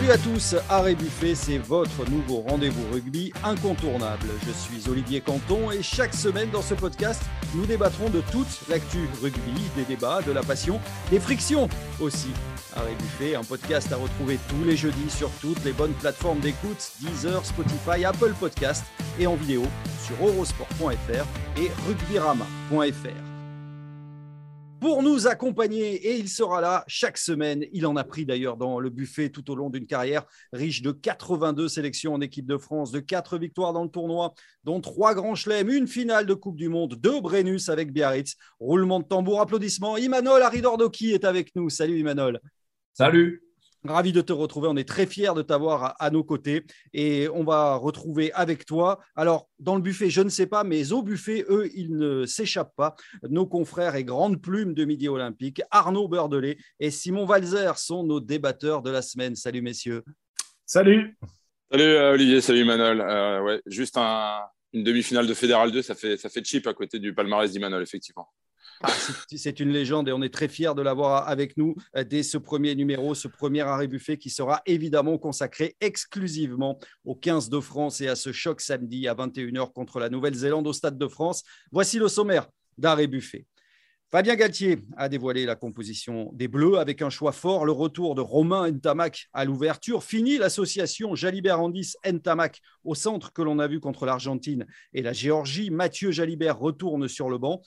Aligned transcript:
Salut 0.00 0.12
à 0.12 0.18
tous, 0.18 0.56
Arrêt 0.70 0.94
Buffet, 0.94 1.34
c'est 1.34 1.58
votre 1.58 2.08
nouveau 2.08 2.40
rendez-vous 2.48 2.90
rugby 2.90 3.34
incontournable. 3.44 4.28
Je 4.46 4.50
suis 4.50 4.90
Olivier 4.90 5.20
Canton 5.20 5.70
et 5.70 5.82
chaque 5.82 6.14
semaine 6.14 6.48
dans 6.48 6.62
ce 6.62 6.72
podcast, 6.72 7.22
nous 7.54 7.66
débattrons 7.66 8.08
de 8.08 8.22
toute 8.32 8.66
l'actu 8.70 9.00
rugby, 9.20 9.60
des 9.76 9.84
débats, 9.84 10.22
de 10.22 10.32
la 10.32 10.42
passion, 10.42 10.80
des 11.10 11.20
frictions 11.20 11.68
aussi. 12.00 12.30
Arrêt 12.74 12.94
Buffet, 12.94 13.34
un 13.34 13.44
podcast 13.44 13.92
à 13.92 13.96
retrouver 13.96 14.38
tous 14.48 14.64
les 14.64 14.74
jeudis 14.78 15.10
sur 15.10 15.30
toutes 15.32 15.62
les 15.66 15.72
bonnes 15.72 15.92
plateformes 15.92 16.40
d'écoute, 16.40 16.92
Deezer, 17.02 17.44
Spotify, 17.44 18.06
Apple 18.06 18.32
Podcast 18.40 18.84
et 19.18 19.26
en 19.26 19.36
vidéo 19.36 19.64
sur 20.06 20.26
eurosport.fr 20.26 21.26
et 21.60 21.70
rugbyrama.fr 21.86 23.29
pour 24.80 25.02
nous 25.02 25.26
accompagner 25.26 25.94
et 25.94 26.16
il 26.16 26.28
sera 26.28 26.60
là 26.60 26.84
chaque 26.86 27.18
semaine. 27.18 27.64
Il 27.72 27.86
en 27.86 27.96
a 27.96 28.04
pris 28.04 28.24
d'ailleurs 28.24 28.56
dans 28.56 28.80
le 28.80 28.90
buffet 28.90 29.28
tout 29.28 29.50
au 29.50 29.54
long 29.54 29.70
d'une 29.70 29.86
carrière 29.86 30.24
riche 30.52 30.82
de 30.82 30.90
82 30.90 31.68
sélections 31.68 32.14
en 32.14 32.20
équipe 32.20 32.46
de 32.46 32.56
France, 32.56 32.90
de 32.90 33.00
4 33.00 33.38
victoires 33.38 33.72
dans 33.72 33.84
le 33.84 33.90
tournoi, 33.90 34.34
dont 34.64 34.80
3 34.80 35.14
grands 35.14 35.34
chelems, 35.34 35.70
une 35.70 35.86
finale 35.86 36.26
de 36.26 36.34
Coupe 36.34 36.56
du 36.56 36.68
Monde, 36.68 36.94
2 36.94 37.20
Brennus 37.20 37.68
avec 37.68 37.92
Biarritz. 37.92 38.36
Roulement 38.58 39.00
de 39.00 39.04
tambour, 39.04 39.40
applaudissements. 39.40 39.96
Imanol 39.98 40.42
Aridordoki 40.42 41.12
est 41.12 41.24
avec 41.24 41.54
nous. 41.54 41.68
Salut 41.68 41.98
Imanol. 41.98 42.40
Salut. 42.94 43.49
Ravi 43.84 44.12
de 44.12 44.20
te 44.20 44.32
retrouver. 44.32 44.68
On 44.68 44.76
est 44.76 44.88
très 44.88 45.06
fiers 45.06 45.32
de 45.34 45.42
t'avoir 45.42 45.94
à, 45.98 46.10
nos 46.10 46.22
côtés 46.22 46.64
et 46.92 47.28
on 47.32 47.44
va 47.44 47.76
retrouver 47.76 48.30
avec 48.32 48.66
toi. 48.66 49.00
Alors, 49.16 49.48
dans 49.58 49.74
le 49.74 49.80
buffet, 49.80 50.10
je 50.10 50.20
ne 50.20 50.28
sais 50.28 50.46
pas, 50.46 50.64
mais 50.64 50.92
au 50.92 51.02
buffet, 51.02 51.44
eux, 51.48 51.70
ils 51.74 51.96
ne 51.96 52.26
s'échappent 52.26 52.76
pas. 52.76 52.94
Nos 53.28 53.46
confrères 53.46 53.96
et 53.96 54.04
grandes 54.04 54.40
plumes 54.40 54.74
de 54.74 54.84
Midi 54.84 55.08
Olympique, 55.08 55.62
Arnaud 55.70 56.08
Beurdelet 56.08 56.58
et 56.78 56.90
Simon 56.90 57.24
Valzer 57.24 57.78
sont 57.78 58.04
nos 58.04 58.20
débatteurs 58.20 58.82
de 58.82 58.90
la 58.90 59.00
semaine. 59.00 59.34
Salut, 59.34 59.62
messieurs. 59.62 60.04
Salut. 60.66 61.16
Salut, 61.70 61.84
euh, 61.84 62.12
Olivier. 62.12 62.40
Salut, 62.40 62.64
Manol. 62.64 63.00
Euh, 63.00 63.42
ouais, 63.42 63.62
juste 63.66 63.96
une 63.96 64.84
demi-finale 64.84 65.26
de 65.26 65.34
Fédéral 65.34 65.72
2, 65.72 65.82
ça 65.82 65.94
fait, 65.94 66.16
ça 66.16 66.28
fait 66.28 66.44
cheap 66.44 66.66
à 66.66 66.74
côté 66.74 66.98
du 66.98 67.14
palmarès 67.14 67.50
d'Imanol, 67.50 67.82
effectivement. 67.82 68.28
Ah, 68.82 68.92
c'est 69.36 69.60
une 69.60 69.70
légende 69.70 70.08
et 70.08 70.12
on 70.12 70.22
est 70.22 70.32
très 70.32 70.48
fiers 70.48 70.74
de 70.74 70.80
l'avoir 70.80 71.28
avec 71.28 71.58
nous 71.58 71.74
euh, 71.96 72.04
dès 72.04 72.22
ce 72.22 72.38
premier 72.38 72.74
numéro, 72.74 73.14
ce 73.14 73.28
premier 73.28 73.60
arrêt 73.60 73.88
buffet 73.88 74.16
qui 74.16 74.30
sera 74.30 74.62
évidemment 74.64 75.18
consacré 75.18 75.76
exclusivement 75.82 76.78
aux 77.04 77.14
15 77.14 77.50
de 77.50 77.60
France 77.60 78.00
et 78.00 78.08
à 78.08 78.16
ce 78.16 78.32
choc 78.32 78.62
samedi 78.62 79.06
à 79.06 79.14
21h 79.14 79.72
contre 79.72 80.00
la 80.00 80.08
Nouvelle-Zélande 80.08 80.66
au 80.66 80.72
Stade 80.72 80.96
de 80.96 81.08
France. 81.08 81.42
Voici 81.70 81.98
le 81.98 82.08
sommaire 82.08 82.48
d'arrêt 82.78 83.06
buffet. 83.06 83.44
Fabien 84.10 84.34
Galtier 84.34 84.78
a 84.96 85.08
dévoilé 85.08 85.46
la 85.46 85.54
composition 85.54 86.30
des 86.32 86.48
Bleus 86.48 86.78
avec 86.78 87.00
un 87.00 87.10
choix 87.10 87.30
fort, 87.30 87.64
le 87.64 87.70
retour 87.70 88.16
de 88.16 88.20
Romain 88.20 88.68
Ntamak 88.68 89.28
à 89.32 89.44
l'ouverture. 89.44 90.02
Fini 90.02 90.36
l'association 90.36 91.14
Jalibert-Andis-Ntamak 91.14 92.60
au 92.82 92.96
centre 92.96 93.32
que 93.32 93.40
l'on 93.40 93.60
a 93.60 93.68
vu 93.68 93.78
contre 93.78 94.06
l'Argentine 94.06 94.66
et 94.94 95.02
la 95.02 95.12
Géorgie. 95.12 95.70
Mathieu 95.70 96.10
Jalibert 96.10 96.58
retourne 96.58 97.06
sur 97.06 97.30
le 97.30 97.38
banc. 97.38 97.62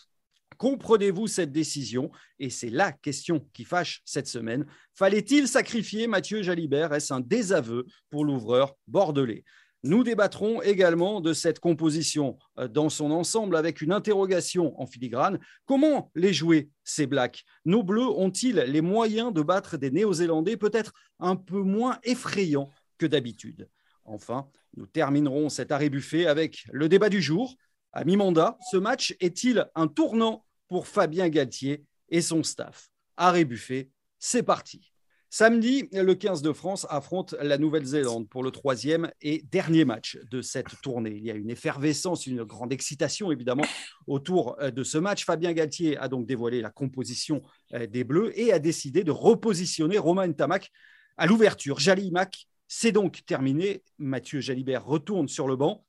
Comprenez-vous 0.58 1.28
cette 1.28 1.52
décision? 1.52 2.12
Et 2.40 2.50
c'est 2.50 2.70
la 2.70 2.92
question 2.92 3.48
qui 3.54 3.64
fâche 3.64 4.02
cette 4.06 4.28
semaine. 4.28 4.66
Fallait-il 4.94 5.48
sacrifier 5.48 6.08
Mathieu 6.08 6.42
Jalibert? 6.42 6.94
Est-ce 6.94 7.14
un 7.14 7.20
désaveu 7.20 7.86
pour 8.10 8.26
l'ouvreur 8.26 8.76
bordelais? 8.88 9.44
Nous 9.86 10.06
débattrons 10.06 10.62
également 10.62 11.20
de 11.20 11.34
cette 11.34 11.60
composition 11.60 12.38
euh, 12.58 12.70
dans 12.70 12.88
son 12.88 13.12
ensemble 13.12 13.58
avec 13.58 13.82
une 13.82 13.92
interrogation 13.92 14.80
en 14.82 14.88
filigrane. 14.88 15.40
Comment 15.66 16.10
les 16.16 16.34
jouer, 16.34 16.70
ces 16.86 17.06
Blacks? 17.06 17.44
Nos 17.66 17.84
Bleus 17.84 18.08
ont-ils 18.08 18.56
les 18.56 18.80
moyens 18.82 19.34
de 19.34 19.42
battre 19.42 19.76
des 19.76 19.92
Néo-Zélandais 19.92 20.56
peut-être 20.56 20.94
un 21.20 21.36
peu 21.36 21.60
moins 21.60 22.00
effrayants 22.04 22.72
que 22.98 23.06
d'habitude? 23.06 23.68
Enfin, 24.06 24.48
nous 24.78 24.88
terminerons 24.88 25.50
cet 25.50 25.74
arrêt 25.74 25.90
buffet 25.90 26.28
avec 26.28 26.64
le 26.72 26.88
débat 26.88 27.10
du 27.10 27.22
jour. 27.22 27.56
À 27.96 28.06
mi-mandat, 28.06 28.58
ce 28.72 28.78
match 28.78 29.16
est-il 29.20 29.70
un 29.76 29.88
tournant 29.88 30.44
pour 30.68 30.88
Fabien 30.88 31.30
Galtier 31.30 31.86
et 32.10 32.22
son 32.24 32.42
staff? 32.42 32.90
Arrêt 33.18 33.46
Buffet, 33.46 33.92
c'est 34.18 34.42
parti. 34.42 34.92
Samedi, 35.30 35.90
le 35.92 36.16
15 36.16 36.42
de 36.42 36.54
France 36.54 36.88
affronte 36.90 37.36
la 37.40 37.60
Nouvelle-Zélande 37.60 38.28
pour 38.30 38.42
le 38.42 38.50
troisième 38.50 39.12
et 39.22 39.44
dernier 39.52 39.86
match 39.86 40.18
de 40.32 40.42
cette 40.42 40.82
tournée. 40.82 41.14
Il 41.16 41.24
y 41.24 41.30
a 41.30 41.36
une 41.36 41.52
effervescence, 41.52 42.26
une 42.26 42.44
grande 42.44 42.74
excitation 42.74 43.32
évidemment 43.32 43.66
autour 44.08 44.56
euh, 44.60 44.72
de 44.72 44.84
ce 44.84 44.98
match. 44.98 45.24
Fabien 45.24 45.54
Galtier 45.54 45.96
a 45.98 46.08
donc 46.08 46.26
dévoilé 46.26 46.62
la 46.62 46.72
composition 46.72 47.44
euh, 47.74 47.86
des 47.86 48.04
Bleus 48.04 48.32
et 48.40 48.54
a 48.54 48.58
décidé 48.58 49.04
de 49.04 49.12
repositionner 49.12 50.00
Romain 50.00 50.32
Tamac 50.32 50.72
à 51.18 51.28
l'ouverture. 51.28 51.80
Jali 51.80 52.10
Mac, 52.10 52.48
c'est 52.68 52.92
donc 52.92 53.24
terminé. 53.28 53.84
Mathieu 54.00 54.40
Jalibert 54.40 54.84
retourne 54.84 55.28
sur 55.28 55.48
le 55.48 55.56
banc. 55.56 55.86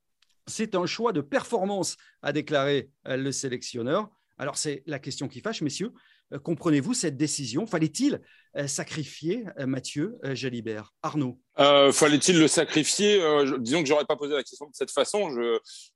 C'est 0.47 0.75
un 0.75 0.85
choix 0.85 1.11
de 1.11 1.21
performance, 1.21 1.97
a 2.21 2.31
déclaré 2.31 2.89
euh, 3.07 3.17
le 3.17 3.31
sélectionneur. 3.31 4.09
Alors 4.37 4.57
c'est 4.57 4.83
la 4.85 4.99
question 4.99 5.27
qui 5.27 5.39
fâche, 5.39 5.61
messieurs. 5.61 5.93
Euh, 6.33 6.39
comprenez-vous 6.39 6.93
cette 6.93 7.17
décision? 7.17 7.67
Fallait-il 7.67 8.21
euh, 8.57 8.67
sacrifier 8.67 9.43
euh, 9.59 9.65
Mathieu 9.65 10.17
Jalibert? 10.23 10.93
Arnaud? 11.03 11.39
Fallait-il 11.57 12.37
le 12.37 12.49
sacrifier? 12.49 13.21
Disons 13.59 13.81
que 13.81 13.87
j'aurais 13.87 14.03
pas 14.03 14.17
posé 14.17 14.33
la 14.33 14.43
question 14.43 14.65
de 14.65 14.73
cette 14.73 14.91
façon. 14.91 15.29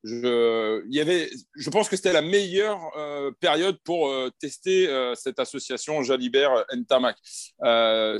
Je, 0.04 0.82
y 0.90 1.02
avait, 1.02 1.30
je 1.58 1.70
pense 1.70 1.90
que 1.90 1.98
c'était 1.98 2.14
la 2.14 2.22
meilleure 2.22 2.80
période 3.42 3.78
pour 3.84 4.10
tester 4.40 4.88
cette 5.16 5.38
association 5.38 6.02
Jalibert-Ntamak. 6.02 7.18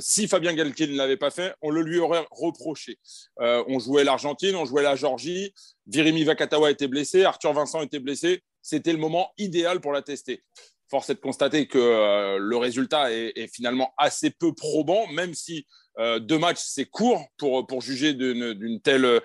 si 0.00 0.28
Fabien 0.28 0.52
Galtier 0.52 0.86
ne 0.86 0.96
l'avait 0.96 1.16
pas 1.16 1.30
fait, 1.30 1.54
on 1.62 1.70
le 1.70 1.80
lui 1.80 1.98
aurait 1.98 2.26
reproché. 2.30 2.98
on 3.38 3.78
jouait 3.78 4.04
l'Argentine, 4.04 4.54
on 4.54 4.66
jouait 4.66 4.82
la 4.82 4.94
Georgie, 4.94 5.54
Virimi 5.86 6.24
Vakatawa 6.24 6.70
était 6.70 6.88
blessé, 6.88 7.24
Arthur 7.24 7.54
Vincent 7.54 7.80
était 7.80 8.00
blessé 8.00 8.42
c'était 8.62 8.92
le 8.92 8.98
moment 8.98 9.32
idéal 9.38 9.80
pour 9.80 9.92
la 9.92 10.02
tester. 10.02 10.42
Force 10.90 11.08
est 11.10 11.14
de 11.14 11.20
constater 11.20 11.66
que 11.68 11.78
euh, 11.78 12.38
le 12.38 12.56
résultat 12.56 13.12
est, 13.12 13.46
finalement 13.54 13.94
assez 13.96 14.30
peu 14.30 14.52
probant, 14.52 15.06
même 15.08 15.34
si 15.34 15.66
euh, 15.98 16.18
deux 16.18 16.38
matchs, 16.38 16.62
c'est 16.62 16.86
court 16.86 17.24
pour, 17.36 17.66
pour 17.66 17.80
juger 17.80 18.12
d'une 18.12 18.80
telle, 18.80 19.20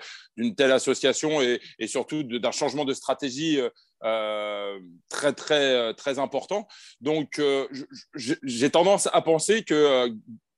telle 0.56 0.72
association 0.72 1.42
et, 1.42 1.60
surtout 1.86 2.22
d'un 2.22 2.52
changement 2.52 2.84
de 2.84 2.94
stratégie 2.94 3.60
euh, 4.04 4.78
très, 5.08 5.32
très, 5.32 5.92
très 5.94 6.18
important. 6.20 6.68
Donc, 7.00 7.40
j'ai 8.14 8.70
tendance 8.70 9.08
à 9.12 9.20
penser 9.22 9.64
que 9.64 10.08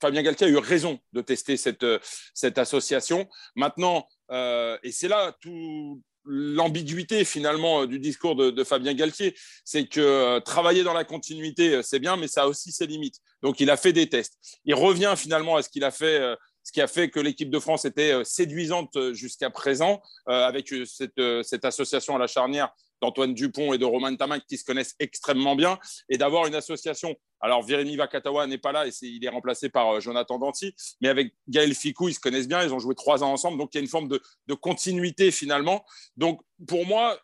Fabien 0.01 0.23
Galtier 0.23 0.49
a 0.49 0.51
eu 0.51 0.59
raison 0.59 0.99
de 1.15 1.23
tester 1.23 1.57
cette, 1.57 1.87
cette 2.35 2.59
association. 2.59 3.29
Maintenant, 3.57 4.07
et 4.31 4.93
c'est 4.93 5.09
là 5.09 5.35
tout, 5.41 6.03
l'ambiguïté 6.29 7.25
finalement 7.25 7.83
euh, 7.83 7.87
du 7.87 7.99
discours 7.99 8.37
de, 8.37 8.65
Fabien 8.65 8.95
Galtier, 8.95 9.35
c'est 9.65 9.87
que 9.87 10.01
euh, 10.01 10.41
travailler 10.41 10.85
dans 10.85 10.93
la 10.93 11.05
continuité, 11.05 11.77
euh, 11.77 11.83
c'est 11.83 11.99
bien, 11.99 12.17
mais 12.17 12.29
ça 12.29 12.43
a 12.43 12.47
aussi 12.47 12.71
ses 12.71 12.87
limites. 12.87 13.17
Donc 13.43 13.61
il 13.61 13.71
a 13.71 13.77
fait 13.77 13.93
des 13.93 14.09
tests. 14.09 14.39
Il 14.65 14.75
revient 14.75 15.15
finalement 15.17 15.57
à 15.57 15.63
ce 15.63 15.69
qu'il 15.69 15.85
a 15.85 15.91
fait 15.91 16.21
ce 16.65 16.73
qui 16.73 16.83
a 16.83 16.87
fait 16.87 17.09
que 17.09 17.19
l'équipe 17.19 17.49
de 17.49 17.59
France 17.59 17.87
était 17.87 18.23
séduisante 18.25 19.15
jusqu'à 19.15 19.49
présent, 19.49 20.03
avec 20.27 20.69
cette, 20.85 21.43
cette, 21.43 21.65
association 21.65 22.15
à 22.17 22.19
la 22.19 22.27
charnière 22.27 22.75
d'Antoine 23.01 23.35
Dupont 23.35 23.73
et 23.73 23.79
de 23.79 23.85
Romain 23.85 24.15
Tamac 24.17 24.47
qui 24.47 24.59
se 24.59 24.65
connaissent 24.65 24.95
extrêmement 24.99 25.57
bien, 25.57 25.79
et 26.09 26.19
d'avoir 26.19 26.47
une 26.47 26.55
association. 26.55 27.15
Alors, 27.41 27.63
Virimi 27.63 27.97
Vakatawa 27.97 28.47
n'est 28.47 28.59
pas 28.59 28.73
là 28.73 28.87
et 28.87 28.91
il 29.03 29.25
est 29.25 29.29
remplacé 29.29 29.69
par 29.69 30.01
Jonathan 30.01 30.39
Danti, 30.39 30.75
mais 31.01 31.09
avec 31.09 31.35
Gaël 31.49 31.75
Ficou, 31.75 32.09
ils 32.09 32.15
se 32.15 32.21
connaissent 32.21 32.49
bien, 32.49 32.63
ils 32.63 32.75
ont 32.75 32.81
joué 32.81 32.95
trois 32.95 33.23
ans 33.23 33.33
ensemble, 33.33 33.59
donc 33.59 33.71
il 33.75 33.77
y 33.77 33.81
a 33.81 33.83
une 33.83 33.89
forme 33.89 34.09
de, 34.09 34.55
continuité 34.55 35.31
finalement. 35.31 35.85
Donc, 36.17 36.41
pour 36.67 36.85
moi, 36.85 37.19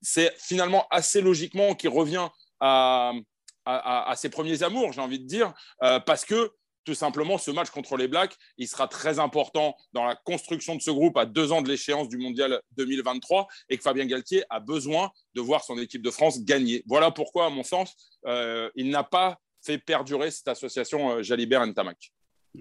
c'est 0.00 0.34
finalement 0.38 0.86
assez 0.90 1.20
logiquement 1.20 1.74
qu'il 1.74 1.90
revient 1.90 2.28
à, 2.60 3.12
ses 4.16 4.28
premiers 4.28 4.64
amours, 4.64 4.92
j'ai 4.92 5.00
envie 5.00 5.20
de 5.20 5.26
dire, 5.26 5.54
parce 5.78 6.24
que 6.24 6.52
tout 6.84 6.94
simplement, 6.94 7.38
ce 7.38 7.50
match 7.50 7.70
contre 7.70 7.96
les 7.96 8.08
Blacks, 8.08 8.36
il 8.58 8.68
sera 8.68 8.88
très 8.88 9.18
important 9.18 9.74
dans 9.92 10.04
la 10.04 10.16
construction 10.16 10.76
de 10.76 10.82
ce 10.82 10.90
groupe 10.90 11.16
à 11.16 11.26
deux 11.26 11.52
ans 11.52 11.62
de 11.62 11.68
l'échéance 11.68 12.08
du 12.08 12.18
Mondial 12.18 12.60
2023 12.76 13.46
et 13.68 13.76
que 13.76 13.82
Fabien 13.82 14.06
Galtier 14.06 14.44
a 14.50 14.60
besoin 14.60 15.10
de 15.34 15.40
voir 15.40 15.64
son 15.64 15.78
équipe 15.78 16.02
de 16.02 16.10
France 16.10 16.44
gagner. 16.44 16.82
Voilà 16.86 17.10
pourquoi, 17.10 17.46
à 17.46 17.50
mon 17.50 17.62
sens, 17.62 17.94
euh, 18.26 18.70
il 18.74 18.90
n'a 18.90 19.04
pas 19.04 19.38
fait 19.60 19.78
perdurer 19.78 20.30
cette 20.30 20.48
association 20.48 21.12
euh, 21.12 21.22
Jalibert-Ntamak. 21.22 22.12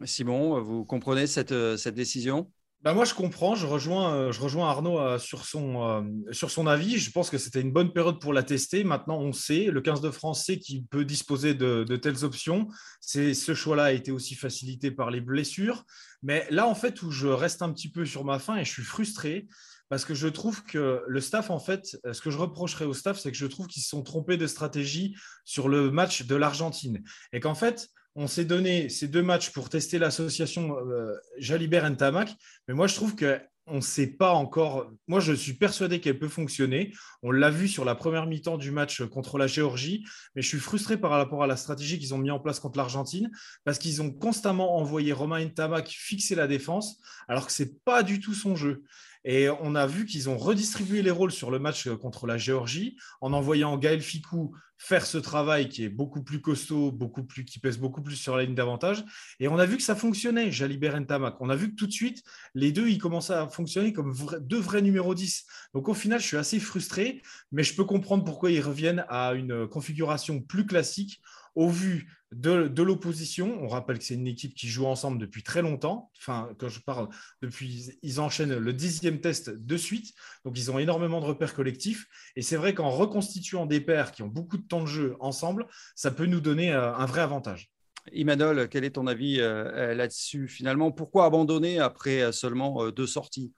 Simon, 0.05 0.61
vous 0.61 0.85
comprenez 0.85 1.27
cette, 1.27 1.51
euh, 1.51 1.77
cette 1.77 1.95
décision? 1.95 2.49
Bah, 2.83 2.95
moi, 2.95 3.05
je 3.05 3.13
comprends. 3.13 3.53
Je 3.53 3.67
rejoins, 3.67 4.15
euh, 4.15 4.31
je 4.31 4.41
rejoins 4.41 4.67
Arnaud 4.67 4.99
euh, 4.99 5.19
sur 5.19 5.45
son, 5.45 5.83
euh, 5.83 6.33
sur 6.33 6.49
son 6.49 6.65
avis. 6.65 6.97
Je 6.97 7.11
pense 7.11 7.29
que 7.29 7.37
c'était 7.37 7.61
une 7.61 7.71
bonne 7.71 7.93
période 7.93 8.19
pour 8.19 8.33
la 8.33 8.41
tester. 8.41 8.83
Maintenant, 8.83 9.19
on 9.19 9.33
sait, 9.33 9.65
le 9.65 9.81
15 9.81 10.01
de 10.01 10.09
France 10.09 10.45
sait 10.45 10.57
qu'il 10.57 10.85
peut 10.87 11.05
disposer 11.05 11.53
de, 11.53 11.85
de 11.87 11.95
telles 11.95 12.25
options. 12.25 12.67
Ce 13.01 13.53
choix-là 13.53 13.83
a 13.85 13.91
été 13.91 14.11
aussi 14.11 14.33
facilité 14.33 14.89
par 14.89 15.11
les 15.11 15.21
blessures. 15.21 15.85
Mais 16.23 16.47
là, 16.49 16.67
en 16.67 16.73
fait, 16.73 17.03
où 17.03 17.11
je 17.11 17.27
reste 17.27 17.61
un 17.61 17.71
petit 17.71 17.91
peu 17.91 18.03
sur 18.03 18.25
ma 18.25 18.39
faim 18.39 18.57
et 18.57 18.65
je 18.65 18.71
suis 18.71 18.83
frustré, 18.83 19.47
parce 19.89 20.05
que 20.05 20.15
je 20.15 20.27
trouve 20.27 20.63
que 20.63 21.03
le 21.05 21.21
staff, 21.21 21.51
en 21.51 21.59
fait, 21.59 21.99
ce 22.11 22.21
que 22.21 22.31
je 22.31 22.37
reprocherais 22.37 22.85
au 22.85 22.93
staff, 22.93 23.19
c'est 23.19 23.31
que 23.31 23.37
je 23.37 23.45
trouve 23.45 23.67
qu'ils 23.67 23.83
se 23.83 23.89
sont 23.89 24.03
trompés 24.03 24.37
de 24.37 24.47
stratégie 24.47 25.15
sur 25.43 25.67
le 25.67 25.91
match 25.91 26.23
de 26.25 26.35
l'Argentine. 26.35 27.03
Et 27.33 27.41
qu'en 27.41 27.55
fait, 27.55 27.89
on 28.15 28.27
s'est 28.27 28.45
donné 28.45 28.89
ces 28.89 29.07
deux 29.07 29.23
matchs 29.23 29.51
pour 29.51 29.69
tester 29.69 29.99
l'association 29.99 30.77
euh, 30.77 31.15
Jalibert-Ntamak, 31.37 32.35
mais 32.67 32.73
moi 32.73 32.87
je 32.87 32.95
trouve 32.95 33.15
que 33.15 33.39
on 33.67 33.75
ne 33.75 33.81
sait 33.81 34.07
pas 34.07 34.33
encore. 34.33 34.91
Moi, 35.07 35.19
je 35.19 35.33
suis 35.33 35.53
persuadé 35.53 36.01
qu'elle 36.01 36.17
peut 36.19 36.27
fonctionner. 36.27 36.93
On 37.21 37.31
l'a 37.31 37.49
vu 37.49 37.67
sur 37.67 37.85
la 37.85 37.95
première 37.95 38.25
mi-temps 38.25 38.57
du 38.57 38.71
match 38.71 39.03
contre 39.03 39.37
la 39.37 39.47
Géorgie, 39.47 40.03
mais 40.35 40.41
je 40.41 40.47
suis 40.47 40.59
frustré 40.59 40.97
par 40.97 41.11
rapport 41.11 41.43
à 41.43 41.47
la 41.47 41.55
stratégie 41.55 41.99
qu'ils 41.99 42.13
ont 42.13 42.17
mis 42.17 42.31
en 42.31 42.39
place 42.39 42.59
contre 42.59 42.77
l'Argentine 42.77 43.31
parce 43.63 43.77
qu'ils 43.77 44.01
ont 44.01 44.11
constamment 44.11 44.77
envoyé 44.77 45.13
Romain 45.13 45.45
Ntamak 45.45 45.87
fixer 45.87 46.35
la 46.35 46.47
défense, 46.47 46.97
alors 47.27 47.47
que 47.47 47.53
ce 47.53 47.63
n'est 47.63 47.71
pas 47.85 48.03
du 48.03 48.19
tout 48.19 48.33
son 48.33 48.55
jeu. 48.55 48.83
Et 49.23 49.49
on 49.49 49.75
a 49.75 49.85
vu 49.85 50.05
qu'ils 50.05 50.29
ont 50.29 50.37
redistribué 50.37 51.01
les 51.01 51.11
rôles 51.11 51.31
sur 51.31 51.51
le 51.51 51.59
match 51.59 51.89
contre 51.89 52.25
la 52.25 52.37
Géorgie 52.37 52.97
en 53.21 53.33
envoyant 53.33 53.77
Gaël 53.77 54.01
Ficou 54.01 54.55
faire 54.81 55.05
ce 55.05 55.19
travail 55.19 55.69
qui 55.69 55.83
est 55.83 55.89
beaucoup 55.89 56.23
plus 56.23 56.41
costaud, 56.41 56.91
beaucoup 56.91 57.23
plus, 57.23 57.45
qui 57.45 57.59
pèse 57.59 57.77
beaucoup 57.77 58.01
plus 58.01 58.15
sur 58.15 58.35
la 58.35 58.43
ligne 58.43 58.55
d'avantage. 58.55 59.05
Et 59.39 59.47
on 59.47 59.59
a 59.59 59.65
vu 59.67 59.77
que 59.77 59.83
ça 59.83 59.95
fonctionnait, 59.95 60.51
Jalibert 60.51 60.97
et 60.97 61.05
Tamak. 61.05 61.35
On 61.39 61.51
a 61.51 61.55
vu 61.55 61.69
que 61.69 61.75
tout 61.75 61.85
de 61.85 61.91
suite, 61.91 62.23
les 62.55 62.71
deux, 62.71 62.89
ils 62.89 62.97
commençaient 62.97 63.33
à 63.33 63.47
fonctionner 63.47 63.93
comme 63.93 64.15
deux 64.41 64.59
vrais 64.59 64.81
numéros 64.81 65.13
10. 65.13 65.45
Donc 65.75 65.87
au 65.87 65.93
final, 65.93 66.19
je 66.19 66.25
suis 66.25 66.37
assez 66.37 66.59
frustré, 66.59 67.21
mais 67.51 67.61
je 67.61 67.75
peux 67.75 67.85
comprendre 67.85 68.23
pourquoi 68.23 68.49
ils 68.49 68.59
reviennent 68.59 69.05
à 69.07 69.33
une 69.33 69.67
configuration 69.67 70.41
plus 70.41 70.65
classique 70.65 71.21
au 71.55 71.69
vu 71.69 72.07
de, 72.31 72.81
l'opposition, 72.81 73.61
on 73.61 73.67
rappelle 73.67 73.97
que 73.97 74.05
c'est 74.05 74.13
une 74.13 74.27
équipe 74.27 74.55
qui 74.55 74.67
joue 74.69 74.85
ensemble 74.85 75.17
depuis 75.17 75.43
très 75.43 75.61
longtemps. 75.61 76.11
Enfin, 76.17 76.49
quand 76.57 76.69
je 76.69 76.79
parle 76.79 77.09
depuis, 77.41 77.91
ils 78.01 78.21
enchaînent 78.21 78.57
le 78.57 78.73
dixième 78.73 79.19
test 79.19 79.49
de 79.49 79.77
suite. 79.77 80.13
Donc, 80.45 80.57
ils 80.57 80.71
ont 80.71 80.79
énormément 80.79 81.19
de 81.19 81.25
repères 81.25 81.53
collectifs. 81.53 82.07
Et 82.37 82.41
c'est 82.41 82.55
vrai 82.55 82.73
qu'en 82.73 82.89
reconstituant 82.89 83.65
des 83.65 83.81
paires 83.81 84.13
qui 84.13 84.23
ont 84.23 84.27
beaucoup 84.27 84.57
de 84.57 84.65
temps 84.65 84.81
de 84.81 84.87
jeu 84.87 85.15
ensemble, 85.19 85.67
ça 85.95 86.11
peut 86.11 86.25
nous 86.25 86.39
donner 86.39 86.71
euh, 86.71 86.93
un 86.95 87.05
vrai 87.05 87.21
avantage. 87.21 87.69
Imanol, 88.13 88.69
quel 88.69 88.83
est 88.85 88.91
ton 88.91 89.07
avis 89.07 89.39
euh, 89.39 89.93
là-dessus 89.93 90.47
finalement? 90.47 90.91
Pourquoi 90.91 91.25
abandonner 91.25 91.79
après 91.79 92.21
euh, 92.21 92.31
seulement 92.31 92.89
deux 92.91 93.07
sorties? 93.07 93.53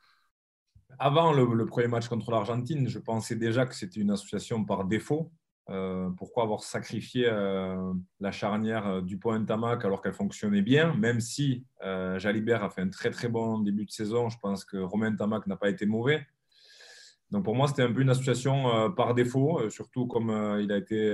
Avant 0.99 1.31
le, 1.31 1.65
premier 1.65 1.87
match 1.87 2.07
contre 2.07 2.31
l'Argentine, 2.31 2.87
je 2.87 2.99
pensais 2.99 3.35
déjà 3.35 3.65
que 3.65 3.75
c'était 3.75 3.99
une 3.99 4.11
association 4.11 4.63
par 4.65 4.85
défaut. 4.85 5.31
Euh, 5.69 6.09
pourquoi 6.17 6.43
avoir 6.43 6.61
sacrifié 6.61 7.25
euh, 7.25 7.93
la 8.19 8.31
charnière 8.31 8.85
euh, 8.85 9.01
du 9.01 9.17
point 9.17 9.41
Tamac 9.45 9.85
alors 9.85 10.01
qu'elle 10.01 10.13
fonctionnait 10.13 10.61
bien, 10.61 10.93
même 10.95 11.21
si 11.21 11.65
Jalibert 11.81 12.63
a 12.63 12.69
fait 12.69 12.81
un 12.81 12.89
très 12.89 13.11
très 13.11 13.29
bon 13.29 13.59
début 13.59 13.85
de 13.85 13.91
saison, 13.91 14.29
je 14.29 14.37
pense 14.39 14.65
que 14.65 14.77
Romain 14.77 15.15
Tamac 15.15 15.47
n'a 15.47 15.55
pas 15.55 15.69
été 15.69 15.85
mauvais. 15.85 16.25
Donc 17.31 17.45
pour 17.45 17.55
moi, 17.55 17.67
c'était 17.67 17.81
un 17.81 17.91
peu 17.91 18.01
une 18.01 18.09
association 18.09 18.91
par 18.93 19.15
défaut, 19.15 19.69
surtout 19.69 20.07
comme 20.07 20.29
il 20.61 20.71
a 20.71 20.77
été 20.77 21.11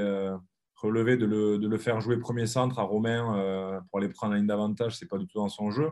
relevé 0.75 1.18
de 1.18 1.25
le, 1.25 1.78
faire 1.78 2.01
jouer 2.01 2.18
premier 2.18 2.46
centre 2.46 2.78
à 2.78 2.84
Romain 2.84 3.81
pour 3.90 4.00
aller 4.00 4.10
prendre 4.10 4.34
la 4.34 4.40
ligne 4.40 4.48
d'avantage, 4.48 4.98
ce 4.98 5.06
n'est 5.06 5.07
pas 5.07 5.18
du 5.18 5.25
tout 5.25 5.40
dans 5.40 5.50
son 5.50 5.72
jeu. 5.72 5.90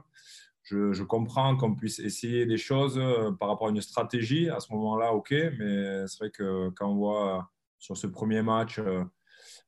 Je, 0.62 0.92
je 0.92 1.04
comprends 1.04 1.56
qu'on 1.56 1.74
puisse 1.74 1.98
essayer 1.98 2.45
des 2.45 2.57
choses 2.57 3.01
par 3.39 3.50
rapport 3.50 3.68
à 3.68 3.69
une 3.71 3.81
stratégie. 3.81 4.50
À 4.50 4.59
ce 4.59 4.71
moment-là, 4.74 5.13
ok, 5.13 5.31
mais 5.31 6.06
c'est 6.07 6.19
vrai 6.19 6.30
que 6.30 6.69
quand 6.69 6.92
on 6.92 6.95
voit 6.95 7.50
sur 7.79 7.97
ce 7.97 8.07
premier 8.07 8.41
match, 8.41 8.79
euh, 8.79 9.03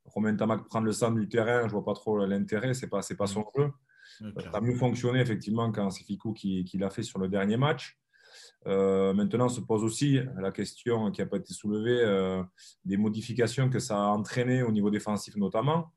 Romain 0.05 0.35
Tamac 0.35 0.65
prendre 0.65 0.85
le 0.85 0.91
centre 0.91 1.15
du 1.19 1.27
terrain, 1.27 1.61
je 1.61 1.67
ne 1.67 1.71
vois 1.71 1.85
pas 1.85 1.93
trop 1.93 2.25
l'intérêt, 2.25 2.73
ce 2.73 2.85
n'est 2.85 2.89
pas, 2.89 3.01
pas 3.17 3.27
son 3.27 3.45
jeu. 3.55 3.71
ça 4.19 4.49
a 4.53 4.61
mieux 4.61 4.75
fonctionné 4.75 5.19
effectivement 5.19 5.71
quand 5.71 5.89
c'est 5.91 6.03
Ficou 6.03 6.33
qui, 6.33 6.63
qui 6.65 6.77
l'a 6.77 6.89
fait 6.89 7.03
sur 7.03 7.19
le 7.19 7.29
dernier 7.29 7.57
match. 7.57 7.97
Euh, 8.67 9.13
maintenant 9.13 9.47
se 9.47 9.61
pose 9.61 9.83
aussi 9.83 10.19
la 10.37 10.51
question 10.51 11.11
qui 11.11 11.21
n'a 11.21 11.27
pas 11.27 11.37
été 11.37 11.53
soulevée 11.53 12.01
euh, 12.01 12.43
des 12.83 12.97
modifications 12.97 13.69
que 13.69 13.79
ça 13.79 13.97
a 13.97 14.07
entraîné 14.07 14.63
au 14.63 14.71
niveau 14.71 14.89
défensif 14.89 15.35
notamment, 15.37 15.91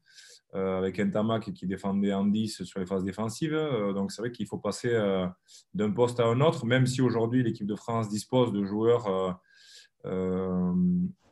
avec 0.55 1.01
un 1.01 1.09
Tamac 1.09 1.51
qui 1.55 1.67
défendait 1.67 2.13
en 2.13 2.27
10 2.27 2.65
sur 2.65 2.79
les 2.79 2.85
phases 2.85 3.05
défensives. 3.05 3.59
donc 3.95 4.13
c'est 4.13 4.21
vrai 4.21 4.31
qu'il 4.31 4.47
faut 4.47 4.59
passer 4.59 4.93
d'un 5.73 5.91
poste 5.91 6.21
à 6.21 6.27
un 6.27 6.43
autre, 6.43 6.67
même 6.67 6.87
si 6.87 7.01
aujourd'hui 7.01 7.43
l'équipe 7.43 7.67
de 7.67 7.75
France 7.75 8.11
dispose 8.11 8.53
de 8.53 8.63
joueurs 8.63 9.41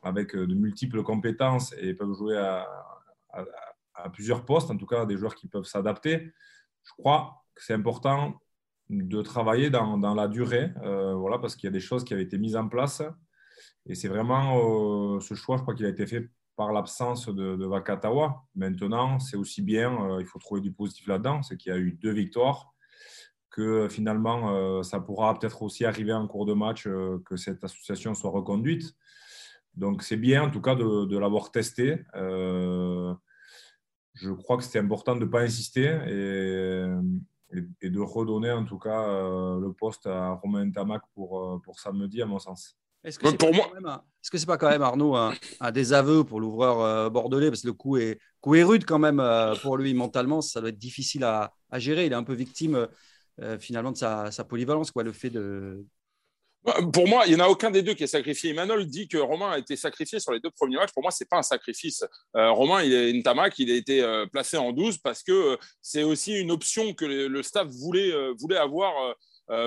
avec 0.02 0.34
euh, 0.34 0.46
de 0.46 0.54
multiples 0.54 1.02
compétences 1.02 1.74
et 1.78 1.94
peuvent 1.94 2.14
jouer 2.14 2.36
à, 2.36 2.66
plusieurs 4.14 4.46
postes, 4.46 4.70
en 4.70 4.78
tout 4.78 4.86
cas 4.86 5.04
des 5.04 5.18
joueurs 5.18 5.34
qui 5.34 5.46
peuvent 5.46 5.64
s'adapter. 5.64 6.32
Je 6.84 6.92
crois 6.96 7.44
que 7.54 7.62
c'est 7.62 7.74
important 7.74 8.40
de 8.88 9.20
travailler 9.20 9.68
dans, 9.68 10.14
la 10.14 10.26
durée, 10.26 10.72
euh, 10.82 11.14
voilà, 11.14 11.38
parce 11.38 11.54
qu'il 11.54 11.66
y 11.66 11.68
a 11.68 11.72
des 11.72 11.80
choses 11.80 12.02
qui 12.02 12.14
avaient 12.14 12.22
été 12.22 12.38
mises 12.38 12.56
en 12.56 12.66
place. 12.66 13.02
Et 13.86 13.94
c'est 13.94 14.08
vraiment 14.08 14.56
euh, 15.16 15.20
ce 15.20 15.34
choix, 15.34 15.58
je 15.58 15.62
crois 15.62 15.74
qu'il 15.74 15.84
a 15.84 15.90
été 15.90 16.06
fait 16.06 16.30
par 16.56 16.72
l'absence 16.72 17.26
de, 17.26 17.56
de, 17.56 17.66
Vakatawa. 17.66 18.42
Maintenant, 18.54 19.18
c'est 19.18 19.36
aussi 19.36 19.60
bien, 19.60 20.18
il 20.18 20.26
faut 20.26 20.38
trouver 20.38 20.62
du 20.62 20.72
positif 20.72 21.06
là-dedans, 21.06 21.42
c'est 21.42 21.58
qu'il 21.58 21.72
y 21.72 21.74
a 21.74 21.78
eu 21.78 21.92
deux 21.92 22.12
victoires, 22.12 22.72
que 23.50 23.88
finalement, 23.88 24.82
ça 24.82 25.00
pourra 25.00 25.38
peut-être 25.38 25.62
aussi 25.62 25.84
arriver 25.84 26.12
en 26.12 26.26
cours 26.26 26.46
de 26.46 26.54
match 26.54 26.84
que 26.84 27.36
cette 27.36 27.64
association 27.64 28.14
soit 28.14 28.30
reconduite. 28.30 28.94
Donc 29.76 30.02
c'est 30.02 30.16
bien 30.16 30.42
en 30.42 30.50
tout 30.50 30.60
cas 30.60 30.74
de, 30.74 31.18
l'avoir 31.18 31.50
testé. 31.50 32.00
Euh, 32.14 33.14
je 34.14 34.30
crois 34.30 34.56
que 34.56 34.64
c'était 34.64 34.78
important 34.78 35.14
de 35.14 35.20
ne 35.20 35.30
pas 35.30 35.42
insister 35.42 35.98
et, 36.06 37.58
et, 37.80 37.90
de 37.90 38.00
redonner 38.00 38.50
en 38.50 38.64
tout 38.64 38.78
cas 38.78 39.08
euh, 39.08 39.60
le 39.60 39.72
poste 39.72 40.06
à 40.06 40.32
Romain 40.32 40.70
Tamac 40.70 41.02
pour, 41.14 41.40
euh, 41.40 41.58
pour 41.64 41.78
samedi, 41.78 42.20
à 42.20 42.26
mon 42.26 42.38
sens. 42.38 42.76
Est-ce 43.02 43.18
que 43.18 43.30
c'est 43.30 43.38
pas, 43.38 43.46
-ce 44.22 44.46
pas, 44.46 44.58
quand 44.58 44.68
même, 44.68 44.82
Arnaud, 44.82 45.16
un, 45.16 45.32
un 45.60 45.70
désaveu 45.70 46.22
pour 46.22 46.38
l'ouvreur 46.38 47.10
bordelais? 47.10 47.48
Parce 47.48 47.62
que 47.62 47.68
le 47.68 47.72
coup 47.72 47.96
est, 47.96 48.18
coup 48.42 48.54
est 48.56 48.62
rude 48.62 48.84
quand 48.84 48.98
même 48.98 49.22
pour 49.62 49.78
lui 49.78 49.94
mentalement. 49.94 50.42
Ça 50.42 50.60
doit 50.60 50.68
être 50.68 50.78
difficile 50.78 51.24
à, 51.24 51.54
à 51.70 51.78
gérer. 51.78 52.04
Il 52.04 52.12
est 52.12 52.16
un 52.16 52.24
peu 52.24 52.34
victime 52.34 52.86
finalement 53.58 53.92
de 53.92 53.96
sa, 53.96 54.44
polyvalence, 54.48 54.90
quoi, 54.90 55.02
le 55.02 55.12
fait 55.12 55.30
de, 55.30 55.84
bah, 56.62 56.76
pour 56.92 57.08
moi, 57.08 57.24
il 57.26 57.34
n'y 57.34 57.40
en 57.40 57.44
a 57.44 57.48
aucun 57.48 57.70
des 57.70 57.80
deux 57.80 57.94
qui 57.94 58.04
est 58.04 58.08
sacrifié. 58.08 58.50
Emmanuel 58.50 58.86
dit 58.86 59.08
que 59.08 59.16
Romain 59.16 59.52
a 59.52 59.58
été 59.58 59.76
sacrifié 59.76 60.20
sur 60.20 60.32
les 60.32 60.40
deux 60.40 60.50
premiers 60.50 60.76
matchs. 60.76 60.92
Pour 60.92 61.02
moi, 61.02 61.10
ce 61.10 61.24
n'est 61.24 61.28
pas 61.28 61.38
un 61.38 61.42
sacrifice. 61.42 62.04
Euh, 62.36 62.50
Romain, 62.50 62.82
il 62.82 62.92
est 62.92 63.10
une 63.10 63.22
tamac, 63.22 63.58
il 63.58 63.70
a 63.70 63.74
été 63.74 64.02
euh, 64.02 64.26
placé 64.26 64.58
en 64.58 64.72
12 64.72 64.98
parce 64.98 65.22
que 65.22 65.32
euh, 65.32 65.56
c'est 65.80 66.02
aussi 66.02 66.38
une 66.38 66.50
option 66.50 66.92
que 66.92 67.06
le, 67.06 67.42
staff 67.42 67.66
voulait, 67.68 68.12
voulait, 68.38 68.58
avoir, 68.58 68.92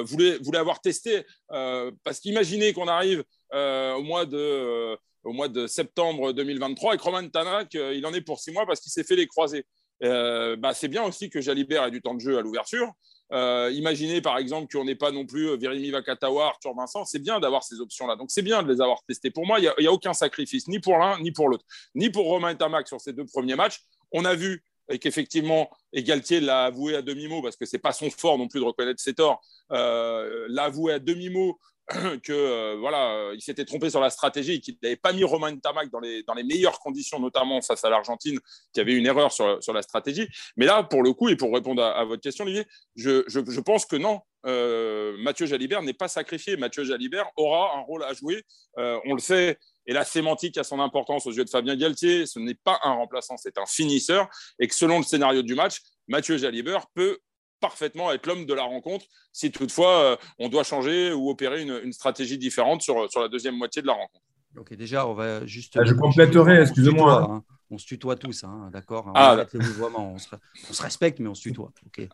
voulait, 0.03 0.37
voulait 0.37 0.59
avoir 0.59 0.81
testé. 0.81 1.25
parce 1.49 2.19
qu'imaginez 2.19 2.73
qu'on 2.73 2.87
arrive 2.87 3.23
au 3.51 4.03
mois 4.03 4.25
de 4.25 4.95
au 5.23 5.31
mois 5.31 5.47
de 5.47 5.67
septembre 5.67 6.33
2023 6.33 6.95
et 6.95 6.97
que 6.97 7.03
Romain 7.03 7.27
Tamac, 7.27 7.73
il 7.73 8.05
en 8.05 8.13
est 8.13 8.21
pour 8.21 8.39
six 8.39 8.51
mois 8.51 8.65
parce 8.65 8.81
qu'il 8.81 8.91
s'est 8.91 9.03
fait 9.03 9.15
les 9.15 9.25
croisés. 9.25 9.65
bah, 10.01 10.73
c'est 10.73 10.89
bien 10.89 11.03
aussi 11.03 11.30
que 11.30 11.42
Jalibert 11.42 11.85
ait 11.85 11.92
du 11.92 12.01
temps 12.01 12.13
de 12.13 12.19
jeu 12.19 12.37
à 12.37 12.42
l'ouverture. 12.42 12.94
Euh, 13.33 13.71
imaginez 13.73 14.21
par 14.21 14.37
exemple 14.37 14.71
qu'on 14.71 14.85
n'ait 14.85 14.95
pas 14.95 15.11
non 15.11 15.25
plus 15.25 15.49
euh, 15.49 15.57
Virimi 15.57 15.90
Vakatawa, 15.90 16.47
Arthur 16.47 16.73
Vincent. 16.75 17.06
C'est 17.06 17.19
bien 17.19 17.40
d'avoir 17.40 17.63
ces 17.63 17.80
options-là. 17.80 18.16
Donc 18.16 18.30
c'est 18.30 18.42
bien 18.42 18.61
de 18.61 18.71
les 18.71 18.81
avoir 18.81 19.04
testées. 19.07 19.31
Pour 19.31 19.47
moi, 19.47 19.59
il 19.59 19.71
n'y 19.80 19.87
a, 19.87 19.92
aucun 19.92 20.13
sacrifice, 20.13 20.68
ni 20.68 20.80
pour 20.80 20.97
l'un, 20.97 21.19
ni 21.19 21.31
pour 21.31 21.49
l'autre. 21.49 21.66
Ni 21.95 22.09
pour 22.09 22.25
Romain 22.25 22.54
Tamac 22.56 22.87
sur 22.87 23.02
ces 23.02 23.13
deux 23.13 23.25
premiers 23.25 23.56
matchs. 23.56 23.81
On 24.11 24.25
a 24.25 24.35
vu 24.35 24.63
qu'effectivement, 24.99 25.69
et 25.94 26.04
Galtier 26.04 26.40
l'a 26.40 26.66
avoué 26.66 26.95
à 26.95 27.02
demi-mot, 27.02 27.42
parce 27.42 27.56
que 27.56 27.66
ce 27.66 27.75
n'est 27.75 27.81
pas 27.81 27.94
son 27.94 28.09
fort 28.09 28.37
non 28.37 28.47
plus 28.47 28.59
de 28.59 28.66
reconnaître 28.66 29.02
ses 29.02 29.13
torts, 29.13 29.42
euh, 29.71 30.45
l'a 30.49 30.66
avoué 30.66 30.94
à 30.94 30.99
demi-mot 30.99 31.57
que 32.23 32.31
euh, 32.31 32.78
voilà, 32.80 33.31
il 33.33 33.42
s'était 33.42 33.66
trompé 33.66 33.90
sur 33.90 33.99
la 33.99 34.09
stratégie, 34.09 34.61
qu'il 34.61 34.78
n'avait 34.81 34.95
pas 34.95 35.11
mis 35.11 35.23
Romain 35.23 35.56
Tamac 35.57 35.90
dans 35.90 35.99
les, 35.99 36.23
dans 36.23 36.33
les 36.33 36.44
meilleures 36.44 36.80
conditions, 36.80 37.19
notamment 37.19 37.61
face 37.61 37.83
à 37.83 37.90
l'Argentine, 37.90 38.40
qui 38.73 38.80
avait 38.80 38.94
une 38.94 39.06
erreur 39.06 39.33
sur, 39.33 39.61
sur, 39.61 39.73
la 39.73 39.81
stratégie. 39.81 40.28
Mais 40.56 40.66
là, 40.66 40.83
pour 40.83 41.04
le 41.04 41.11
coup, 41.11 41.28
et 41.28 41.35
pour 41.35 41.54
répondre 41.54 41.83
à, 41.83 42.06
votre 42.06 42.21
question, 42.21 42.45
Olivier, 42.45 42.66
je, 42.95 43.23
je, 43.28 43.59
pense 43.59 43.85
que 43.85 43.97
non, 43.97 44.21
euh, 44.45 45.18
Mathieu 45.19 45.45
Jalibert 45.45 45.81
n'est 45.81 45.94
pas 45.94 46.07
sacrifié. 46.07 46.56
Mathieu 46.56 46.85
Jalibert 46.85 47.30
aura 47.35 47.78
un 47.78 47.81
rôle 47.81 48.04
à 48.04 48.13
jouer. 48.13 48.44
Euh, 48.78 48.99
on 49.06 49.13
le 49.13 49.19
sait. 49.19 49.57
Et 49.85 49.92
la 49.92 50.06
sémantique 50.06 50.57
a 50.57 50.63
son 50.63 50.80
importance 50.80 51.28
aux 51.28 51.31
yeux 51.31 51.44
de 51.44 51.49
Fabien 51.49 51.75
Galtier. 51.75 52.25
Ce 52.25 52.40
n'est 52.40 52.56
pas 52.56 52.80
un 52.83 52.94
remplaçant, 52.94 53.35
c'est 53.35 53.57
un 53.57 53.66
finisseur. 53.66 54.30
Et 54.57 54.69
que 54.69 54.75
selon 54.75 54.99
le 54.99 55.04
scénario 55.04 55.42
du 55.42 55.56
match, 55.56 55.81
Mathieu 56.07 56.37
Jalibert 56.37 56.85
peut 56.94 57.19
parfaitement 57.63 58.11
être 58.11 58.27
l'homme 58.27 58.45
de 58.45 58.53
la 58.53 58.63
rencontre 58.63 59.05
si 59.31 59.49
toutefois 59.49 60.03
euh, 60.03 60.15
on 60.37 60.49
doit 60.49 60.63
changer 60.63 61.13
ou 61.13 61.29
opérer 61.29 61.61
une, 61.61 61.93
stratégie 61.93 62.37
différente 62.37 62.81
sur, 62.81 63.09
sur 63.09 63.21
la 63.21 63.29
deuxième 63.29 63.55
moitié 63.55 63.81
de 63.81 63.87
la 63.87 63.93
rencontre. 63.93 64.25
Ok, 64.57 64.73
déjà, 64.73 65.07
on 65.07 65.13
va 65.13 65.45
juste. 65.45 65.77
Ah, 65.77 65.85
je 65.85 65.93
compléterai, 65.93 66.61
excusez-moi. 66.61 67.23
Hein. 67.23 67.43
On 67.71 67.77
se 67.77 67.85
tutoie 67.87 68.17
tous, 68.17 68.43
hein, 68.43 68.69
d'accord 68.71 69.11
ah, 69.15 69.45
on, 69.55 70.17
se, 70.19 70.27
on, 70.69 70.73
se, 70.73 70.81
respecte, 70.83 71.19
mais 71.19 71.29
on 71.29 71.33
se 71.33 71.41
tutoie. 71.41 71.71
Ok. 71.87 72.07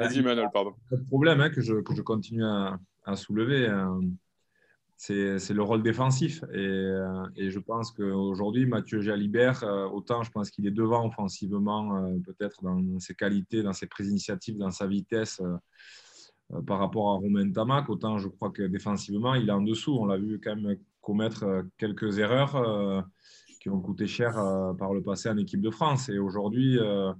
Vas-y, 0.00 0.22
Manuel, 0.22 0.48
pardon. 0.52 0.72
Pas 0.90 0.96
de 0.96 1.04
problème 1.04 1.40
hein, 1.42 1.50
que, 1.50 1.60
je, 1.60 1.74
que, 1.74 1.94
je, 1.94 2.02
continue 2.02 2.44
à, 2.44 2.78
à 3.04 3.14
soulever 3.14 3.68
c'est 4.98 5.54
le 5.54 5.62
rôle 5.62 5.82
défensif. 5.82 6.42
Et, 6.52 6.58
euh, 6.58 7.24
et 7.36 7.50
je 7.50 7.60
pense 7.60 7.92
qu'aujourd'hui, 7.92 8.66
Mathieu 8.66 9.00
Jalibert, 9.00 9.62
euh, 9.62 9.86
autant 9.86 10.24
je 10.24 10.30
pense 10.32 10.50
qu'il 10.50 10.66
est 10.66 10.72
devant 10.72 11.06
offensivement, 11.06 11.96
euh, 11.96 12.18
peut-être 12.18 12.62
dans 12.64 12.98
ses 12.98 13.14
qualités, 13.14 13.62
dans 13.62 13.72
ses 13.72 13.86
prises 13.86 14.08
d'initiative, 14.08 14.58
dans 14.58 14.72
sa 14.72 14.86
vitesse 14.86 15.40
par 16.66 16.78
rapport 16.78 17.10
à 17.10 17.12
Romain 17.12 17.50
Tamac, 17.52 17.88
autant 17.90 18.18
je 18.18 18.26
crois 18.26 18.50
que 18.50 18.62
défensivement, 18.62 19.34
il 19.34 19.48
est 19.48 19.52
en 19.52 19.60
dessous. 19.60 19.96
On 20.00 20.06
l'a 20.06 20.16
vu 20.16 20.40
quand 20.42 20.56
même 20.56 20.76
commettre 21.00 21.64
quelques 21.76 22.18
erreurs 22.18 23.04
qui 23.60 23.68
ont 23.68 23.80
coûté 23.80 24.06
cher 24.06 24.32
par 24.78 24.94
le 24.94 25.02
passé 25.02 25.28
en 25.28 25.36
équipe 25.36 25.60
de 25.60 25.70
France. 25.70 26.08
Et 26.08 26.18
aujourd'hui, 26.18 26.76
il 26.76 27.14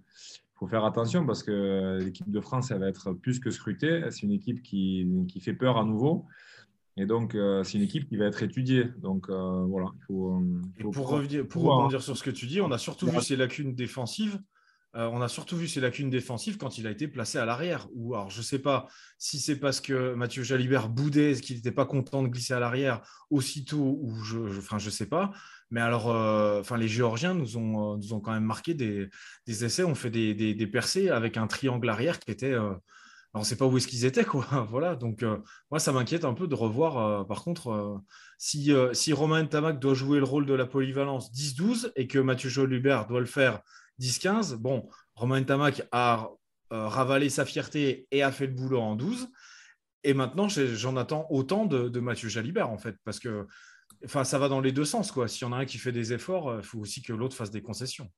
faut 0.54 0.66
faire 0.66 0.86
attention 0.86 1.26
parce 1.26 1.42
que 1.42 1.98
l'équipe 2.02 2.30
de 2.30 2.40
France, 2.40 2.70
elle 2.70 2.80
va 2.80 2.88
être 2.88 3.12
plus 3.12 3.38
que 3.38 3.50
scrutée. 3.50 4.02
C'est 4.10 4.22
une 4.22 4.32
équipe 4.32 4.62
qui, 4.62 5.06
qui, 5.28 5.40
fait 5.40 5.52
peur 5.52 5.76
à 5.76 5.84
nouveau. 5.84 6.24
Et 6.98 7.06
donc, 7.06 7.36
c'est 7.64 7.78
une 7.78 7.84
équipe 7.84 8.08
qui 8.08 8.16
va 8.16 8.26
être 8.26 8.42
étudiée. 8.42 8.84
Donc, 8.98 9.30
voilà. 9.30 9.86
Il 10.00 10.04
faut, 10.06 10.42
pour, 10.92 11.08
revenir, 11.08 11.46
pour 11.46 11.62
rebondir 11.62 12.02
sur 12.02 12.16
ce 12.16 12.22
que 12.22 12.30
tu 12.30 12.46
dis, 12.46 12.60
on 12.60 12.72
a 12.72 12.78
surtout 12.78 13.06
vu 13.06 13.20
ces 13.20 13.36
lacunes 13.36 13.74
défensives 13.74 14.38
euh, 14.96 15.08
on 15.12 15.20
a 15.20 15.28
surtout 15.28 15.56
vu 15.56 15.68
ses 15.68 15.80
lacunes 15.80 16.08
défensives 16.08 16.56
quand 16.56 16.78
il 16.78 16.86
a 16.86 16.90
été 16.90 17.08
placé 17.08 17.38
à 17.38 17.44
l'arrière. 17.44 17.88
Ou 17.94 18.14
alors, 18.14 18.30
je 18.30 18.38
ne 18.38 18.42
sais 18.42 18.58
pas 18.58 18.88
si 19.18 19.38
c'est 19.38 19.56
parce 19.56 19.80
que 19.80 20.14
Mathieu 20.14 20.42
Jalibert 20.42 20.88
boudait, 20.88 21.34
qu'il 21.34 21.56
n'était 21.56 21.72
pas 21.72 21.84
content 21.84 22.22
de 22.22 22.28
glisser 22.28 22.54
à 22.54 22.60
l'arrière 22.60 23.02
aussitôt, 23.30 23.98
ou 24.00 24.14
je, 24.24 24.38
ne 24.38 24.58
enfin, 24.58 24.78
je 24.78 24.88
sais 24.88 25.06
pas. 25.06 25.30
Mais 25.70 25.82
alors, 25.82 26.10
euh, 26.10 26.60
enfin, 26.60 26.78
les 26.78 26.88
Géorgiens 26.88 27.34
nous 27.34 27.58
ont, 27.58 27.94
euh, 27.94 27.96
nous 27.98 28.14
ont 28.14 28.20
quand 28.20 28.32
même 28.32 28.44
marqué 28.44 28.72
des, 28.72 29.10
essais, 29.46 29.84
ont 29.84 29.94
fait 29.94 30.10
des, 30.10 30.66
percées 30.66 31.10
avec 31.10 31.36
un 31.36 31.46
triangle 31.46 31.88
arrière 31.88 32.18
qui 32.18 32.30
était. 32.30 32.56
On 33.38 33.42
ne 33.42 33.46
sait 33.46 33.56
pas 33.56 33.66
où 33.66 33.76
est-ce 33.76 33.88
qu'ils 33.88 34.04
étaient, 34.04 34.24
quoi. 34.24 34.46
voilà. 34.70 34.96
Donc, 34.96 35.24
moi, 35.70 35.78
ça 35.78 35.92
m'inquiète 35.92 36.24
un 36.24 36.34
peu 36.34 36.46
de 36.46 36.54
revoir. 36.54 37.26
par 37.26 37.42
contre, 37.42 38.02
si, 38.36 38.72
si 38.92 39.12
Romain 39.12 39.44
Tamac 39.46 39.78
doit 39.78 39.94
jouer 39.94 40.18
le 40.18 40.24
rôle 40.24 40.46
de 40.46 40.54
la 40.54 40.66
polyvalence 40.66 41.32
10-12 41.32 41.92
et 41.96 42.06
que 42.06 42.18
Mathieu 42.18 42.50
Jalibert 42.50 43.06
doit 43.06 43.20
le 43.20 43.26
faire 43.26 43.62
10-15. 44.00 44.56
Bon, 44.56 44.88
Romain 45.14 45.42
Tamac 45.42 45.82
a 45.92 46.30
euh, 46.72 46.86
ravalé 46.86 47.30
sa 47.30 47.44
fierté 47.44 48.06
et 48.10 48.22
a 48.22 48.30
fait 48.30 48.46
le 48.46 48.52
boulot 48.52 48.80
en 48.80 48.94
12. 48.94 49.28
Et 50.04 50.14
maintenant, 50.14 50.48
j'en 50.48 50.96
attends 50.96 51.26
autant 51.30 51.66
de, 51.66 52.00
Mathieu 52.00 52.28
Jalibert, 52.28 52.70
en 52.70 52.78
fait, 52.78 52.96
parce 53.04 53.18
que 53.18 53.46
ça 54.06 54.38
va 54.38 54.48
dans 54.48 54.60
les 54.60 54.72
deux 54.72 54.84
sens. 54.84 55.10
Quoi. 55.10 55.28
S'il 55.28 55.46
y 55.46 55.50
en 55.50 55.52
a 55.52 55.58
un 55.58 55.64
qui 55.64 55.78
fait 55.78 55.92
des 55.92 56.12
efforts, 56.12 56.56
il 56.58 56.62
faut 56.62 56.78
aussi 56.78 57.02
que 57.02 57.12
l'autre 57.12 57.34
fasse 57.34 57.50
des 57.50 57.62
concessions. 57.62 58.10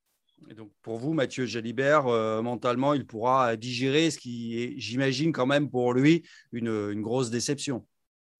Et 0.49 0.55
donc 0.55 0.71
pour 0.83 0.99
vous, 0.99 1.13
Mathieu 1.13 1.47
Jalibert, 1.47 2.07
euh, 2.07 2.43
mentalement, 2.43 2.95
il 2.95 3.07
pourra 3.07 3.57
digérer 3.57 4.11
ce 4.11 4.19
qui 4.19 4.63
est, 4.63 4.75
j'imagine, 4.79 5.33
quand 5.33 5.47
même 5.47 5.71
pour 5.71 5.93
lui, 5.93 6.27
une, 6.53 7.01
grosse 7.01 7.31
déception. 7.31 7.87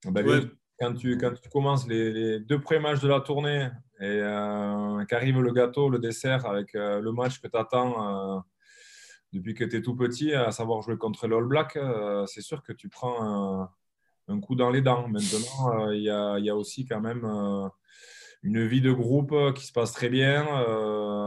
Ah 0.07 0.11
bah 0.11 0.23
quand, 0.81 0.95
tu, 0.95 1.19
quand 1.19 1.35
tu 1.35 1.49
commences 1.51 1.87
les, 1.87 2.41
deux 2.41 2.61
premiers 2.61 2.81
matchs 2.81 3.01
de 3.01 3.09
la 3.09 3.21
tournée 3.21 3.69
et 4.01 4.07
euh, 4.07 5.05
qu'arrive 5.05 5.41
le 5.41 5.53
gâteau, 5.53 5.91
le 5.91 5.99
dessert 5.99 6.47
avec 6.47 6.75
euh, 6.75 7.01
le 7.01 7.13
match 7.13 7.41
que 7.41 7.49
tu 7.49 7.59
attends 7.59 8.37
euh, 8.37 8.41
depuis 9.33 9.55
que 9.55 9.65
tu 9.65 9.77
es 9.77 9.83
tout 9.83 9.95
petit, 9.95 10.33
à 10.33 10.51
savoir 10.51 10.81
jouer 10.81 10.97
contre 10.97 11.29
l'All 11.29 11.45
Black, 11.45 11.79
c'est 12.27 12.41
sûr 12.41 12.63
que 12.63 12.73
tu 12.73 12.89
prends 12.89 13.71
un, 14.27 14.41
coup 14.41 14.57
dans 14.57 14.71
les 14.71 14.81
dents. 14.81 15.07
Maintenant, 15.07 15.91
il 15.91 16.03
y, 16.03 16.11
a, 16.11 16.57
aussi 16.57 16.85
quand 16.85 17.01
même 17.01 17.25
une 18.43 18.67
vie 18.67 18.81
de 18.81 18.93
groupe 18.93 19.35
qui 19.55 19.67
se 19.67 19.73
passe 19.73 19.93
très 19.93 20.09
bien, 20.09 20.47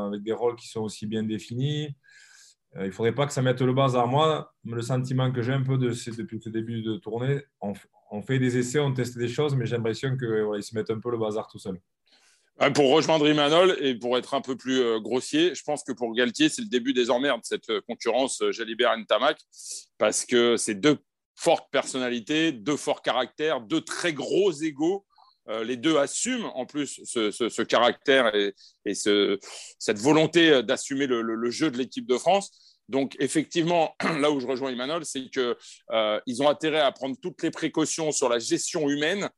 avec 0.07 0.23
des 0.23 0.33
rôles 0.33 0.55
qui 0.55 0.67
sont 0.67 0.81
aussi 0.81 1.05
bien 1.05 1.23
définis. 1.23 1.95
il 2.75 2.85
ne 2.85 2.91
faudrait 2.91 3.13
pas 3.13 3.27
que 3.27 3.33
ça 3.33 3.41
mette 3.41 3.61
le 3.61 3.73
bazar. 3.73 4.07
Moi, 4.07 4.51
le 4.65 4.81
sentiment 4.81 5.31
que 5.31 5.41
j'ai 5.41 5.53
un 5.53 5.61
peu 5.61 5.77
de, 5.77 5.89
depuis 5.89 6.41
ce 6.41 6.49
début 6.49 6.81
de 6.81 6.97
tournée, 6.97 7.43
on, 7.61 8.21
fait 8.21 8.39
des 8.39 8.57
essais, 8.57 8.79
on 8.79 8.93
teste 8.93 9.17
des 9.17 9.27
choses, 9.27 9.55
mais 9.55 9.65
j'ai 9.65 9.75
l'impression 9.75 10.17
qu'ils 10.17 10.63
se 10.63 10.75
mettent 10.75 10.89
un 10.89 10.99
peu 10.99 11.11
le 11.11 11.17
bazar 11.17 11.47
tout 11.47 11.59
seul. 11.59 11.79
Pour 12.75 12.91
rejoindre 12.91 13.27
Imanol 13.27 13.75
et 13.81 13.95
pour 13.95 14.17
être 14.17 14.35
un 14.35 14.41
peu 14.41 14.55
plus 14.55 14.79
euh, 14.79 14.99
grossier, 14.99 15.55
je 15.55 15.63
pense 15.63 15.83
que 15.83 15.91
pour 15.91 16.13
Galtier, 16.13 16.49
c'est 16.49 16.61
le 16.61 16.67
début 16.67 16.93
des 16.93 17.09
emmerdes, 17.09 17.41
cette 17.43 17.69
euh, 17.71 17.81
concurrence 17.81 18.41
euh, 18.41 18.51
Jalibert 18.51 18.93
et 18.93 19.05
Tamac, 19.05 19.39
parce 19.97 20.23
que 20.23 20.55
c'est 20.55 20.75
deux 20.75 20.99
fortes 21.35 21.67
personnalités, 21.71 22.51
deux 22.51 22.77
forts 22.77 23.01
caractères, 23.01 23.59
deux 23.59 23.81
très 23.81 24.13
gros 24.13 24.51
égaux. 24.51 25.03
Les 25.47 25.75
deux 25.75 25.97
assument 25.97 26.51
en 26.55 26.65
plus 26.65 27.01
ce, 27.03 27.61
caractère 27.63 28.33
et, 28.35 28.53
cette 28.93 29.99
volonté 29.99 30.63
d'assumer 30.63 31.05
le, 31.07 31.49
jeu 31.49 31.69
de 31.69 31.77
l'équipe 31.77 32.07
de 32.07 32.17
France. 32.17 32.79
Donc 32.89 33.15
effectivement, 33.19 33.95
là 34.19 34.31
où 34.31 34.39
je 34.39 34.47
rejoins 34.47 34.71
Imanol, 34.71 35.05
c'est 35.05 35.29
qu'ils 35.29 36.43
ont 36.43 36.49
intérêt 36.49 36.79
à 36.79 36.91
prendre 36.91 37.15
toutes 37.21 37.43
les 37.43 37.51
précautions 37.51 38.11
sur 38.11 38.29
la 38.29 38.39
gestion 38.39 38.89
humaine 38.89 39.29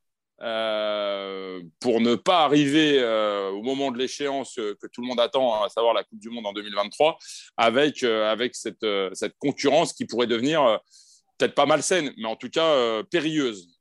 euh, 0.42 1.62
pour 1.80 2.02
ne 2.02 2.14
pas 2.14 2.44
arriver 2.44 2.98
euh, 2.98 3.48
au 3.52 3.62
moment 3.62 3.90
de 3.90 3.96
l'échéance 3.96 4.56
que 4.56 4.86
tout 4.92 5.00
le 5.00 5.06
monde 5.06 5.18
attend, 5.18 5.62
à 5.62 5.70
savoir 5.70 5.94
la 5.94 6.04
Coupe 6.04 6.20
du 6.20 6.28
Monde 6.28 6.46
en 6.46 6.52
2023, 6.52 7.18
avec, 7.56 8.02
euh, 8.02 8.30
avec 8.30 8.54
cette, 8.54 8.84
cette, 9.14 9.34
concurrence 9.38 9.94
qui 9.94 10.04
pourrait 10.04 10.26
devenir 10.26 10.80
peut-être 11.38 11.54
pas 11.54 11.64
malsaine, 11.64 12.12
mais 12.18 12.26
en 12.26 12.36
tout 12.36 12.50
cas 12.50 13.02
périlleuse. 13.04 13.75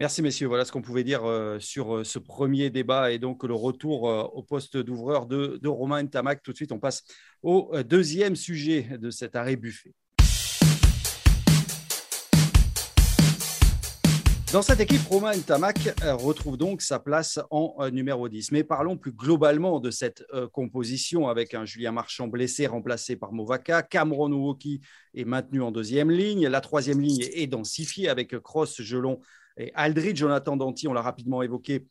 Merci 0.00 0.22
messieurs. 0.22 0.46
Voilà 0.46 0.64
ce 0.64 0.70
qu'on 0.70 0.80
pouvait 0.80 1.02
dire 1.02 1.22
sur 1.58 2.06
ce 2.06 2.20
premier 2.20 2.70
débat 2.70 3.10
et 3.10 3.18
donc 3.18 3.42
le 3.42 3.54
retour 3.54 4.04
au 4.04 4.42
poste 4.44 4.76
d'ouvreur 4.76 5.26
de, 5.26 5.58
de 5.60 5.68
Romain 5.68 6.06
Tamac. 6.06 6.40
Tout 6.42 6.52
de 6.52 6.56
suite, 6.56 6.70
on 6.70 6.78
passe 6.78 7.02
au 7.42 7.72
deuxième 7.82 8.36
sujet 8.36 8.96
de 8.96 9.10
cet 9.10 9.34
arrêt 9.34 9.56
buffet. 9.56 9.94
Dans 14.50 14.62
cette 14.62 14.80
équipe, 14.80 15.02
Romain 15.10 15.32
euh, 15.36 16.14
retrouve 16.14 16.56
donc 16.56 16.80
sa 16.80 16.98
place 16.98 17.38
en 17.50 17.74
euh, 17.80 17.90
numéro 17.90 18.30
10. 18.30 18.52
Mais 18.52 18.64
parlons 18.64 18.96
plus 18.96 19.12
globalement 19.12 19.78
de 19.78 19.90
cette 19.90 20.24
euh, 20.32 20.48
composition 20.48 21.28
avec 21.28 21.52
un 21.52 21.66
Julien 21.66 21.92
Marchand 21.92 22.28
blessé 22.28 22.66
remplacé 22.66 23.16
par 23.16 23.34
Movaka. 23.34 23.82
Cameron 23.82 24.32
Uwoki 24.32 24.80
est 25.14 25.26
maintenu 25.26 25.60
en 25.60 25.70
deuxième 25.70 26.10
ligne. 26.10 26.48
La 26.48 26.62
troisième 26.62 26.98
ligne 26.98 27.26
est 27.30 27.46
densifiée 27.46 28.08
avec 28.08 28.38
Cross, 28.38 28.80
Gelon 28.80 29.20
et 29.58 29.72
Aldridge. 29.74 30.16
Jonathan 30.18 30.56
Danty, 30.56 30.88
on 30.88 30.92
l'a 30.92 31.02
rapidement 31.02 31.42
évoqué, 31.42 31.86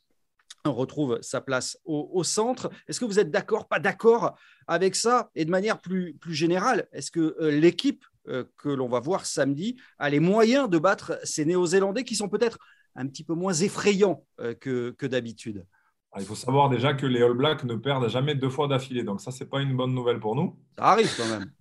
retrouve 0.66 1.20
sa 1.22 1.42
place 1.42 1.78
au, 1.86 2.24
centre. 2.24 2.70
Est-ce 2.88 3.00
que 3.00 3.06
vous 3.06 3.20
êtes 3.20 3.32
d'accord, 3.32 3.68
pas 3.68 3.80
d'accord 3.80 4.38
avec 4.68 4.96
ça? 4.96 5.30
Et 5.36 5.46
de 5.46 5.52
manière 5.52 5.80
plus, 5.80 6.14
plus 6.16 6.34
générale, 6.34 6.88
est-ce 6.92 7.12
que 7.12 7.36
l'équipe 7.42 8.06
euh, 8.28 8.44
que 8.58 8.70
l'on 8.70 8.90
va 8.90 9.00
voir 9.00 9.26
samedi 9.26 9.78
a 10.00 10.10
les 10.10 10.20
moyens 10.20 10.70
de 10.70 10.78
battre 10.78 11.20
ces 11.24 11.46
Néo-Zélandais 11.46 12.04
qui 12.04 12.16
sont 12.16 12.30
peut-être 12.30 12.58
un 12.96 13.08
petit 13.08 13.24
peu 13.24 13.34
moins 13.34 13.54
effrayants 13.54 14.26
euh, 14.42 14.54
que, 14.54 14.92
que 14.92 15.06
d'habitude? 15.06 15.66
Ah, 16.12 16.20
il 16.20 16.26
faut 16.26 16.36
savoir 16.36 16.70
déjà 16.70 16.94
que 16.94 17.06
les 17.06 17.22
All 17.22 17.34
Blacks 17.34 17.64
ne 17.64 17.76
perdent 17.76 18.10
jamais 18.10 18.36
deux 18.36 18.50
fois 18.50 18.68
d'affilée. 18.68 19.04
Donc 19.04 19.22
ça, 19.22 19.32
ce 19.32 19.44
n'est 19.44 19.50
pas 19.50 19.62
une 19.62 19.76
bonne 19.76 19.94
nouvelle 19.94 20.20
pour 20.20 20.36
nous. 20.36 20.58
Ça 20.78 20.86
arrive 20.86 21.14
quand 21.16 21.28
même. 21.28 21.52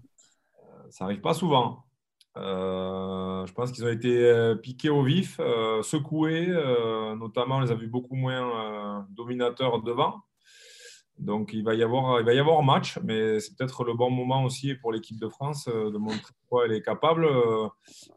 Euh, 0.59 0.91
ça 0.91 1.05
n'arrive 1.05 1.21
pas 1.21 1.35
souvent. 1.35 1.86
Je 2.37 3.53
pense 3.53 3.73
qu'ils 3.73 3.85
ont 3.85 3.91
été 3.91 4.55
piqués 4.63 4.91
au 4.91 5.03
vif, 5.03 5.41
secoués. 5.83 6.47
notamment, 7.19 7.57
on 7.57 7.61
les 7.61 7.71
a 7.71 7.75
vus 7.75 7.89
beaucoup 7.89 8.15
moins 8.15 9.07
dominateurs 9.11 9.83
devant. 9.83 10.23
Donc 11.19 11.53
il 11.55 11.65
va 11.65 11.75
y 11.75 11.83
avoir, 11.83 12.21
il 12.21 12.27
va 12.27 12.35
y 12.35 12.39
avoir 12.39 12.63
match, 12.63 12.99
mais 13.03 13.41
c'est 13.41 13.57
peut-être 13.57 13.85
le 13.85 13.95
bon 13.95 14.11
moment 14.11 14.45
aussi 14.45 14.75
pour 14.75 14.93
l'équipe 14.93 15.19
de 15.19 15.29
France 15.29 15.67
euh, 15.69 15.91
de 15.91 15.97
montrer 15.97 16.35
quoi 16.49 16.67
elle 16.67 16.73
est 16.73 16.83
capable. 16.83 17.25
Euh, 17.25 17.69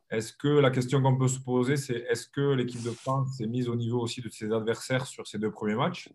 est-ce 0.10 0.34
que 0.34 0.48
la 0.48 0.70
question 0.70 1.02
qu'on 1.02 1.18
peut 1.18 1.30
se 1.30 1.40
poser, 1.40 1.78
c'est 1.78 2.06
est-ce 2.10 2.28
que 2.28 2.54
l'équipe 2.54 2.84
de 2.84 2.92
France 2.92 3.38
s'est 3.38 3.48
mise 3.48 3.70
au 3.70 3.76
niveau 3.76 4.02
aussi 4.02 4.22
de 4.22 4.30
ses 4.30 4.52
adversaires 4.52 5.08
sur 5.08 5.28
ces 5.28 5.40
deux 5.40 5.52
premiers 5.52 5.76
matchs? 5.76 6.10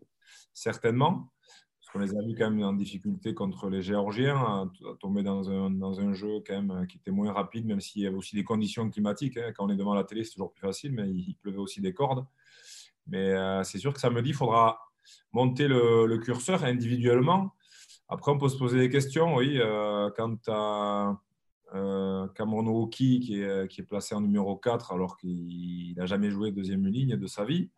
Certainement, 0.53 1.31
qu'on 1.95 2.01
les 2.01 2.13
a 2.13 2.21
vus 2.21 2.35
quand 2.37 2.51
même 2.51 2.61
en 2.63 2.73
difficulté 2.73 3.33
contre 3.33 3.69
les 3.69 3.81
Géorgiens, 3.81 4.35
à, 4.35 4.69
tomber 4.99 5.23
dans 5.23 5.49
un, 5.49 5.69
dans 5.69 6.01
un, 6.01 6.13
jeu 6.13 6.43
quand 6.45 6.61
même 6.61 6.85
qui 6.87 6.97
était 6.97 7.11
moins 7.11 7.31
rapide, 7.31 7.65
même 7.65 7.79
s'il 7.79 8.01
y 8.01 8.07
avait 8.07 8.17
aussi 8.17 8.35
des 8.35 8.43
conditions 8.43 8.89
climatiques. 8.89 9.37
Hein. 9.37 9.53
Quand 9.55 9.65
on 9.65 9.69
est 9.69 9.77
devant 9.77 9.93
la 9.93 10.03
télé, 10.03 10.25
c'est 10.25 10.31
toujours 10.31 10.51
plus 10.51 10.61
facile, 10.61 10.91
mais 10.91 11.09
il, 11.09 11.35
pleuvait 11.35 11.57
aussi 11.57 11.79
des 11.79 11.93
cordes. 11.93 12.25
Mais 13.07 13.31
euh, 13.31 13.63
c'est 13.63 13.77
sûr 13.77 13.93
que 13.93 13.99
samedi, 14.01 14.31
il 14.31 14.35
faudra 14.35 14.77
monter 15.31 15.69
le, 15.69 16.17
curseur 16.17 16.65
individuellement. 16.65 17.53
Après, 18.09 18.29
on 18.29 18.37
peut 18.37 18.49
se 18.49 18.57
poser 18.57 18.77
des 18.77 18.89
questions, 18.89 19.35
oui, 19.35 19.57
euh, 19.57 20.09
quant 20.17 20.37
à 20.47 21.17
euh, 21.75 22.27
Cameron 22.35 22.87
qui 22.87 23.41
est, 23.41 23.69
qui 23.69 23.81
est 23.81 23.85
placé 23.85 24.15
en 24.15 24.21
numéro 24.21 24.57
4 24.57 24.91
alors 24.91 25.15
qu'il 25.15 25.95
n'a 25.95 26.05
jamais 26.05 26.29
joué 26.29 26.51
deuxième 26.51 26.85
ligne 26.87 27.15
de 27.15 27.27
sa 27.27 27.45
vie. 27.45 27.69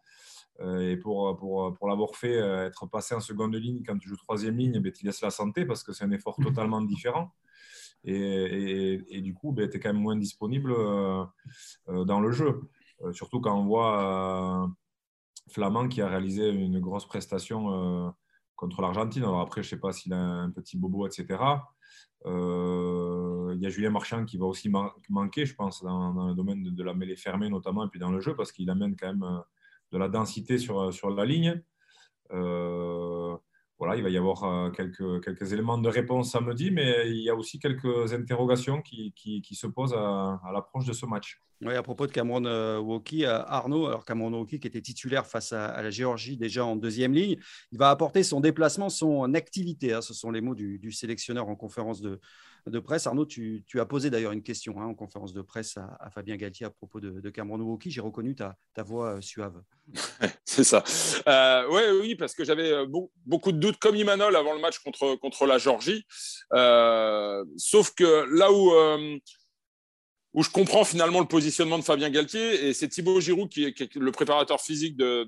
Euh, 0.60 0.92
et 0.92 0.98
pour, 0.98 1.38
pour, 1.38 1.74
pour 1.76 1.88
l'avoir 1.88 2.16
fait, 2.16 2.38
euh, 2.38 2.68
être 2.68 2.88
passé 2.88 3.14
en 3.14 3.20
seconde 3.20 3.56
ligne 3.56 3.84
quand 3.86 3.98
tu 3.98 4.10
joues 4.10 4.18
troisième 4.18 4.58
ligne, 4.58 4.80
ben, 4.80 4.92
tu 4.92 5.06
laisses 5.06 5.22
la 5.22 5.30
santé 5.30 5.66
parce 5.66 5.84
que 5.84 5.94
c'est 5.94 6.04
un 6.04 6.12
effort 6.12 6.36
totalement 6.42 6.82
différent. 6.82 7.34
Et, 8.04 9.04
et, 9.10 9.22
du 9.22 9.34
coup, 9.34 9.52
ben, 9.52 9.70
tu 9.70 9.78
es 9.78 9.80
quand 9.80 9.92
même 9.92 10.02
moins 10.02 10.16
disponible 10.16 10.74
dans 11.88 12.20
le 12.20 12.32
jeu. 12.32 12.62
surtout 13.12 13.42
quand 13.42 13.60
on 13.60 13.66
voit 13.66 14.70
Flamand 15.50 15.88
qui 15.88 16.02
a 16.02 16.08
réalisé 16.08 16.50
une 16.50 16.80
grosse 16.80 17.06
prestation 17.06 17.72
euh, 18.08 18.10
contre 18.56 18.82
l'Argentine. 18.82 19.24
Alors 19.24 19.42
après, 19.42 19.64
je 19.64 19.68
ne 19.68 19.70
sais 19.72 19.80
pas 19.80 19.92
s'il 19.92 20.14
a 20.14 20.18
un 20.18 20.52
petit 20.52 20.78
bobo, 20.78 21.08
etc. 21.08 21.40
Euh, 22.26 23.54
il 23.56 23.62
y 23.62 23.66
a 23.66 23.70
Julien 23.70 23.92
Marchand 23.92 24.26
qui 24.26 24.38
va 24.38 24.46
aussi 24.46 24.72
manquer, 25.10 25.46
je 25.46 25.56
pense, 25.56 25.84
dans, 25.84 26.28
le 26.28 26.34
domaine 26.34 26.64
de, 26.64 26.84
la 26.84 26.94
mêlée 26.94 27.16
fermée 27.16 27.50
notamment, 27.50 27.86
et 27.86 27.90
puis 27.90 28.00
dans 28.00 28.12
le 28.12 28.20
jeu, 28.20 28.36
parce 28.36 28.52
qu'il 28.52 28.70
amène 28.70 28.96
quand 28.96 29.08
même 29.08 29.24
euh, 29.24 29.40
de 29.91 29.98
la 29.98 30.10
densité 30.10 30.58
sur, 30.58 30.94
sur 30.94 31.10
la 31.10 31.25
ligne. 31.25 31.62
voilà, 32.29 33.96
il 33.96 34.03
va 34.03 34.10
y 34.10 34.17
avoir 34.17 34.72
quelques, 34.72 35.24
quelques 35.24 35.53
éléments 35.53 35.77
de 35.77 35.89
réponse 35.89 36.32
samedi, 36.32 36.72
mais 36.72 37.10
il 37.10 37.22
y 37.22 37.29
a 37.29 37.36
aussi 37.36 37.60
quelques 37.60 38.13
interrogations 38.13 38.82
qui, 38.82 39.13
qui, 39.15 39.56
se 39.56 39.67
posent 39.67 39.94
à, 39.94 40.39
l'approche 40.53 40.86
de 40.86 40.94
ce 40.94 41.06
match. 41.06 41.39
Oui, 41.62 41.74
à 41.74 41.82
propos 41.82 42.06
de 42.06 42.12
Cameron 42.12 42.46
euh, 42.46 42.79
euh, 42.79 43.44
Arnaud, 43.48 43.88
alors 43.88 44.06
Cameron 44.06 44.32
Woki 44.32 44.60
qui 44.60 44.67
était 44.67 44.82
titulaire 44.82 45.25
face 45.25 45.53
à, 45.53 45.82
la 45.82 45.89
Géorgie 45.89 46.38
déjà 46.38 46.63
en 46.63 46.75
deuxième 46.75 47.13
ligne, 47.13 47.38
il 47.72 47.79
va 47.79 47.89
apporter 47.89 48.22
son 48.22 48.41
déplacement, 48.41 48.89
son 48.89 49.34
activité. 49.34 49.94
Hein, 49.94 50.01
ce 50.01 50.13
sont 50.13 50.29
les 50.29 50.41
mots 50.41 50.53
du, 50.53 50.91
sélectionneur 50.91 51.50
en 51.50 51.56
conférence 51.56 52.00
de, 52.00 52.20
presse. 52.80 53.08
Arnaud, 53.08 53.26
tu, 53.26 53.64
as 53.76 53.86
posé 53.86 54.10
d'ailleurs 54.10 54.32
une 54.32 54.44
question 54.44 54.80
hein, 54.80 54.86
en 54.86 54.94
conférence 54.94 55.34
de 55.34 55.42
presse 55.42 55.78
à, 55.78 56.10
Fabien 56.12 56.36
Galtier 56.36 56.66
à 56.66 56.70
propos 56.70 57.00
de, 57.00 57.30
Cameron 57.30 57.60
Woki. 57.60 57.92
J'ai 57.92 58.02
reconnu 58.02 58.36
ta, 58.36 58.56
voix 58.84 59.18
euh, 59.18 59.22
suave. 59.22 59.62
C'est 60.46 60.64
ça. 60.64 60.84
ouais, 61.70 61.92
oui, 62.02 62.16
parce 62.16 62.34
que 62.34 62.44
j'avais 62.44 62.74
beaucoup 63.26 63.52
de 63.52 63.58
doutes 63.58 63.78
comme 63.78 63.96
Imanol 63.96 64.36
avant 64.36 64.54
le 64.54 64.60
match 64.60 64.80
contre, 64.80 65.16
contre 65.16 65.46
la 65.46 65.58
Géorgie. 65.58 66.06
sauf 67.58 67.94
que 67.96 68.26
là 68.36 68.52
où 68.52 68.72
où 70.34 70.44
je 70.44 70.50
comprends 70.50 70.84
finalement 70.84 71.20
le 71.20 71.26
positionnement 71.26 71.80
de 71.80 71.84
Fabien 71.84 72.10
Galtier. 72.10 72.68
Et 72.68 72.74
c'est 72.74 72.88
Thibaut 72.88 73.20
Giroud, 73.20 73.50
qui 73.50 73.64
est, 73.64 73.96
le 73.96 74.12
préparateur 74.12 74.62
physique 74.62 74.98
de, 74.98 75.28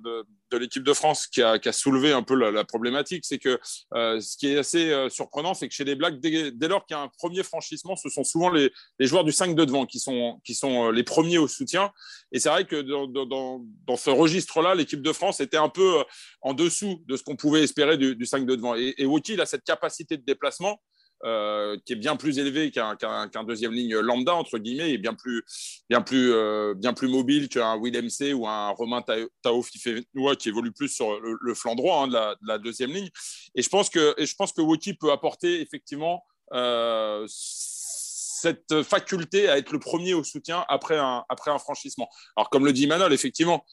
l'équipe 0.52 0.84
de 0.84 0.94
France, 0.94 1.28
qui 1.28 1.42
a, 1.42 1.60
soulevé 1.72 2.12
un 2.12 2.22
peu 2.22 2.36
la, 2.36 2.64
problématique. 2.64 3.26
C'est 3.26 3.40
que 3.40 3.60
euh, 3.94 4.20
ce 4.20 4.38
qui 4.38 4.48
est 4.48 4.58
assez 4.58 4.92
euh, 4.92 5.10
surprenant, 5.10 5.54
c'est 5.54 5.68
que 5.68 5.74
chez 5.74 5.86
les 5.86 5.96
Blacks, 5.96 6.20
dès, 6.20 6.52
lors 6.68 6.86
qu'il 6.86 6.96
y 6.96 7.00
a 7.00 7.02
un 7.02 7.08
premier 7.08 7.44
franchissement, 7.44 7.96
ce 7.96 8.10
sont 8.10 8.24
souvent 8.24 8.50
les, 8.50 8.72
joueurs 9.00 9.24
du 9.24 9.32
5 9.32 9.56
de 9.56 9.66
devant 9.66 9.86
qui 9.86 10.00
sont, 10.00 10.40
euh, 10.46 10.92
les 10.92 11.04
premiers 11.04 11.38
au 11.38 11.48
soutien. 11.48 11.92
Et 12.32 12.40
c'est 12.40 12.50
vrai 12.50 12.66
que 12.66 12.82
dans, 12.82 13.98
ce 13.98 14.10
registre-là, 14.10 14.76
l'équipe 14.76 15.02
de 15.02 15.14
France 15.14 15.40
était 15.40 15.58
un 15.58 15.70
peu 15.70 16.04
en 16.42 16.54
dessous 16.54 17.02
de 17.08 17.18
ce 17.18 17.24
qu'on 17.24 17.36
pouvait 17.36 17.64
espérer 17.64 17.98
du, 17.98 18.16
du 18.16 18.26
5 18.26 18.46
de 18.46 18.56
devant. 18.56 18.76
Et, 18.76 18.94
et 18.98 19.08
il 19.30 19.42
a 19.42 19.46
cette 19.46 19.64
capacité 19.64 20.18
de 20.18 20.24
déplacement 20.24 20.80
euh, 21.26 21.78
qui 21.86 21.94
est 21.94 21.98
bien 21.98 22.16
plus 22.16 22.40
élevé 22.40 22.72
qu'un 22.72 23.44
deuxième 23.46 23.74
ligne 23.74 23.98
lambda, 23.98 24.34
entre 24.36 24.58
guillemets, 24.58 24.92
et 24.92 24.98
bien 24.98 25.14
plus, 25.14 25.44
bien 25.90 26.02
plus, 26.02 26.32
euh, 26.32 26.74
bien 26.76 26.94
plus 26.94 27.10
mobile 27.10 27.50
qu'un 27.50 27.78
Willem 27.78 28.10
C 28.10 28.32
ou 28.32 28.48
un 28.48 28.70
Romain 28.70 29.04
Tao 29.42 29.62
Fifenoua 29.62 30.38
qui 30.38 30.48
évolue 30.48 30.72
plus 30.72 30.88
sur 30.88 31.20
le, 31.20 31.54
flanc 31.54 31.76
droit 31.76 32.04
hein, 32.04 32.08
de, 32.08 32.48
la, 32.48 32.58
deuxième 32.58 32.92
ligne. 32.92 33.10
Et 33.54 33.62
je 33.62 33.68
pense 33.68 33.90
que, 33.90 34.16
et 34.18 34.26
je 34.26 34.34
pense 34.36 34.54
que 34.54 34.62
Woki 34.62 34.94
peut 34.94 35.12
apporter 35.12 35.60
effectivement 35.60 36.24
euh, 36.54 37.26
cette 37.28 38.82
faculté 38.84 39.50
à 39.50 39.58
être 39.58 39.74
le 39.74 39.80
premier 39.80 40.14
au 40.14 40.24
soutien 40.24 40.64
après 40.70 40.98
un, 40.98 41.26
après 41.28 41.52
un 41.52 41.60
franchissement. 41.60 42.08
Alors, 42.38 42.50
comme 42.50 42.66
le 42.66 42.72
dit 42.72 42.88
Manol, 42.88 43.12
effectivement, 43.12 43.66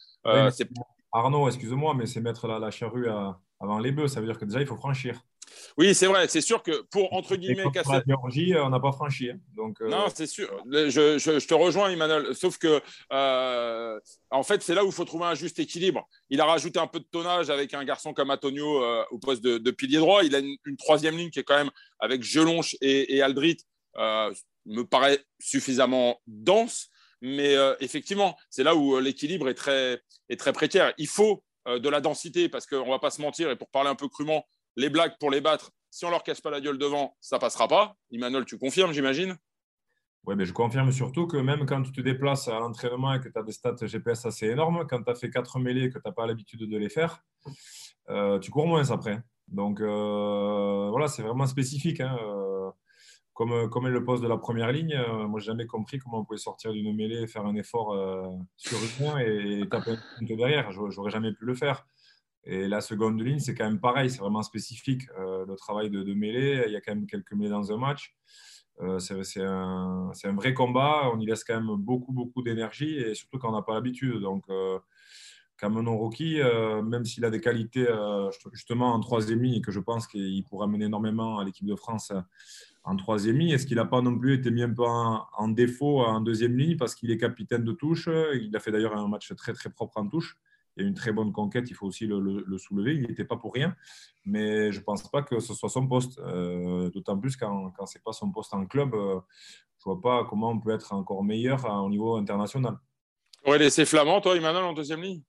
Arnaud, 1.13 1.47
excuse-moi, 1.47 1.95
mais 1.95 2.07
c'est 2.07 2.21
mettre 2.21 2.49
la, 2.49 2.59
la 2.59 2.73
charrue 2.73 3.09
avant 3.61 3.79
les 3.79 3.93
bœufs. 3.93 4.09
Ça 4.09 4.21
veut 4.21 4.27
dire 4.27 4.37
que 4.37 4.45
déjà, 4.45 4.61
il 4.61 4.67
faut 4.67 4.77
franchir. 4.77 5.23
Oui, 5.79 5.95
c'est 5.95 6.07
vrai. 6.07 6.29
C'est 6.29 6.41
sûr 6.41 6.63
que 6.63 6.83
pour, 6.91 7.13
entre 7.13 7.37
guillemets, 7.37 7.65
casser. 7.73 7.93
La 7.93 8.03
Géorgie, 8.07 8.55
euh, 8.55 8.65
on 8.65 8.71
n'a 8.71 8.81
pas 8.81 8.93
franchi. 8.93 9.31
Hein. 9.31 9.39
Donc, 9.55 9.81
euh, 9.81 9.89
Non, 9.89 10.07
c'est 10.13 10.27
sûr. 10.27 10.63
Je, 10.71 11.19
je, 11.19 11.47
te 11.47 11.55
rejoins, 11.55 11.91
Emmanuel. 11.91 12.35
Sauf 12.35 12.59
que, 12.59 12.81
euh, 13.13 14.01
en 14.31 14.43
fait, 14.43 14.63
c'est 14.63 14.75
là 14.75 14.85
où 14.85 14.89
il 14.89 14.93
faut 14.93 15.05
trouver 15.05 15.27
un 15.27 15.35
juste 15.35 15.59
équilibre. 15.59 16.09
Il 16.31 16.41
a 16.41 16.47
rajouté 16.47 16.79
un 16.79 16.87
peu 16.87 17.01
de 17.01 17.07
tonnage 17.11 17.51
avec 17.51 17.75
un 17.75 17.85
garçon 17.85 18.13
comme 18.15 18.31
Antonio 18.31 18.83
au 19.11 19.19
poste 19.19 19.43
de, 19.43 19.71
pilier 19.71 19.99
droit. 19.99 20.25
Il 20.25 20.35
a 20.35 20.39
une, 20.39 20.77
troisième 20.79 21.17
ligne 21.17 21.31
qui 21.31 21.39
est 21.39 21.45
quand 21.45 21.57
même 21.57 21.71
avec 21.99 22.23
Gelonche 22.23 22.77
et, 22.81 23.17
et 23.17 23.23
Aldrit, 23.23 23.59
me 23.97 24.83
paraît 24.83 25.21
suffisamment 25.39 26.21
dense. 26.27 26.89
Mais 27.21 27.55
effectivement, 27.81 28.37
c'est 28.51 28.63
là 28.63 28.75
où 28.75 28.99
l'équilibre 28.99 29.49
est 29.49 29.55
très, 29.55 30.01
est 30.29 30.39
très 30.39 30.53
précaire. 30.53 30.93
Il 30.99 31.09
faut 31.09 31.43
de 31.67 31.89
la 31.89 32.01
densité 32.01 32.49
parce 32.49 32.67
qu'on 32.67 32.85
ne 32.85 32.91
va 32.91 32.99
pas 32.99 33.11
se 33.11 33.21
mentir. 33.21 33.51
Et 33.51 33.57
pour 33.57 33.69
parler 33.69 33.91
un 33.91 33.95
peu 33.95 34.09
crûment, 34.09 34.45
les 34.77 34.91
blagues 34.91 35.17
pour 35.19 35.31
les 35.31 35.41
battre, 35.41 35.71
si 35.91 36.05
on 36.05 36.11
leur 36.11 36.23
casse 36.23 36.41
pas 36.41 36.51
la 36.51 36.61
gueule 36.61 36.79
devant, 36.79 37.17
ça 37.21 37.39
passera 37.39 37.69
pas. 37.69 37.97
Emmanuel, 38.11 38.45
tu 38.45 38.59
confirmes, 38.59 38.93
j'imagine? 38.93 39.37
Oui, 40.27 40.35
mais 40.37 40.45
je 40.45 40.53
confirme 40.53 40.91
surtout 40.91 41.27
que 41.27 41.37
même 41.37 41.67
quand 41.67 41.83
tu 41.83 41.93
te 41.93 42.01
déplaces 42.01 42.49
à 42.49 42.59
l'entraînement 42.59 43.15
et 43.15 43.21
que 43.21 43.29
tu 43.29 43.39
as 43.39 43.43
des 43.43 43.53
stats 43.53 43.77
GPS 43.81 44.27
assez 44.27 44.47
énormes, 44.47 44.85
quand 44.91 45.03
tu 45.03 45.11
as 45.11 45.15
fait 45.15 45.31
quatre 45.31 45.59
mêlées 45.59 45.85
et 45.85 45.89
que 45.91 45.99
tu 45.99 46.03
n'as 46.05 46.13
pas 46.13 46.27
l'habitude 46.27 46.69
de 46.69 46.77
les 46.77 46.89
faire, 46.89 47.25
euh, 48.11 48.39
tu 48.41 48.51
cours 48.51 48.67
moins 48.67 48.91
après. 48.91 49.23
Donc 49.47 49.81
euh, 49.81 50.89
voilà, 50.91 51.07
c'est 51.07 51.23
vraiment 51.23 51.47
spécifique. 51.47 52.01
Hein, 52.01 52.19
euh, 52.21 52.71
comme, 53.35 53.71
comme 53.71 53.87
est 53.87 53.91
le 53.91 54.05
poste 54.05 54.23
de 54.23 54.29
la 54.29 54.37
première 54.39 54.73
ligne, 54.73 54.99
moi, 55.29 55.39
je 55.41 55.45
n'ai 55.45 55.53
jamais 55.53 55.67
compris 55.67 55.99
comment 55.99 56.21
on 56.21 56.25
pouvait 56.25 56.39
sortir 56.39 56.73
d'une 56.73 56.95
mêlée 56.97 57.27
faire 57.27 57.45
un 57.45 57.55
effort 57.55 57.95
sur 58.57 58.79
le 58.79 58.99
point 58.99 59.21
et, 59.21 59.61
et 59.61 59.69
taper 59.69 59.93
un 59.93 60.25
derrière. 60.25 60.73
J'aurais 60.73 61.11
jamais 61.11 61.33
pu 61.33 61.45
le 61.45 61.55
faire. 61.55 61.87
Et 62.47 62.69
la 62.69 62.81
seconde 62.81 63.21
ligne, 63.21 63.41
c'est 63.41 63.55
quand 63.55 63.65
même 63.65 63.81
pareil, 63.81 64.09
c'est 64.09 64.21
vraiment 64.21 64.43
spécifique. 64.43 65.03
Euh, 65.19 65.45
le 65.47 65.57
travail 65.57 65.91
de, 65.91 66.15
mêlée, 66.15 66.63
il 66.67 66.73
y 66.73 66.77
a 66.77 66.81
quand 66.81 66.95
même 66.95 67.07
quelques 67.07 67.33
mêlées 67.33 67.51
dans 67.51 67.73
un 67.73 67.77
match. 67.77 68.15
Euh, 68.83 68.99
c'est 68.99 69.43
un, 69.43 70.13
vrai 70.35 70.55
combat, 70.55 71.11
on 71.13 71.19
y 71.19 71.27
laisse 71.27 71.45
quand 71.45 71.55
même 71.55 71.75
beaucoup, 71.77 72.13
beaucoup 72.13 72.43
d'énergie 72.43 72.97
et 72.97 73.15
surtout 73.15 73.39
quand 73.39 73.49
on 73.49 73.57
n'a 73.57 73.63
pas 73.63 73.75
l'habitude. 73.75 74.21
Donc, 74.21 74.45
euh, 74.51 74.79
Cameron 75.59 75.97
Rocky, 75.97 76.41
euh, 76.41 76.83
même 76.83 77.05
s'il 77.05 77.25
a 77.25 77.31
des 77.31 77.41
qualités 77.41 77.87
justement 78.53 78.93
en 78.93 79.01
troisième 79.01 79.43
ligne 79.43 79.55
et 79.55 79.61
que 79.63 79.73
je 79.73 79.81
pense 79.81 80.07
qu'il 80.07 80.45
pourra 80.45 80.67
mener 80.67 80.85
énormément 80.85 81.39
à 81.39 81.45
l'équipe 81.45 81.67
de 81.67 81.77
France 81.77 82.13
en 82.85 82.95
troisième 82.97 83.39
ligne, 83.39 83.51
est-ce 83.51 83.67
qu'il 83.67 83.77
n'a 83.77 83.87
pas 83.87 84.03
non 84.03 84.17
plus 84.17 84.35
été 84.35 84.51
mis 84.51 84.63
un 84.63 84.73
peu 84.73 84.85
en, 84.85 85.27
en 85.37 85.49
défaut 85.49 86.01
en 86.03 86.21
deuxième 86.21 86.57
ligne 86.57 86.77
parce 86.77 86.95
qu'il 86.95 87.11
est 87.11 87.17
capitaine 87.17 87.65
de 87.65 87.73
touche? 87.73 88.09
Il 88.35 88.55
a 88.55 88.61
fait 88.61 88.71
d'ailleurs 88.71 88.95
un 88.95 89.09
match 89.09 89.35
très, 89.35 89.55
très 89.55 89.71
propre 89.71 89.97
en 89.97 90.07
touche 90.07 90.37
il 90.77 90.83
y 90.83 90.87
a 90.87 90.89
une 90.89 90.95
très 90.95 91.13
bonne 91.13 91.33
conquête, 91.33 91.71
il 91.71 91.75
faut 91.75 91.87
aussi 91.87 92.07
le, 92.07 92.59
soulever. 92.59 92.95
Il 92.95 93.07
n'était 93.07 93.25
pas 93.25 93.37
pour 93.37 93.55
rien, 93.55 93.75
mais 94.25 94.73
je 94.73 94.79
ne 94.79 94.85
pense 94.85 95.09
pas 95.11 95.23
que 95.23 95.41
ce 95.41 95.55
soit 95.55 95.69
son 95.69 95.87
poste. 95.87 96.19
Euh, 96.19 96.91
d'autant 96.91 97.19
plus 97.19 97.37
quand, 97.37 97.71
quand 97.71 97.87
ce 97.87 97.99
n'est 97.99 98.03
pas 98.03 98.13
son 98.13 98.31
poste 98.31 98.53
en 98.55 98.67
club, 98.67 98.95
euh, 98.95 99.21
je 99.79 99.89
ne 99.89 99.95
vois 99.95 100.01
pas 100.01 100.25
comment 100.29 100.51
on 100.51 100.61
peut 100.61 100.73
être 100.73 100.93
encore 100.93 101.25
meilleur 101.25 101.65
au 101.83 101.89
niveau 101.89 102.17
international. 102.17 102.77
Tu 103.43 103.49
aurais 103.49 103.59
laissé 103.59 103.85
Flamand, 103.85 104.21
toi, 104.21 104.37
Emmanuel, 104.37 104.65
en 104.65 104.73
deuxième 104.73 105.03
ligne? 105.03 105.23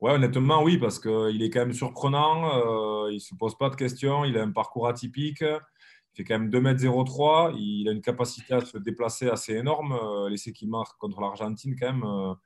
Ouais, 0.00 0.12
honnêtement, 0.12 0.62
oui, 0.62 0.78
parce 0.78 0.98
qu'il 0.98 1.42
est 1.42 1.50
quand 1.50 1.60
même 1.60 1.74
surprenant. 1.74 2.56
Euh, 2.56 3.10
il 3.10 3.16
ne 3.16 3.20
se 3.20 3.34
pose 3.34 3.56
pas 3.56 3.68
de 3.68 3.76
questions. 3.76 4.24
Il 4.24 4.36
a 4.38 4.42
un 4.42 4.50
parcours 4.50 4.88
atypique. 4.88 5.44
Il 6.12 6.16
fait 6.16 6.24
quand 6.24 6.38
même 6.38 6.50
2m03. 6.50 7.54
Il 7.56 7.88
a 7.88 7.92
une 7.92 8.02
capacité 8.02 8.54
à 8.54 8.60
se 8.64 8.78
déplacer 8.78 9.28
assez 9.28 9.54
énorme. 9.54 9.98
L'essai 10.28 10.52
qu'il 10.52 10.68
marque 10.68 10.98
contre 10.98 11.20
l'Argentine, 11.20 11.76
quand 11.78 11.92
même, 11.92 12.36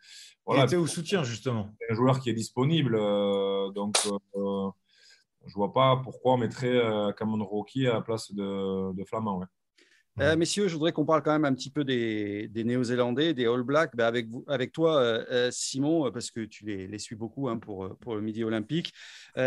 voilà, 0.46 0.62
il 0.62 0.66
était 0.66 0.76
au 0.76 0.86
soutien, 0.86 1.24
justement. 1.24 1.70
Un 1.88 1.94
joueur 1.94 2.20
qui 2.20 2.30
est 2.30 2.34
disponible. 2.34 2.96
Euh, 2.96 3.70
donc, 3.70 3.96
euh, 4.06 4.70
je 5.46 5.50
ne 5.50 5.54
vois 5.54 5.72
pas 5.72 5.96
pourquoi 6.02 6.34
on 6.34 6.36
mettrait 6.36 6.68
euh, 6.68 7.12
Cameron 7.12 7.44
Rocky 7.44 7.86
à 7.86 7.94
la 7.94 8.00
place 8.02 8.32
de, 8.32 8.92
de 8.92 9.04
Flamand. 9.04 9.44
Messieurs, 10.16 10.68
je 10.68 10.74
voudrais 10.74 10.92
qu'on 10.92 11.04
parle 11.04 11.22
quand 11.22 11.32
même 11.32 11.44
un 11.44 11.54
petit 11.54 11.70
peu 11.70 11.84
des, 11.84 12.48
des 12.48 12.64
Néo-Zélandais, 12.64 13.34
des 13.34 13.46
All 13.46 13.62
Blacks. 13.62 13.94
Ben, 13.96 14.06
avec, 14.06 14.28
vous, 14.28 14.44
avec 14.46 14.72
toi, 14.72 15.20
Simon, 15.50 16.10
parce 16.12 16.30
que 16.30 16.44
tu 16.44 16.64
les, 16.64 16.86
les 16.86 16.98
suis 16.98 17.16
beaucoup 17.16 17.48
hein, 17.48 17.58
pour, 17.58 17.96
pour 17.98 18.14
le 18.14 18.20
Midi 18.20 18.44
Olympique. 18.44 18.92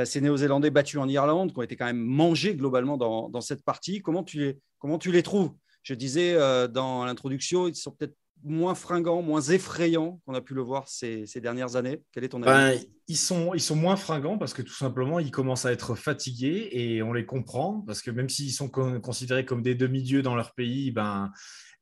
ces 0.05 0.21
Néo-Zélandais 0.21 0.69
battus 0.69 0.99
en 0.99 1.07
Irlande, 1.07 1.53
qui 1.53 1.59
ont 1.59 1.63
été 1.63 1.75
quand 1.75 1.85
même 1.85 2.03
mangés 2.03 2.55
globalement 2.55 2.97
dans, 2.97 3.29
dans 3.29 3.41
cette 3.41 3.63
partie. 3.63 4.01
Comment 4.01 4.23
tu 4.23 4.39
les, 4.39 4.59
comment 4.79 4.97
tu 4.97 5.11
les 5.11 5.23
trouves? 5.23 5.53
Je 5.83 5.93
disais 5.93 6.35
dans 6.69 7.05
l'introduction, 7.05 7.67
ils 7.67 7.75
sont 7.75 7.91
peut-être 7.91 8.15
moins 8.43 8.75
fringants, 8.75 9.21
moins 9.21 9.41
effrayants 9.41 10.19
qu'on 10.25 10.33
a 10.33 10.41
pu 10.41 10.53
le 10.53 10.61
voir 10.61 10.87
ces, 10.87 11.25
dernières 11.41 11.75
années 11.75 12.01
Quel 12.11 12.23
est 12.23 12.29
ton 12.29 12.43
avis 12.43 12.79
ben, 12.79 12.85
ils, 13.07 13.17
sont, 13.17 13.53
ils 13.53 13.61
sont 13.61 13.75
moins 13.75 13.95
fringants 13.95 14.37
parce 14.37 14.53
que 14.53 14.61
tout 14.61 14.73
simplement, 14.73 15.19
ils 15.19 15.31
commencent 15.31 15.65
à 15.65 15.71
être 15.71 15.95
fatigués 15.95 16.69
et 16.71 17.01
on 17.03 17.13
les 17.13 17.25
comprend 17.25 17.83
parce 17.85 18.01
que 18.01 18.11
même 18.11 18.29
s'ils 18.29 18.53
sont 18.53 18.69
considérés 18.69 19.45
comme 19.45 19.61
des 19.61 19.75
demi-dieux 19.75 20.21
dans 20.21 20.35
leur 20.35 20.53
pays, 20.53 20.91
ben, 20.91 21.31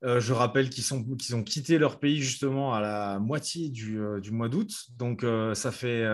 euh, 0.03 0.19
je 0.19 0.33
rappelle 0.33 0.69
qu'ils 0.69 0.83
qu'ils 1.17 1.35
ont 1.35 1.43
quitté 1.43 1.77
leur 1.77 1.99
pays 1.99 2.21
justement 2.21 2.73
à 2.73 2.81
la 2.81 3.19
moitié 3.19 3.69
du, 3.69 3.99
euh, 3.99 4.21
mois 4.31 4.49
d'août. 4.49 4.71
Donc, 4.97 5.23
euh, 5.23 5.55
ça 5.55 5.71
fait. 5.71 6.05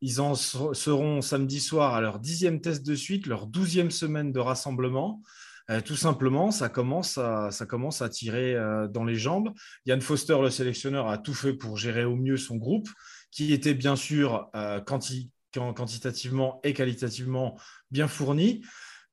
ils 0.00 0.20
en 0.20 0.34
seront 0.34 1.20
samedi 1.20 1.60
soir 1.60 1.94
à 1.94 2.00
leur 2.00 2.18
dixième 2.18 2.60
test 2.60 2.84
de 2.86 2.94
suite, 2.94 3.26
leur 3.26 3.46
douzième 3.46 3.90
semaine 3.90 4.32
de 4.32 4.40
rassemblement. 4.40 5.22
Euh, 5.70 5.80
tout 5.80 5.96
simplement, 5.96 6.50
ça 6.50 6.68
commence 6.68 7.18
à, 7.18 8.08
tirer 8.10 8.54
euh, 8.54 8.88
dans 8.88 9.04
les 9.04 9.14
jambes. 9.14 9.52
Yann 9.86 10.00
Foster, 10.00 10.36
le 10.42 10.50
sélectionneur, 10.50 11.08
a 11.08 11.18
tout 11.18 11.34
fait 11.34 11.52
pour 11.52 11.76
gérer 11.76 12.04
au 12.04 12.16
mieux 12.16 12.36
son 12.36 12.56
groupe, 12.56 12.88
qui 13.30 13.52
était 13.52 13.74
bien 13.74 13.94
sûr 13.94 14.50
euh, 14.56 14.80
quantitativement 14.80 16.60
et 16.64 16.72
qualitativement 16.72 17.56
bien 17.90 18.08
fourni. 18.08 18.62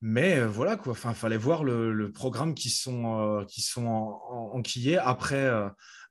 Mais 0.02 0.46
voilà, 0.46 0.76
quoi. 0.76 0.92
Enfin, 0.92 1.14
fallait 1.14 1.38
voir 1.38 1.64
le, 1.64 2.12
programme 2.12 2.54
qui 2.54 2.70
sont, 2.70 3.46
qui 3.48 3.62
sont 3.62 4.20
enquillés 4.54 4.98
après, 4.98 5.50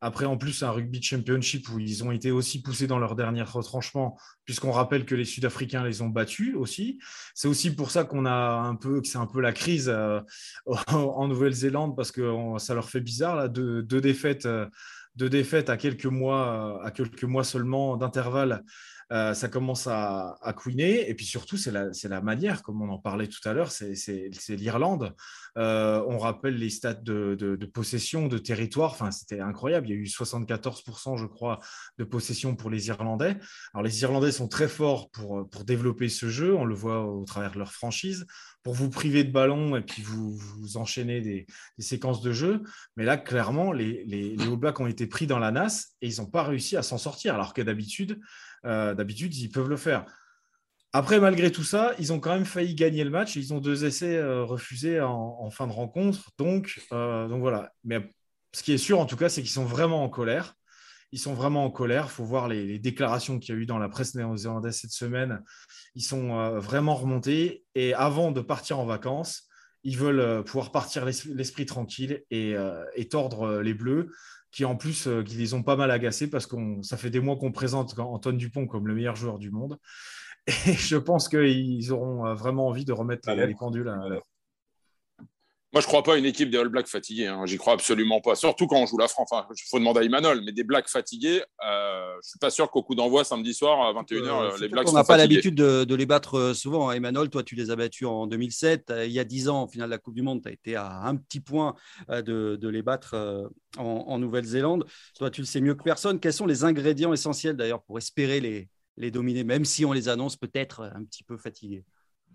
après, 0.00 0.26
en 0.26 0.36
plus, 0.36 0.62
un 0.62 0.70
rugby 0.70 1.02
championship 1.02 1.68
où 1.70 1.78
ils 1.78 2.04
ont 2.04 2.12
été 2.12 2.30
aussi 2.30 2.60
poussés 2.60 2.86
dans 2.86 2.98
leur 2.98 3.16
dernier 3.16 3.42
retranchement, 3.42 4.18
puisqu'on 4.44 4.70
rappelle 4.70 5.06
que 5.06 5.14
les 5.14 5.24
Sud-Africains 5.24 5.84
les 5.84 6.02
ont 6.02 6.08
battus 6.08 6.54
aussi. 6.54 6.98
C'est 7.34 7.48
aussi 7.48 7.74
pour 7.74 7.90
ça 7.90 8.04
qu'on 8.04 8.26
a 8.26 8.32
un 8.32 8.74
peu, 8.74 9.00
que 9.00 9.08
c'est 9.08 9.18
un 9.18 9.26
peu 9.26 9.40
la 9.40 9.52
crise 9.52 9.88
euh, 9.88 10.20
en 10.88 11.28
Nouvelle-Zélande, 11.28 11.96
parce 11.96 12.12
que 12.12 12.30
ça 12.58 12.74
leur 12.74 12.90
fait 12.90 13.00
bizarre, 13.00 13.36
là, 13.36 13.48
deux, 13.48 13.82
défaites. 13.82 14.46
Euh, 14.46 14.66
deux 15.16 15.30
défaites 15.30 15.70
à 15.70 15.78
quelques 15.78 16.04
mois, 16.04 16.78
à 16.84 16.90
quelques 16.90 17.24
mois 17.24 17.42
seulement 17.42 17.96
d'intervalle 17.96 18.62
Euh, 19.12 19.34
ça 19.34 19.48
commence 19.48 19.86
à, 19.86 20.36
à 20.42 20.52
couiner. 20.52 21.08
Et 21.08 21.14
puis 21.14 21.26
surtout, 21.26 21.56
c'est 21.56 21.70
la, 21.70 22.20
manière, 22.20 22.62
comme 22.62 22.82
on 22.82 22.88
en 22.88 22.98
parlait 22.98 23.28
tout 23.28 23.46
à 23.48 23.52
l'heure, 23.52 23.70
c'est 23.70 24.30
l'Irlande. 24.48 25.14
Euh, 25.56 26.04
on 26.08 26.18
rappelle 26.18 26.56
les 26.56 26.70
stats 26.70 26.94
de, 26.94 27.56
possession, 27.72 28.26
de 28.26 28.38
territoire. 28.38 28.92
Enfin, 28.92 29.10
c'était 29.10 29.40
incroyable. 29.40 29.88
Il 29.88 29.90
y 29.90 29.94
a 29.94 30.00
eu 30.00 30.04
74%, 30.04 31.16
je 31.16 31.26
crois, 31.26 31.60
de 31.98 32.04
possession 32.04 32.56
pour 32.56 32.70
les 32.70 32.88
Irlandais. 32.88 33.36
Alors, 33.72 33.84
les 33.84 34.02
Irlandais 34.02 34.32
sont 34.32 34.48
très 34.48 34.68
forts 34.68 35.10
pour, 35.10 35.46
développer 35.64 36.08
ce 36.08 36.28
jeu. 36.28 36.54
On 36.54 36.64
le 36.64 36.74
voit 36.74 37.04
au 37.06 37.24
travers 37.24 37.52
de 37.52 37.58
leur 37.58 37.72
franchise 37.72 38.26
pour 38.62 38.74
vous 38.74 38.90
priver 38.90 39.24
de 39.24 39.30
ballon 39.30 39.76
et 39.76 39.80
puis 39.80 40.02
vous, 40.02 40.76
enchaînez 40.76 41.20
des, 41.20 41.46
séquences 41.78 42.20
de 42.20 42.32
jeu. 42.32 42.62
Mais 42.96 43.04
là, 43.04 43.16
clairement, 43.16 43.72
les, 43.72 44.04
les, 44.04 44.36
les 44.36 44.48
ont 44.48 44.86
été 44.86 45.06
pris 45.06 45.26
dans 45.26 45.38
la 45.38 45.52
nasse 45.52 45.94
et 46.02 46.08
ils 46.08 46.20
n'ont 46.20 46.26
pas 46.26 46.42
réussi 46.42 46.76
à 46.76 46.82
s'en 46.82 46.98
sortir. 46.98 47.34
Alors 47.34 47.54
que 47.54 47.62
d'habitude, 47.62 48.20
euh, 48.66 48.94
d'habitude, 48.94 49.34
ils 49.36 49.48
peuvent 49.48 49.68
le 49.68 49.76
faire. 49.76 50.04
Après, 50.92 51.20
malgré 51.20 51.52
tout 51.52 51.62
ça, 51.62 51.94
ils 51.98 52.12
ont 52.12 52.20
quand 52.20 52.32
même 52.32 52.44
failli 52.44 52.74
gagner 52.74 53.04
le 53.04 53.10
match. 53.10 53.36
Ils 53.36 53.52
ont 53.52 53.60
deux 53.60 53.84
essais 53.84 54.16
euh, 54.16 54.44
refusés 54.44 55.00
en, 55.00 55.50
fin 55.50 55.66
de 55.66 55.72
rencontre. 55.72 56.30
Donc, 56.38 56.80
euh, 56.92 57.28
donc 57.28 57.40
voilà. 57.40 57.72
Mais 57.84 58.12
ce 58.52 58.62
qui 58.62 58.72
est 58.72 58.78
sûr, 58.78 58.98
en 58.98 59.06
tout 59.06 59.16
cas, 59.16 59.28
c'est 59.28 59.42
qu'ils 59.42 59.50
sont 59.50 59.64
vraiment 59.64 60.02
en 60.02 60.08
colère. 60.08 60.54
Ils 61.12 61.18
sont 61.18 61.34
vraiment 61.34 61.64
en 61.64 61.70
colère. 61.70 62.06
Il 62.08 62.12
faut 62.12 62.24
voir 62.24 62.48
les, 62.48 62.78
déclarations 62.78 63.38
qu'il 63.38 63.54
y 63.54 63.58
a 63.58 63.60
eu 63.60 63.66
dans 63.66 63.78
la 63.78 63.88
presse 63.88 64.14
néo-zélandaise 64.14 64.76
cette 64.76 64.90
semaine. 64.90 65.42
Ils 65.94 66.02
sont 66.02 66.58
vraiment 66.58 66.94
remontés. 66.94 67.64
Et 67.74 67.94
avant 67.94 68.32
de 68.32 68.40
partir 68.40 68.78
en 68.78 68.86
vacances, 68.86 69.48
ils 69.84 69.96
veulent 69.96 70.42
pouvoir 70.44 70.72
partir 70.72 71.04
l'esprit 71.04 71.66
tranquille 71.66 72.24
et, 72.30 72.56
et, 72.96 73.08
tordre 73.08 73.60
les 73.60 73.74
Bleus 73.74 74.10
qui 74.50 74.64
en 74.64 74.76
plus 74.76 75.06
euh, 75.06 75.22
qui 75.22 75.36
les 75.36 75.54
ont 75.54 75.62
pas 75.62 75.76
mal 75.76 75.90
agacés 75.90 76.28
parce 76.30 76.46
que 76.46 76.56
ça 76.82 76.96
fait 76.96 77.10
des 77.10 77.20
mois 77.20 77.36
qu'on 77.36 77.52
présente 77.52 77.98
Antoine 77.98 78.36
Dupont 78.36 78.66
comme 78.66 78.86
le 78.86 78.94
meilleur 78.94 79.16
joueur 79.16 79.38
du 79.38 79.50
monde. 79.50 79.78
Et 80.46 80.52
je 80.72 80.96
pense 80.96 81.28
qu'ils 81.28 81.92
auront 81.92 82.26
euh, 82.26 82.34
vraiment 82.34 82.68
envie 82.68 82.84
de 82.84 82.92
remettre 82.92 83.30
les, 83.32 83.54
pendules 83.54 83.88
à 83.88 83.96
l'heure. 84.08 84.26
Moi, 85.72 85.80
je 85.80 85.86
ne 85.86 85.88
crois 85.88 86.02
pas 86.02 86.14
à 86.14 86.16
une 86.16 86.24
équipe 86.24 86.48
des 86.48 86.58
All 86.58 86.68
Blacks 86.68 86.86
fatigués. 86.86 87.26
Hein. 87.26 87.44
J'y 87.44 87.56
crois 87.56 87.74
absolument 87.74 88.20
pas. 88.20 88.34
Surtout 88.34 88.66
quand 88.66 88.76
on 88.76 88.86
joue 88.86 88.98
la 88.98 89.08
France. 89.08 89.28
Enfin, 89.30 89.46
il 89.50 89.68
faut 89.68 89.78
demander 89.78 90.00
à 90.00 90.02
Imanol, 90.04 90.40
mais 90.44 90.52
des 90.52 90.62
Blacks 90.62 90.88
fatigués, 90.88 91.42
euh, 91.64 92.12
je 92.12 92.18
ne 92.18 92.22
suis 92.22 92.38
pas 92.38 92.50
sûr 92.50 92.70
qu'au 92.70 92.82
coup 92.82 92.94
d'envoi 92.94 93.24
samedi 93.24 93.52
soir 93.52 93.82
à 93.82 93.92
21h, 93.92 94.60
les 94.60 94.68
Blacks 94.68 94.88
On 94.88 94.92
n'a 94.92 95.04
pas 95.04 95.16
l'habitude 95.16 95.56
de, 95.56 95.94
les 95.94 96.06
battre 96.06 96.52
souvent. 96.54 96.92
Imanol, 96.92 97.30
toi, 97.30 97.42
tu 97.42 97.56
les 97.56 97.70
as 97.70 97.76
battus 97.76 98.06
en 98.06 98.26
2007. 98.26 98.92
Il 99.06 99.12
y 99.12 99.18
a 99.18 99.24
10 99.24 99.48
ans, 99.48 99.62
en 99.62 99.68
finale 99.68 99.88
de 99.88 99.94
la 99.94 99.98
Coupe 99.98 100.14
du 100.14 100.22
Monde, 100.22 100.42
tu 100.42 100.48
as 100.48 100.52
été 100.52 100.76
à 100.76 101.02
un 101.02 101.16
petit 101.16 101.40
point 101.40 101.74
de, 102.08 102.56
de 102.56 102.68
les 102.68 102.82
battre 102.82 103.50
en, 103.76 104.18
Nouvelle-Zélande. 104.18 104.86
Toi, 105.18 105.30
tu 105.30 105.40
le 105.40 105.46
sais 105.46 105.60
mieux 105.60 105.74
que 105.74 105.82
personne. 105.82 106.20
Quels 106.20 106.32
sont 106.32 106.46
les 106.46 106.64
ingrédients 106.64 107.12
essentiels 107.12 107.56
d'ailleurs 107.56 107.82
pour 107.82 107.98
espérer 107.98 108.40
les, 108.40 108.68
les 108.96 109.10
dominer, 109.10 109.44
même 109.44 109.64
si 109.64 109.84
on 109.84 109.92
les 109.92 110.08
annonce 110.08 110.36
peut-être 110.36 110.90
un 110.94 111.04
petit 111.04 111.24
peu 111.24 111.36
fatigués? 111.36 111.84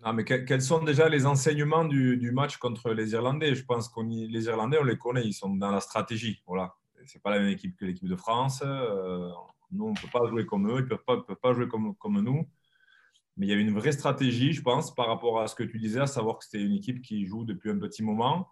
Ah, 0.03 0.13
mais 0.13 0.23
quels 0.23 0.61
sont 0.61 0.83
déjà 0.83 1.09
les 1.09 1.25
enseignements 1.25 1.85
du, 1.85 2.31
match 2.31 2.57
contre 2.57 2.91
les 2.91 3.11
Irlandais? 3.11 3.53
Je 3.53 3.63
pense 3.63 3.87
que 3.89 4.01
les 4.01 4.45
Irlandais, 4.45 4.77
on 4.79 4.83
les 4.83 4.97
connaît, 4.97 5.23
ils 5.23 5.33
sont 5.33 5.53
dans 5.55 5.71
la 5.71 5.79
stratégie. 5.79 6.41
Voilà. 6.47 6.75
Ce 7.05 7.17
n'est 7.17 7.21
pas 7.21 7.31
la 7.31 7.39
même 7.39 7.49
équipe 7.49 7.75
que 7.75 7.85
l'équipe 7.85 8.07
de 8.07 8.15
France. 8.15 8.63
Euh, 8.65 9.29
nous, 9.71 9.85
on 9.85 9.91
ne 9.91 9.95
peut 9.95 10.09
pas 10.11 10.27
jouer 10.27 10.45
comme 10.45 10.69
eux, 10.69 10.79
ils 10.79 10.83
ne 10.83 10.95
peuvent 10.95 11.35
pas, 11.41 11.53
jouer 11.53 11.67
comme, 11.67 11.95
comme 11.95 12.19
nous. 12.19 12.47
Mais 13.37 13.47
il 13.47 13.49
y 13.49 13.53
a 13.53 13.55
une 13.55 13.73
vraie 13.73 13.91
stratégie, 13.91 14.53
je 14.53 14.61
pense, 14.61 14.93
par 14.93 15.07
rapport 15.07 15.39
à 15.39 15.47
ce 15.47 15.55
que 15.55 15.63
tu 15.63 15.79
disais, 15.79 16.01
à 16.01 16.07
savoir 16.07 16.39
que 16.39 16.45
c'était 16.45 16.63
une 16.63 16.73
équipe 16.73 17.01
qui 17.01 17.25
joue 17.25 17.45
depuis 17.45 17.69
un 17.69 17.77
petit 17.77 18.03
moment. 18.03 18.49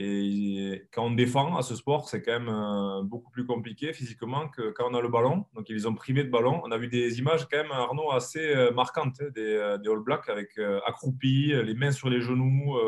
Et 0.00 0.86
quand 0.92 1.06
on 1.06 1.10
défend 1.10 1.56
à 1.56 1.62
ce 1.62 1.74
sport, 1.74 2.08
c'est 2.08 2.22
quand 2.22 2.38
même 2.38 2.48
euh, 2.48 3.02
beaucoup 3.02 3.32
plus 3.32 3.44
compliqué 3.44 3.92
physiquement 3.92 4.48
que 4.48 4.70
quand 4.70 4.88
on 4.88 4.94
a 4.94 5.00
le 5.00 5.08
ballon. 5.08 5.46
Donc, 5.54 5.68
ils 5.70 5.88
ont 5.88 5.94
privé 5.94 6.22
de 6.22 6.30
ballon. 6.30 6.60
On 6.62 6.70
a 6.70 6.78
vu 6.78 6.86
des 6.86 7.18
images 7.18 7.48
quand 7.50 7.56
même, 7.56 7.72
Arnaud, 7.72 8.12
assez 8.12 8.54
euh, 8.54 8.70
marquantes 8.70 9.20
hein, 9.20 9.30
euh, 9.36 9.76
des, 9.76 9.90
All 9.90 9.98
Blacks 9.98 10.28
avec 10.28 10.56
accroupis, 10.86 11.52
les 11.64 11.74
mains 11.74 11.90
sur 11.90 12.08
les 12.10 12.20
genoux, 12.20 12.78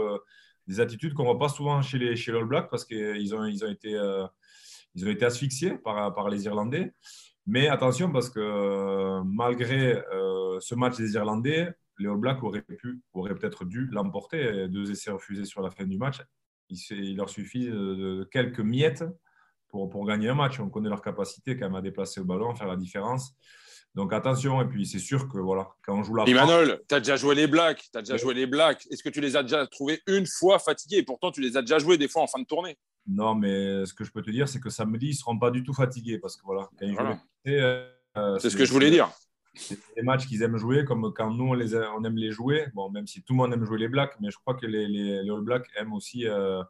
des 0.68 0.78
attitudes 0.78 1.12
qu'on 1.14 1.24
ne 1.24 1.30
voit 1.30 1.38
pas 1.40 1.48
souvent 1.48 1.82
chez 1.82 1.98
les, 1.98 2.30
All 2.30 2.44
Blacks 2.44 2.70
parce 2.70 2.84
qu'ils 2.84 3.34
ont, 3.34 3.44
été, 3.44 3.96
asphyxiés 5.24 5.78
par, 5.78 6.14
par 6.14 6.28
les 6.28 6.44
Irlandais. 6.44 6.92
Mais 7.44 7.66
attention 7.66 8.12
parce 8.12 8.30
que 8.30 9.20
malgré 9.24 10.00
ce 10.60 10.76
match 10.76 10.96
des 10.96 11.14
Irlandais, 11.14 11.74
les 11.98 12.08
All 12.08 12.18
Blacks 12.18 12.44
auraient 12.44 12.64
auraient 13.14 13.34
peut-être 13.34 13.64
dû 13.64 13.88
l'emporter. 13.90 14.68
Deux 14.68 14.92
essais 14.92 15.10
refusés 15.10 15.44
sur 15.44 15.60
la 15.60 15.70
fin 15.70 15.84
du 15.84 15.98
match 15.98 16.20
il, 16.70 17.16
leur 17.16 17.28
suffit 17.28 17.66
de, 17.66 18.28
quelques 18.32 18.60
miettes 18.60 19.04
pour, 19.68 19.88
pour, 19.88 20.06
gagner 20.06 20.28
un 20.28 20.34
match. 20.34 20.60
On 20.60 20.68
connaît 20.68 20.88
leur 20.88 21.02
capacité 21.02 21.56
quand 21.56 21.66
même 21.66 21.76
à 21.76 21.82
déplacer 21.82 22.20
le 22.20 22.26
ballon, 22.26 22.54
faire 22.54 22.68
la 22.68 22.76
différence. 22.76 23.34
Donc 23.94 24.12
attention, 24.12 24.62
et 24.62 24.66
puis 24.66 24.86
c'est 24.86 25.00
sûr 25.00 25.28
que 25.28 25.38
voilà, 25.38 25.68
quand 25.84 25.98
on 25.98 26.02
joue 26.04 26.14
la 26.14 26.24
Emmanuel, 26.24 26.80
tu 26.88 26.94
as 26.94 27.00
déjà 27.00 27.16
joué 27.16 27.34
les 27.34 27.48
Blacks, 27.48 27.88
tu 27.92 27.98
as 27.98 28.02
déjà 28.02 28.16
joué 28.16 28.34
les 28.34 28.46
Blacks. 28.46 28.86
Est-ce 28.90 29.02
que 29.02 29.08
tu 29.08 29.20
les 29.20 29.36
as 29.36 29.42
déjà 29.42 29.66
trouvés 29.66 30.00
une 30.06 30.26
fois 30.26 30.60
fatigués? 30.60 30.98
Et 30.98 31.02
pourtant 31.02 31.32
tu 31.32 31.40
les 31.40 31.56
as 31.56 31.62
déjà 31.62 31.80
joués 31.80 31.98
des 31.98 32.06
fois 32.06 32.22
en 32.22 32.28
fin 32.28 32.38
de 32.38 32.44
tournée 32.44 32.78
Non, 33.08 33.34
mais 33.34 33.84
ce 33.84 33.92
que 33.92 34.04
je 34.04 34.12
peux 34.12 34.22
te 34.22 34.30
dire, 34.30 34.48
c'est 34.48 34.60
que 34.60 34.70
samedi, 34.70 35.06
ils 35.06 35.10
ne 35.10 35.16
seront 35.16 35.38
pas 35.38 35.50
du 35.50 35.64
tout 35.64 35.74
fatigués 35.74 36.18
parce 36.18 36.36
que 36.36 36.42
voilà, 36.44 36.68
euh, 37.48 38.38
c'est 38.38 38.50
ce 38.50 38.56
que 38.56 38.64
je 38.64 38.72
voulais 38.72 38.90
dire 38.90 39.10
c'est 39.54 39.78
des 39.96 40.02
matchs 40.02 40.26
qu'ils 40.26 40.42
aiment 40.42 40.56
jouer, 40.56 40.84
comme 40.84 41.12
quand 41.12 41.30
nous, 41.30 41.48
on, 41.48 42.04
aime 42.04 42.16
les 42.16 42.30
jouer. 42.30 42.68
Bon, 42.74 42.90
même 42.90 43.06
si 43.06 43.22
tout 43.22 43.32
le 43.32 43.38
monde 43.38 43.52
aime 43.52 43.64
jouer 43.64 43.78
les 43.78 43.88
Blacks, 43.88 44.14
mais 44.20 44.30
je 44.30 44.38
crois 44.38 44.54
que 44.54 44.66
les, 44.66 45.28
All 45.28 45.40
Blacks 45.40 45.68
aiment 45.76 45.92
aussi 45.92 46.26
euh, 46.26 46.62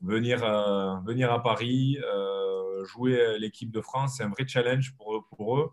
venir, 0.00 0.42
euh, 0.44 0.96
venir 1.06 1.32
à 1.32 1.42
Paris, 1.42 1.98
euh, 2.02 2.84
jouer 2.84 3.38
l'équipe 3.38 3.70
de 3.70 3.80
France. 3.80 4.14
C'est 4.16 4.24
un 4.24 4.30
vrai 4.30 4.46
challenge 4.46 4.94
pour, 4.96 5.58
eux. 5.58 5.70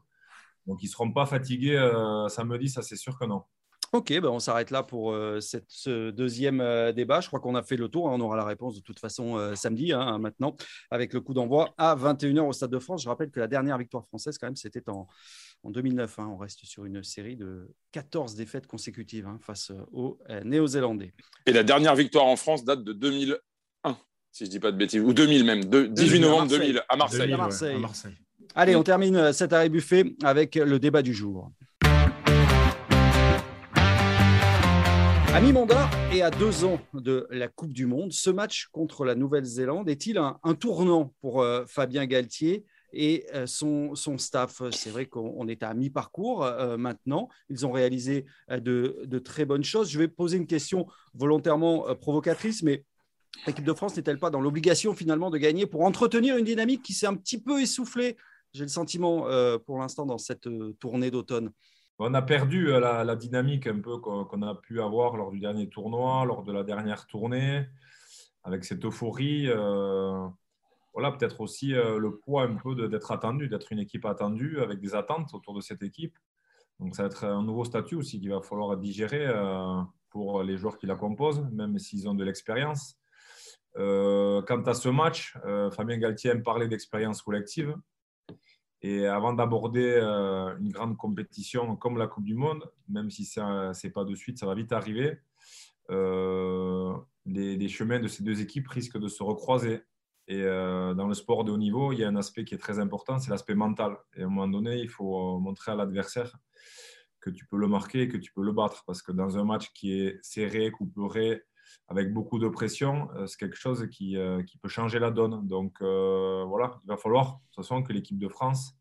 Donc, 0.68 0.84
ils 0.84 0.88
ne 0.88 0.92
seront 0.92 1.12
pas 1.12 1.26
fatigués 1.26 1.80
samedi, 2.28 2.70
ça 2.70 2.82
c'est 2.82 2.98
sûr 2.98 3.18
que 3.18 3.26
non. 3.26 3.44
Ok, 3.92 4.10
ben 4.10 4.28
on 4.28 4.38
s'arrête 4.38 4.70
là 4.70 4.84
pour 4.84 5.16
ce 5.40 6.12
deuxième 6.12 6.92
débat. 6.92 7.22
Je 7.22 7.28
crois 7.28 7.40
qu'on 7.40 7.56
a 7.56 7.64
fait 7.64 7.78
le 7.78 7.88
tour. 7.88 8.08
Hein. 8.08 8.14
On 8.14 8.22
aura 8.22 8.38
la 8.38 8.46
réponse 8.46 8.76
de 8.76 8.82
toute 8.82 9.00
façon 9.00 9.56
samedi, 9.56 9.94
hein, 9.94 10.20
maintenant, 10.20 10.56
avec 10.92 11.12
le 11.14 11.22
coup 11.22 11.34
d'envoi 11.34 11.74
à 11.76 11.96
21h 11.96 12.42
au 12.42 12.54
Stade 12.54 12.70
de 12.70 12.78
France. 12.78 13.02
Je 13.02 13.10
rappelle 13.10 13.32
que 13.32 13.40
la 13.40 13.48
dernière 13.48 13.80
victoire 13.80 14.06
française, 14.06 14.38
quand 14.38 14.46
même, 14.46 14.56
c'était 14.56 14.88
en, 14.90 15.08
en 15.64 15.72
2009. 15.72 16.20
Hein, 16.20 16.30
on 16.32 16.38
reste 16.38 16.66
sur 16.66 16.86
une 16.86 17.04
série 17.04 17.36
de 17.36 17.74
14 17.92 18.36
défaites 18.36 18.68
consécutives 18.68 19.28
hein, 19.28 19.40
face 19.42 19.72
aux 19.92 20.20
euh, 20.30 20.44
Néo-Zélandais. 20.44 21.14
Et 21.46 21.52
la 21.52 21.64
dernière 21.64 21.96
victoire 21.96 22.26
en 22.26 22.36
France 22.36 22.64
date 22.64 22.84
de 22.84 22.94
2001, 22.94 23.98
si 24.32 24.46
je 24.46 24.50
ne 24.50 24.52
dis 24.52 24.60
pas 24.60 24.72
de 24.72 24.78
bêtises, 24.78 25.02
ou 25.02 25.14
2000 25.14 25.44
même, 25.44 25.64
18 25.64 26.20
novembre 26.20 26.48
2000 26.48 26.82
à 26.88 26.96
Marseille. 26.96 27.36
Marseille. 27.80 28.16
Allez, 28.56 28.76
on 28.76 28.84
termine 28.84 29.16
euh, 29.16 29.34
cet 29.34 29.54
arrêt 29.54 29.70
buffet 29.70 30.16
avec 30.24 30.56
le 30.56 30.80
débat 30.80 31.02
du 31.02 31.14
jour. 31.14 31.52
À 35.32 35.42
mi-mandat 35.42 35.88
et 36.12 36.24
à 36.24 36.32
deux 36.32 36.66
ans 36.66 36.82
de 36.96 37.28
la 37.30 37.48
Coupe 37.48 37.72
du 37.72 37.86
Monde, 37.86 38.12
ce 38.12 38.32
match 38.32 38.68
contre 38.72 39.06
la 39.06 39.14
Nouvelle-Zélande 39.14 39.88
est-il 39.88 40.18
un, 40.18 40.40
tournant 40.60 41.14
pour 41.22 41.44
euh, 41.44 41.66
Fabien 41.68 42.08
Galtier? 42.08 42.66
Et 42.94 43.26
euh, 43.34 43.46
son, 43.46 43.96
son 43.96 44.18
staff. 44.18 44.62
C'est 44.72 44.90
vrai 44.90 45.06
qu'on 45.06 45.48
est 45.48 45.64
à 45.64 45.74
mi-parcours 45.74 46.44
euh, 46.44 46.78
maintenant. 46.78 47.30
Ils 47.50 47.66
ont 47.66 47.72
réalisé 47.72 48.26
euh, 48.52 48.60
de, 48.60 49.02
de, 49.06 49.20
très 49.20 49.46
bonnes 49.46 49.64
choses. 49.64 49.90
Je 49.90 50.00
vais 50.00 50.08
poser 50.08 50.38
une 50.38 50.48
question 50.48 50.88
volontairement 51.14 51.96
provocatrice, 51.96 52.64
mais 52.64 52.84
l'équipe 53.48 53.66
de 53.66 53.74
France 53.74 53.96
n'est-elle 53.98 54.20
pas 54.20 54.30
dans 54.30 54.42
l'obligation 54.42 54.94
finalement 54.94 55.30
de 55.30 55.38
gagner 55.38 55.66
pour 55.66 55.82
entretenir 55.82 56.38
une 56.38 56.46
dynamique 56.46 56.84
qui 56.84 56.94
s'est 56.94 57.08
un 57.08 57.16
petit 57.16 57.42
peu 57.42 57.62
essoufflée 57.62 58.18
J'ai 58.54 58.64
le 58.64 58.70
sentiment 58.70 59.26
pour 59.66 59.80
l'instant 59.80 60.06
dans 60.06 60.18
cette 60.18 60.48
tournée 60.80 61.12
d'automne? 61.12 61.52
On 62.00 62.14
a 62.14 62.22
perdu 62.22 62.68
la 62.68 63.16
dynamique 63.16 63.68
un 63.68 63.80
peu 63.80 63.98
qu'on 63.98 64.42
a 64.42 64.56
pu 64.56 64.82
avoir 64.82 65.18
lors 65.18 65.32
du 65.32 65.40
dernier 65.40 65.68
tournoi, 65.68 66.24
lors 66.26 66.44
de 66.44 66.54
la 66.54 66.64
dernière 66.64 67.08
tournée, 67.08 67.66
avec 68.44 68.64
cette 68.64 68.86
euphorie 68.86 69.50
voilà, 70.94 71.12
peut-être 71.12 71.42
aussi 71.42 71.74
euh, 71.74 72.00
le 72.00 72.18
poids 72.18 72.44
un 72.44 72.56
peu 72.56 72.88
d'être 72.88 73.12
attendu, 73.12 73.48
d'être 73.48 73.72
une 73.72 73.80
équipe 73.80 74.06
attendue 74.06 74.60
avec 74.60 74.80
des 74.80 74.96
attentes 74.96 75.34
autour 75.34 75.54
de 75.54 75.62
cette 75.62 75.84
équipe. 75.84 76.18
Donc 76.80 76.96
ça 76.96 77.04
va 77.04 77.08
être 77.08 77.26
un 77.26 77.44
nouveau 77.44 77.66
statut 77.66 77.96
aussi 77.96 78.20
qu'il 78.20 78.30
va 78.30 78.42
falloir 78.42 78.78
digérer 78.78 79.28
euh, 79.28 79.82
pour 80.10 80.44
les 80.44 80.58
joueurs 80.58 80.78
qui 80.78 80.88
la 80.88 80.96
composent, 80.96 81.46
même 81.52 81.78
s'ils 81.78 82.08
ont 82.08 82.16
de 82.16 82.24
l'expérience. 82.24 82.96
Euh, 83.78 84.42
quant 84.42 84.64
à 84.64 84.74
ce 84.74 84.90
match, 84.90 85.38
Fabien 85.72 85.98
Galtier 85.98 86.32
aime 86.32 86.42
parler 86.42 86.68
d'expérience 86.68 87.22
collective. 87.22 87.76
Et 88.82 89.06
avant 89.06 89.34
d'aborder 89.34 90.00
une 90.60 90.72
grande 90.72 90.96
compétition 90.96 91.76
comme 91.76 91.98
la 91.98 92.08
Coupe 92.08 92.24
du 92.24 92.34
Monde, 92.34 92.64
même 92.88 93.10
si 93.12 93.26
ce 93.26 93.86
n'est 93.86 93.92
pas 93.92 94.06
de 94.06 94.16
suite, 94.16 94.40
ça 94.40 94.46
va 94.46 94.56
vite 94.56 94.72
arriver, 94.72 95.20
les, 97.26 97.68
chemins 97.68 98.00
de 98.00 98.08
ces 98.08 98.24
deux 98.24 98.42
équipes 98.42 98.68
risquent 98.70 98.98
de 98.98 99.10
se 99.10 99.22
recroiser. 99.22 99.82
Et 100.30 100.44
euh, 100.44 100.94
dans 100.94 101.08
le 101.08 101.16
sport 101.16 101.44
de 101.44 101.52
haut 101.52 101.58
niveau, 101.58 101.92
il 101.92 102.00
y 102.00 102.04
a 102.04 102.08
un 102.08 102.16
aspect 102.16 102.46
qui 102.46 102.54
est 102.54 102.60
très 102.60 102.80
important, 102.80 103.18
c'est 103.18 103.32
l'aspect 103.32 103.56
mental. 103.56 103.98
Et 104.16 104.22
à 104.22 104.26
un 104.28 104.30
moment 104.30 104.48
donné, 104.48 104.78
il 104.78 104.88
faut 104.88 105.38
euh, 105.38 105.40
montrer 105.40 105.72
à 105.72 105.76
l'adversaire 105.76 106.38
que 107.20 107.32
tu 107.32 107.48
peux 107.48 107.58
le 107.58 107.68
marquer 107.68 108.08
que 108.08 108.16
tu 108.16 108.32
peux 108.32 108.44
le 108.44 108.52
battre. 108.52 108.84
Parce 108.86 109.02
que 109.02 109.12
dans 109.12 109.40
un 109.40 109.44
match 109.44 109.74
qui 109.74 110.00
est 110.00 110.20
serré, 110.22 110.70
couperé, 110.70 111.42
avec 111.88 112.14
beaucoup 112.14 112.38
de 112.38 112.48
pression, 112.48 113.10
euh, 113.16 113.26
c'est 113.26 113.38
quelque 113.38 113.58
chose 113.58 113.88
qui, 113.90 114.16
qui, 114.48 114.58
peut 114.60 114.70
changer 114.70 115.00
la 115.00 115.10
donne. 115.10 115.48
Donc 115.48 115.82
voilà, 115.82 116.80
il 116.84 116.88
va 116.88 116.98
falloir 116.98 117.26
de 117.26 117.40
toute 117.48 117.56
façon 117.56 117.82
que 117.82 117.92
l'équipe 117.92 118.20
de 118.20 118.30
France 118.30 118.76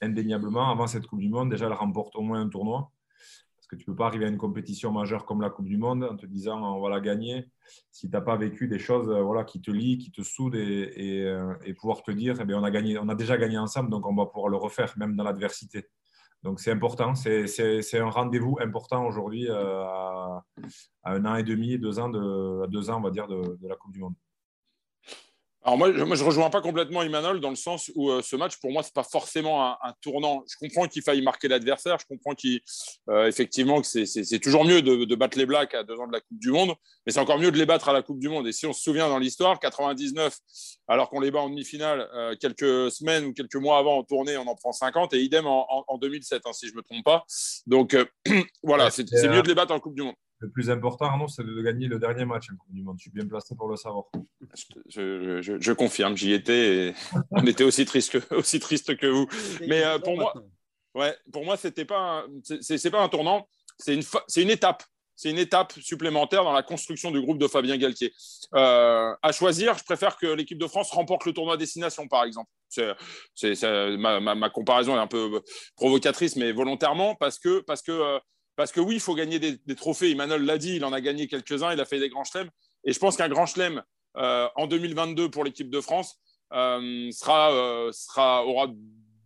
indéniablement, 0.00 0.70
avant 0.70 0.86
cette 0.86 1.06
Coupe 1.06 1.20
du 1.20 1.28
Monde, 1.28 1.50
déjà, 1.50 1.66
elle 1.66 1.72
remporte 1.72 2.16
au 2.16 2.22
moins 2.22 2.40
un 2.40 2.48
tournoi. 2.48 2.90
Parce 3.68 3.80
que 3.80 3.84
tu 3.84 3.90
ne 3.90 3.94
peux 3.94 3.98
pas 3.98 4.06
arriver 4.06 4.26
à 4.26 4.28
une 4.28 4.38
compétition 4.38 4.92
majeure 4.92 5.26
comme 5.26 5.40
la 5.40 5.50
Coupe 5.50 5.66
du 5.66 5.76
Monde 5.76 6.04
en 6.04 6.16
te 6.16 6.24
disant 6.24 6.76
on 6.76 6.80
va 6.80 6.88
la 6.88 7.00
gagner 7.00 7.50
si 7.90 8.08
tu 8.08 8.12
n'as 8.12 8.20
pas 8.20 8.36
vécu 8.36 8.68
des 8.68 8.78
choses 8.78 9.08
voilà, 9.08 9.42
qui 9.42 9.60
te 9.60 9.72
lient, 9.72 9.98
qui 9.98 10.12
te 10.12 10.22
soudent 10.22 10.56
et, 10.56 11.26
et, 11.64 11.74
pouvoir 11.74 12.02
te 12.02 12.12
dire 12.12 12.36
eh 12.40 12.44
bien, 12.44 12.60
on, 12.60 12.62
a 12.62 12.70
gagné, 12.70 12.96
on 12.96 13.08
a 13.08 13.16
déjà 13.16 13.36
gagné 13.36 13.58
ensemble, 13.58 13.90
donc 13.90 14.06
on 14.06 14.14
va 14.14 14.26
pouvoir 14.26 14.48
le 14.50 14.56
refaire, 14.56 14.94
même 14.96 15.16
dans 15.16 15.24
l'adversité. 15.24 15.88
Donc 16.44 16.60
c'est 16.60 16.70
important, 16.70 17.16
c'est 17.16 17.98
un 17.98 18.08
rendez-vous 18.08 18.56
important 18.60 19.04
aujourd'hui 19.04 19.48
euh, 19.48 19.82
à, 19.82 20.44
un 21.04 21.24
an 21.24 21.34
et 21.34 21.42
demi, 21.42 21.76
deux 21.76 21.98
ans, 21.98 22.08
de, 22.08 22.66
deux 22.68 22.88
ans, 22.88 22.98
on 22.98 23.02
va 23.02 23.10
dire, 23.10 23.26
de 23.26 23.66
la 23.66 23.74
Coupe 23.74 23.92
du 23.92 23.98
Monde. 23.98 24.14
Alors 25.66 25.78
moi, 25.78 25.92
je 25.92 26.00
ne 26.00 26.22
rejoins 26.22 26.48
pas 26.48 26.60
complètement 26.60 27.02
Emmanuel 27.02 27.40
dans 27.40 27.50
le 27.50 27.56
sens 27.56 27.90
où 27.96 28.08
euh, 28.08 28.22
ce 28.22 28.36
match, 28.36 28.56
pour 28.60 28.70
moi, 28.70 28.84
ce 28.84 28.88
n'est 28.90 28.92
pas 28.92 29.02
forcément 29.02 29.64
un, 29.64 29.92
tournant. 30.00 30.44
Je 30.48 30.54
comprends 30.64 30.86
qu'il 30.86 31.02
faille 31.02 31.22
marquer 31.22 31.48
l'adversaire, 31.48 31.96
je 31.98 32.06
comprends 32.06 32.36
qu'effectivement 32.36 33.78
euh, 33.78 33.80
que 33.80 34.04
c'est 34.04 34.38
toujours 34.38 34.64
mieux 34.64 34.80
de, 34.80 35.14
battre 35.16 35.36
les 35.36 35.44
Blacks 35.44 35.74
à 35.74 35.82
deux 35.82 35.98
ans 35.98 36.06
de 36.06 36.12
la 36.12 36.20
Coupe 36.20 36.38
du 36.38 36.52
Monde, 36.52 36.72
mais 37.04 37.12
c'est 37.12 37.18
encore 37.18 37.40
mieux 37.40 37.50
de 37.50 37.58
les 37.58 37.66
battre 37.66 37.88
à 37.88 37.92
la 37.92 38.02
Coupe 38.02 38.20
du 38.20 38.28
Monde. 38.28 38.46
Et 38.46 38.52
si 38.52 38.64
on 38.66 38.72
se 38.72 38.80
souvient 38.80 39.08
dans 39.08 39.18
l'histoire, 39.18 39.58
99, 39.58 40.38
alors 40.86 41.10
qu'on 41.10 41.18
les 41.18 41.32
bat 41.32 41.40
en 41.40 41.50
demi-finale, 41.50 42.08
euh, 42.14 42.36
quelques 42.40 42.92
semaines 42.92 43.24
ou 43.24 43.32
quelques 43.32 43.56
mois 43.56 43.78
avant 43.78 43.98
en 43.98 44.04
tournée, 44.04 44.36
on 44.36 44.46
en 44.46 44.54
prend 44.54 44.70
50, 44.70 45.14
et 45.14 45.20
idem 45.20 45.48
en, 45.48 45.98
2007, 46.00 46.42
hein, 46.44 46.52
si 46.52 46.68
je 46.68 46.74
ne 46.74 46.76
me 46.76 46.82
trompe 46.82 47.04
pas. 47.04 47.24
Donc 47.66 47.96
voilà, 48.62 48.92
c'est 48.92 49.02
mieux 49.28 49.42
de 49.42 49.48
les 49.48 49.56
battre 49.56 49.74
en 49.74 49.80
Coupe 49.80 49.96
du 49.96 50.02
Monde 50.02 50.14
le 50.38 50.50
plus 50.50 50.70
important, 50.70 51.06
Arnaud, 51.06 51.28
c'est 51.28 51.44
de 51.44 51.62
gagner 51.62 51.88
le 51.88 51.98
dernier 51.98 52.24
match 52.24 52.48
en 52.52 52.56
Coupe 52.56 52.72
du 52.72 52.82
Monde. 52.82 52.96
Je 52.98 53.02
suis 53.02 53.10
bien 53.10 53.26
placé 53.26 53.54
pour 53.54 53.68
le 53.68 53.76
savoir. 53.76 54.04
Je, 54.88 55.72
confirme, 55.72 56.16
j'y 56.16 56.32
étais. 56.32 56.88
Et 56.88 56.94
on 57.30 57.46
était 57.46 57.64
aussi 57.64 57.86
triste 57.86 58.18
que, 58.18 58.34
aussi 58.34 58.60
triste 58.60 58.96
que 58.96 59.06
vous. 59.06 59.26
Mais 59.66 59.82
euh, 59.84 59.98
pour 59.98 60.16
moi, 60.16 60.34
ouais, 60.94 61.16
pour 61.32 61.44
moi, 61.44 61.56
c'était 61.56 61.86
pas, 61.86 62.26
c'est 62.60 62.90
pas 62.90 63.02
un 63.02 63.08
tournant, 63.08 63.48
c'est 63.78 63.94
une, 63.94 64.02
c'est 64.28 64.42
une 64.42 64.50
étape. 64.50 64.82
C'est 65.18 65.30
une 65.30 65.38
étape 65.38 65.72
supplémentaire 65.80 66.44
dans 66.44 66.52
la 66.52 66.62
construction 66.62 67.10
du 67.10 67.22
groupe 67.22 67.38
de 67.38 67.48
Fabien 67.48 67.78
Galtier. 67.78 68.12
Euh, 68.54 69.14
à 69.22 69.32
choisir, 69.32 69.78
je 69.78 69.82
préfère 69.82 70.18
que 70.18 70.26
l'équipe 70.26 70.58
de 70.58 70.66
France 70.66 70.90
remporte 70.90 71.24
le 71.24 71.32
tournoi 71.32 71.56
destination, 71.56 72.06
par 72.06 72.24
exemple. 72.24 72.50
C'est, 72.68 73.62
ma, 73.96 74.20
ma, 74.20 74.50
comparaison 74.50 74.94
est 74.94 75.00
un 75.00 75.06
peu 75.06 75.42
provocatrice, 75.74 76.36
mais 76.36 76.52
volontairement, 76.52 77.14
parce 77.14 77.38
que, 77.38 77.60
parce 77.60 77.80
que 77.80 77.92
euh, 77.92 78.18
parce 78.56 78.72
que 78.72 78.80
oui, 78.80 78.96
il 78.96 79.00
faut 79.00 79.14
gagner 79.14 79.38
des, 79.38 79.74
trophées. 79.76 80.10
Emmanuel 80.10 80.42
l'a 80.42 80.58
dit, 80.58 80.76
il 80.76 80.84
en 80.84 80.92
a 80.92 81.00
gagné 81.00 81.28
quelques-uns, 81.28 81.72
il 81.72 81.80
a 81.80 81.84
fait 81.84 82.00
des 82.00 82.08
grands 82.08 82.24
chelems. 82.24 82.50
Et 82.84 82.92
je 82.92 82.98
pense 82.98 83.16
qu'un 83.16 83.28
grand 83.28 83.46
chelem 83.46 83.82
euh, 84.16 84.48
en 84.56 84.66
2022 84.66 85.30
pour 85.30 85.44
l'équipe 85.44 85.70
de 85.70 85.80
France 85.80 86.18
euh, 86.52 87.10
euh, 87.28 87.92
sera, 87.92 88.46
aura 88.46 88.68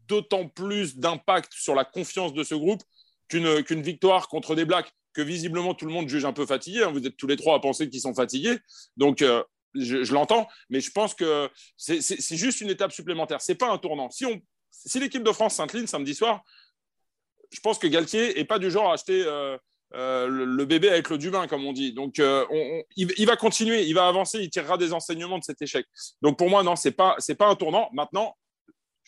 d'autant 0.09 0.49
plus 0.49 0.97
d'impact 0.97 1.53
sur 1.55 1.75
la 1.75 1.85
confiance 1.85 2.35
de 2.35 2.43
ce 2.43 2.57
groupe 2.57 2.83
qu'une 3.29 3.83
victoire 3.83 4.29
contre 4.29 4.57
des 4.57 4.65
Blacks 4.65 4.93
que 5.13 5.23
visiblement 5.23 5.75
tout 5.75 5.87
le 5.87 5.93
monde 5.93 6.09
juge 6.09 6.25
un 6.25 6.33
peu 6.33 6.47
fatigués. 6.47 6.83
Hein. 6.83 6.91
Vous 6.91 7.07
êtes 7.07 7.17
tous 7.17 7.29
les 7.29 7.37
trois 7.37 7.55
à 7.55 7.61
penser 7.61 7.89
qu'ils 7.89 8.01
sont 8.01 8.15
fatigués. 8.15 8.59
Donc, 8.97 9.25
je, 9.75 10.13
l'entends, 10.13 10.49
mais 10.69 10.81
je 10.81 10.91
pense 10.91 11.15
que 11.15 11.49
c'est 11.77 12.37
juste 12.37 12.61
une 12.61 12.71
étape 12.71 12.91
supplémentaire. 12.91 13.41
Ce 13.41 13.53
n'est 13.53 13.57
pas 13.57 13.71
un 13.71 13.79
tournant. 13.79 14.09
Si 14.11 14.99
l'équipe 14.99 15.23
de 15.23 15.33
France 15.33 15.55
s'incline 15.55 15.87
samedi 15.87 16.15
soir, 16.15 16.43
je 17.51 17.61
pense 17.61 17.79
que 17.79 17.87
Galtier 17.87 18.35
n'est 18.35 18.45
pas 18.45 18.59
du 18.59 18.71
genre 18.71 18.91
à 18.91 18.95
acheter 18.95 19.25
euh, 19.27 19.57
euh, 19.95 20.29
le, 20.29 20.65
bébé 20.65 20.89
avec 20.89 21.11
le 21.11 21.19
du 21.19 21.31
bain, 21.31 21.47
comme 21.47 21.65
on 21.65 21.73
dit. 21.73 21.93
Donc, 21.93 22.19
euh, 22.19 22.45
il, 22.97 23.27
va 23.27 23.37
continuer, 23.37 23.83
il 23.83 23.95
va 23.95 24.07
avancer, 24.07 24.39
il 24.41 24.51
tirera 24.51 24.79
des 24.79 24.93
enseignements 24.93 25.39
de 25.39 25.45
cet 25.45 25.61
échec. 25.61 25.87
Donc, 26.23 26.39
pour 26.39 26.49
moi, 26.49 26.63
non, 26.63 26.77
ce 26.77 26.89
n'est 26.89 26.95
pas, 26.95 27.17
pas 27.39 27.49
un 27.49 27.57
tournant. 27.57 27.91
Maintenant, 27.93 28.37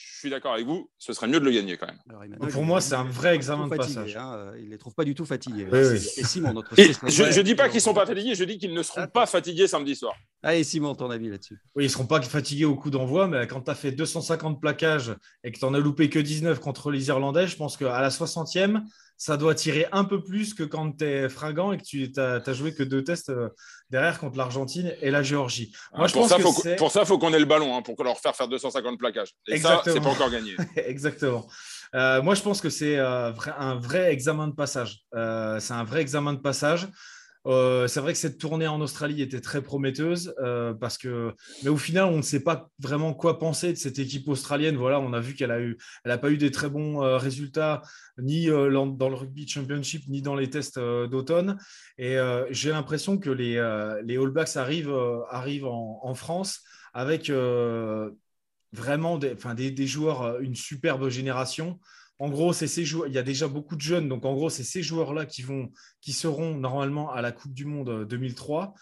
je 0.04 0.18
suis 0.18 0.30
d'accord 0.30 0.54
avec 0.54 0.66
vous, 0.66 0.90
ce 0.98 1.12
serait 1.12 1.28
mieux 1.28 1.40
de 1.40 1.44
le 1.44 1.50
gagner 1.50 1.76
quand 1.76 1.86
même. 1.86 2.38
pour 2.50 2.64
moi, 2.64 2.80
c'est 2.80 2.94
un 2.94 3.04
vrai 3.04 3.34
examen 3.34 3.66
de 3.68 3.76
passage. 3.76 4.16
Hein, 4.16 4.52
il 4.58 4.66
ne 4.66 4.70
les 4.70 4.78
trouve 4.78 4.94
pas 4.94 5.04
du 5.04 5.14
tout 5.14 5.24
fatigués. 5.24 5.66
Et 5.72 6.24
Simon, 6.24 6.52
notre 6.52 6.74
je 6.76 7.38
ne 7.38 7.42
dis 7.42 7.54
pas 7.54 7.68
qu'ils 7.68 7.78
ne 7.78 7.82
sont 7.82 7.94
pas 7.94 8.06
fatigués, 8.06 8.34
je 8.34 8.44
dis 8.44 8.58
qu'ils 8.58 8.74
ne 8.74 8.82
seront 8.82 9.06
pas 9.06 9.26
fatigués 9.26 9.66
samedi 9.66 9.96
soir. 9.96 10.14
Allez, 10.42 10.64
Simon, 10.64 10.94
ton 10.94 11.10
avis 11.10 11.28
là-dessus 11.28 11.58
Oui, 11.74 11.84
ils 11.84 11.86
ne 11.86 11.92
seront 11.92 12.06
pas 12.06 12.20
fatigués 12.22 12.64
au 12.64 12.74
coup 12.74 12.90
d'envoi, 12.90 13.28
mais 13.28 13.46
quand 13.46 13.62
tu 13.62 13.70
as 13.70 13.74
fait 13.74 13.92
250 13.92 14.60
plaquages 14.60 15.14
et 15.44 15.52
que 15.52 15.58
tu 15.58 15.64
n'en 15.64 15.74
as 15.74 15.78
loupé 15.78 16.10
que 16.10 16.18
19 16.18 16.60
contre 16.60 16.90
les 16.90 17.08
Irlandais, 17.08 17.46
je 17.46 17.56
pense 17.56 17.76
qu'à 17.76 18.00
la 18.00 18.08
60e, 18.08 18.82
ça 19.22 19.37
doit 19.37 19.54
tirer 19.54 19.87
un 19.92 20.02
peu 20.02 20.20
plus 20.20 20.52
que 20.52 20.64
quand 20.64 20.98
tu 20.98 21.04
es 21.04 21.28
fringant 21.28 21.70
et 21.70 21.78
que 21.78 21.85
tu 21.85 22.11
n'as 22.16 22.52
joué 22.52 22.74
que 22.74 22.82
deux 22.82 23.04
tests 23.04 23.28
euh, 23.28 23.50
derrière 23.88 24.18
contre 24.18 24.37
l'Argentine 24.37 24.96
et 25.00 25.12
la 25.12 25.22
Géorgie. 25.22 25.72
Moi, 25.94 26.08
je 26.08 26.12
pour, 26.12 26.22
pense 26.22 26.30
ça, 26.30 26.38
que 26.38 26.76
pour 26.76 26.90
ça, 26.90 27.02
il 27.02 27.06
faut 27.06 27.18
qu'on 27.20 27.32
ait 27.32 27.38
le 27.38 27.44
ballon 27.44 27.76
hein, 27.76 27.82
pour 27.82 28.02
leur 28.02 28.18
faire 28.18 28.35
faire 28.35 28.48
250 28.48 28.98
plaquages. 28.98 29.30
Et 29.46 29.52
Exactement. 29.52 29.85
ça, 29.85 29.92
c'est 29.92 30.00
pas 30.00 30.11
encore 30.11 30.28
gagné. 30.28 30.56
Exactement. 30.76 31.46
Euh, 31.94 32.20
moi, 32.20 32.35
je 32.35 32.42
pense 32.42 32.61
que 32.61 32.68
c'est 32.68 32.98
euh, 32.98 33.30
un 33.56 33.76
vrai 33.76 34.12
examen 34.12 34.48
de 34.48 34.54
passage. 34.54 35.02
c'est 35.12 35.74
un 35.74 35.85
vrai 35.85 36.00
examen 36.00 36.32
de 36.32 36.40
passage. 36.40 36.88
Euh, 37.46 37.88
c'est 37.88 38.00
vrai 38.00 38.12
que 38.12 38.18
cette 38.18 38.38
tournée 38.38 38.68
en 38.68 38.81
Australie 38.81 39.20
était 39.20 39.40
très 39.40 39.62
prometteuse 39.62 40.35
euh, 40.38 40.74
parce 40.74 40.96
que, 40.96 41.35
mais 41.62 41.70
au 41.70 41.76
final, 41.76 42.05
on 42.05 42.18
ne 42.18 42.22
sait 42.22 42.40
pas 42.40 42.68
vraiment 42.78 43.14
quoi 43.14 43.38
penser 43.38 43.72
de 43.72 43.78
cette 43.78 43.98
équipe 43.98 44.28
australienne. 44.28 44.76
Voilà, 44.76 45.00
on 45.00 45.12
a 45.12 45.20
vu 45.20 45.35
qu'elle 45.35 45.50
a 45.50 45.61
eu, 45.61 45.76
elle 46.05 46.12
a 46.12 46.18
pas 46.18 46.31
eu 46.31 46.37
des 46.37 46.50
très 46.50 46.68
bons 46.68 47.02
euh, 47.02 47.18
résultats 47.18 47.83
ni 48.18 48.46
dans 48.46 49.09
le 49.09 49.14
rugby 49.14 49.48
championship 49.48 50.07
ni 50.09 50.22
dans 50.22 50.37
les 50.37 50.50
tests 50.50 50.78
d'automne. 50.78 51.59
Et 51.98 52.16
j'ai 52.50 52.70
l'impression 52.70 53.18
que 53.18 53.31
les, 53.31 53.55
les 54.05 54.16
All 54.16 54.31
Blacks 54.31 54.57
arrivent, 54.57 54.94
arrivent 55.31 55.66
en, 55.66 56.14
France 56.14 56.61
avec 56.92 57.33
vraiment 58.72 59.18
enfin, 59.35 59.55
des, 59.55 59.87
joueurs, 59.87 60.40
une 60.40 60.55
superbe 60.55 61.09
génération 61.09 61.81
en 62.18 62.29
gros, 62.29 62.53
c'est 62.53 62.68
ces 62.68 62.85
joueurs. 62.85 63.09
Il 63.09 63.14
y 63.14 63.18
a 63.18 63.22
déjà 63.22 63.48
beaucoup 63.48 63.75
de 63.75 63.81
jeunes, 63.81 64.09
donc 64.09 64.25
en 64.25 64.35
gros, 64.35 64.48
c'est 64.48 64.62
ces 64.62 64.83
joueurs-là 64.83 65.27
qui 65.27 65.42
vont, 65.42 65.72
qui 66.01 66.12
seront 66.12 66.55
normalement 66.55 67.11
à 67.11 67.20
la 67.20 67.33
Coupe 67.33 67.53
du 67.53 67.64
Monde 67.64 68.07
2003. 68.07 68.75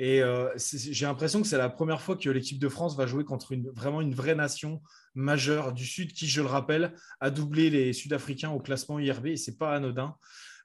Euh, 0.00 0.04
Et 0.04 0.22
euh, 0.22 0.48
j'ai 0.56 1.06
l'impression 1.06 1.40
que 1.40 1.46
c'est 1.46 1.58
la 1.58 1.68
première 1.68 2.00
fois 2.00 2.16
que 2.16 2.28
l'équipe 2.28 2.58
de 2.58 2.68
France 2.68 2.96
va 2.96 3.06
jouer 3.06 3.24
contre 3.24 3.52
une, 3.52 3.70
vraiment 3.70 4.00
une 4.00 4.14
vraie 4.14 4.34
nation 4.34 4.82
majeure 5.14 5.72
du 5.72 5.86
Sud, 5.86 6.12
qui, 6.12 6.26
je 6.26 6.40
le 6.40 6.48
rappelle, 6.48 6.94
a 7.20 7.30
doublé 7.30 7.70
les 7.70 7.92
Sud-Africains 7.92 8.50
au 8.50 8.58
classement 8.58 8.98
IRB. 8.98 9.26
Et 9.26 9.36
c'est 9.36 9.58
pas 9.58 9.74
anodin. 9.74 10.16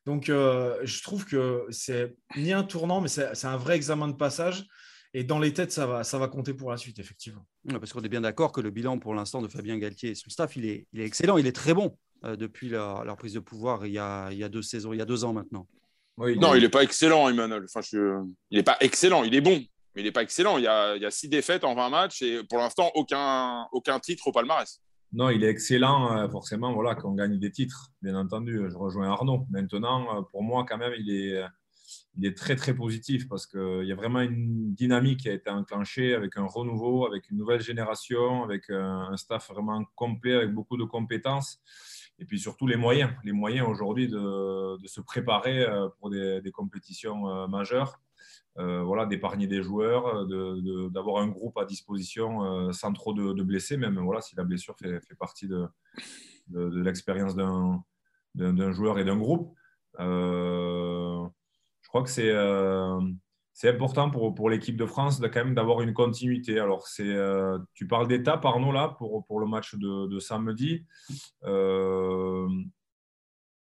Donc, 0.05 0.29
euh, 0.29 0.79
je 0.83 1.03
trouve 1.03 1.25
que 1.25 1.65
c'est 1.69 2.15
ni 2.35 2.51
un 2.51 2.63
tournant, 2.63 2.99
mais 2.99 3.09
c'est 3.09 3.45
un 3.45 3.57
vrai 3.57 3.75
examen 3.75 4.07
de 4.07 4.15
passage. 4.15 4.65
Et 5.13 5.23
dans 5.23 5.37
les 5.37 5.53
têtes, 5.53 5.71
ça 5.71 5.85
va, 5.85 6.27
compter 6.27 6.55
pour 6.55 6.71
la 6.71 6.77
suite, 6.77 6.97
effectivement. 6.97 7.45
parce 7.69 7.93
qu'on 7.93 8.01
est 8.01 8.09
bien 8.09 8.21
d'accord 8.21 8.51
que 8.51 8.61
le 8.61 8.71
bilan 8.71 8.97
pour 8.97 9.13
l'instant 9.13 9.43
de 9.43 9.47
Fabien 9.47 9.77
Galtier 9.77 10.09
et 10.09 10.15
son 10.15 10.31
staff, 10.31 10.55
il 10.55 10.65
est 10.65 10.87
excellent, 10.95 11.37
il 11.37 11.45
est 11.45 11.51
très 11.51 11.75
bon. 11.75 11.95
Euh, 12.25 12.37
depuis 12.37 12.69
leur, 12.69 13.17
prise 13.17 13.33
de 13.33 13.39
pouvoir 13.39 13.85
il 13.85 13.91
y, 13.91 13.99
a, 13.99 14.31
il 14.31 14.37
y, 14.37 14.45
a, 14.45 14.49
deux 14.49 14.61
saisons, 14.61 14.93
il 14.93 14.99
y 14.99 15.01
a 15.01 15.05
deux 15.05 15.25
ans 15.25 15.33
maintenant. 15.33 15.67
non, 16.17 16.55
il 16.55 16.61
n'est 16.61 16.69
pas 16.69 16.83
excellent, 16.83 17.27
Emmanuel. 17.27 17.65
Enfin, 17.65 17.81
Il 18.49 18.57
n'est 18.57 18.63
pas 18.63 18.77
excellent, 18.79 19.23
il 19.25 19.35
est 19.35 19.41
bon, 19.41 19.61
mais 19.93 20.01
il 20.01 20.05
n'est 20.05 20.11
pas 20.11 20.21
excellent. 20.21 20.57
Il 20.57 20.63
y, 20.63 20.67
a, 20.67 20.95
il 20.95 21.01
y, 21.01 21.05
a, 21.05 21.11
six 21.11 21.27
défaites 21.27 21.65
en 21.65 21.75
20 21.75 21.89
matchs 21.89 22.21
et 22.21 22.41
pour 22.45 22.59
l'instant, 22.59 22.91
aucun, 22.95 23.67
aucun 23.73 23.99
titre 23.99 24.27
au 24.27 24.31
palmarès. 24.31 24.79
Non, 25.11 25.29
il 25.29 25.43
est 25.43 25.49
excellent, 25.49 26.17
euh, 26.17 26.29
forcément, 26.29 26.73
voilà, 26.73 26.95
qu'on 26.95 27.13
gagne 27.13 27.37
des 27.37 27.51
titres, 27.51 27.91
bien 28.01 28.15
entendu. 28.15 28.67
Je 28.69 28.77
rejoins 28.77 29.11
Arnaud. 29.11 29.45
Maintenant, 29.51 30.17
euh, 30.17 30.21
pour 30.31 30.43
moi, 30.43 30.65
quand 30.67 30.77
même, 30.77 30.93
il 30.97 31.13
est, 31.13 31.43
il 32.17 32.25
est 32.25 32.37
très, 32.37 32.55
très 32.55 32.73
positif 32.73 33.27
parce 33.27 33.47
qu'il 33.47 33.85
y 33.85 33.91
a 33.91 33.95
vraiment 33.95 34.21
une 34.21 34.73
dynamique 34.73 35.21
qui 35.21 35.29
a 35.29 35.33
été 35.33 35.49
enclenchée 35.49 36.13
avec 36.13 36.37
un 36.37 36.45
renouveau, 36.45 37.05
avec 37.05 37.29
une 37.29 37.37
nouvelle 37.37 37.61
génération, 37.61 38.43
avec 38.43 38.69
un 38.69 39.15
staff 39.17 39.49
vraiment 39.49 39.83
complet, 39.95 40.35
avec 40.35 40.53
beaucoup 40.53 40.77
de 40.77 40.83
compétences. 40.83 41.61
Et 42.19 42.25
puis 42.25 42.39
surtout 42.39 42.67
les 42.67 42.75
moyens, 42.75 43.11
les 43.23 43.31
moyens 43.31 43.67
aujourd'hui 43.67 44.07
de, 44.07 44.77
de, 44.77 44.87
se 44.87 45.01
préparer 45.01 45.63
euh, 45.63 45.89
pour 45.99 46.09
des, 46.09 46.51
compétitions 46.53 47.29
euh, 47.29 47.47
majeures, 47.47 47.99
euh, 48.59 48.83
voilà, 48.83 49.05
d'épargner 49.05 49.47
des 49.47 49.63
joueurs, 49.63 50.27
d'avoir 50.27 51.23
de, 51.23 51.27
un 51.27 51.31
groupe 51.31 51.57
à 51.57 51.65
disposition 51.65 52.71
sans 52.71 52.93
trop 52.93 53.13
de, 53.13 53.43
blessés, 53.43 53.77
même. 53.77 53.99
Voilà, 53.99 54.21
si 54.21 54.35
la 54.35 54.43
blessure 54.43 54.77
fait, 54.77 54.99
fait 55.01 55.15
partie 55.15 55.47
de, 55.47 55.67
l'expérience 56.49 57.35
d'un 57.35 58.71
joueur 58.71 58.99
et 58.99 59.05
d'un 59.05 59.17
groupe. 59.17 59.55
Crois 61.93 62.03
que 62.03 62.09
c'est 62.09 62.31
c'est 63.53 63.69
important 63.69 64.09
pour, 64.09 64.33
pour 64.33 64.49
l'équipe 64.49 64.75
de 64.75 64.85
France 64.85 65.19
de, 65.19 65.27
quand 65.27 65.45
même 65.45 65.53
d'avoir 65.53 65.81
une 65.81 65.93
continuité. 65.93 66.59
Alors, 66.59 66.85
euh, 66.99 67.59
tu 67.75 67.87
parles 67.87 68.07
d'étape, 68.07 68.43
Arnaud, 68.45 68.71
là, 68.71 68.95
pour, 68.97 69.23
pour 69.25 69.39
le 69.39 69.45
match 69.45 69.75
de, 69.75 70.07
de 70.07 70.19
samedi. 70.19 70.85
Euh, 71.43 72.47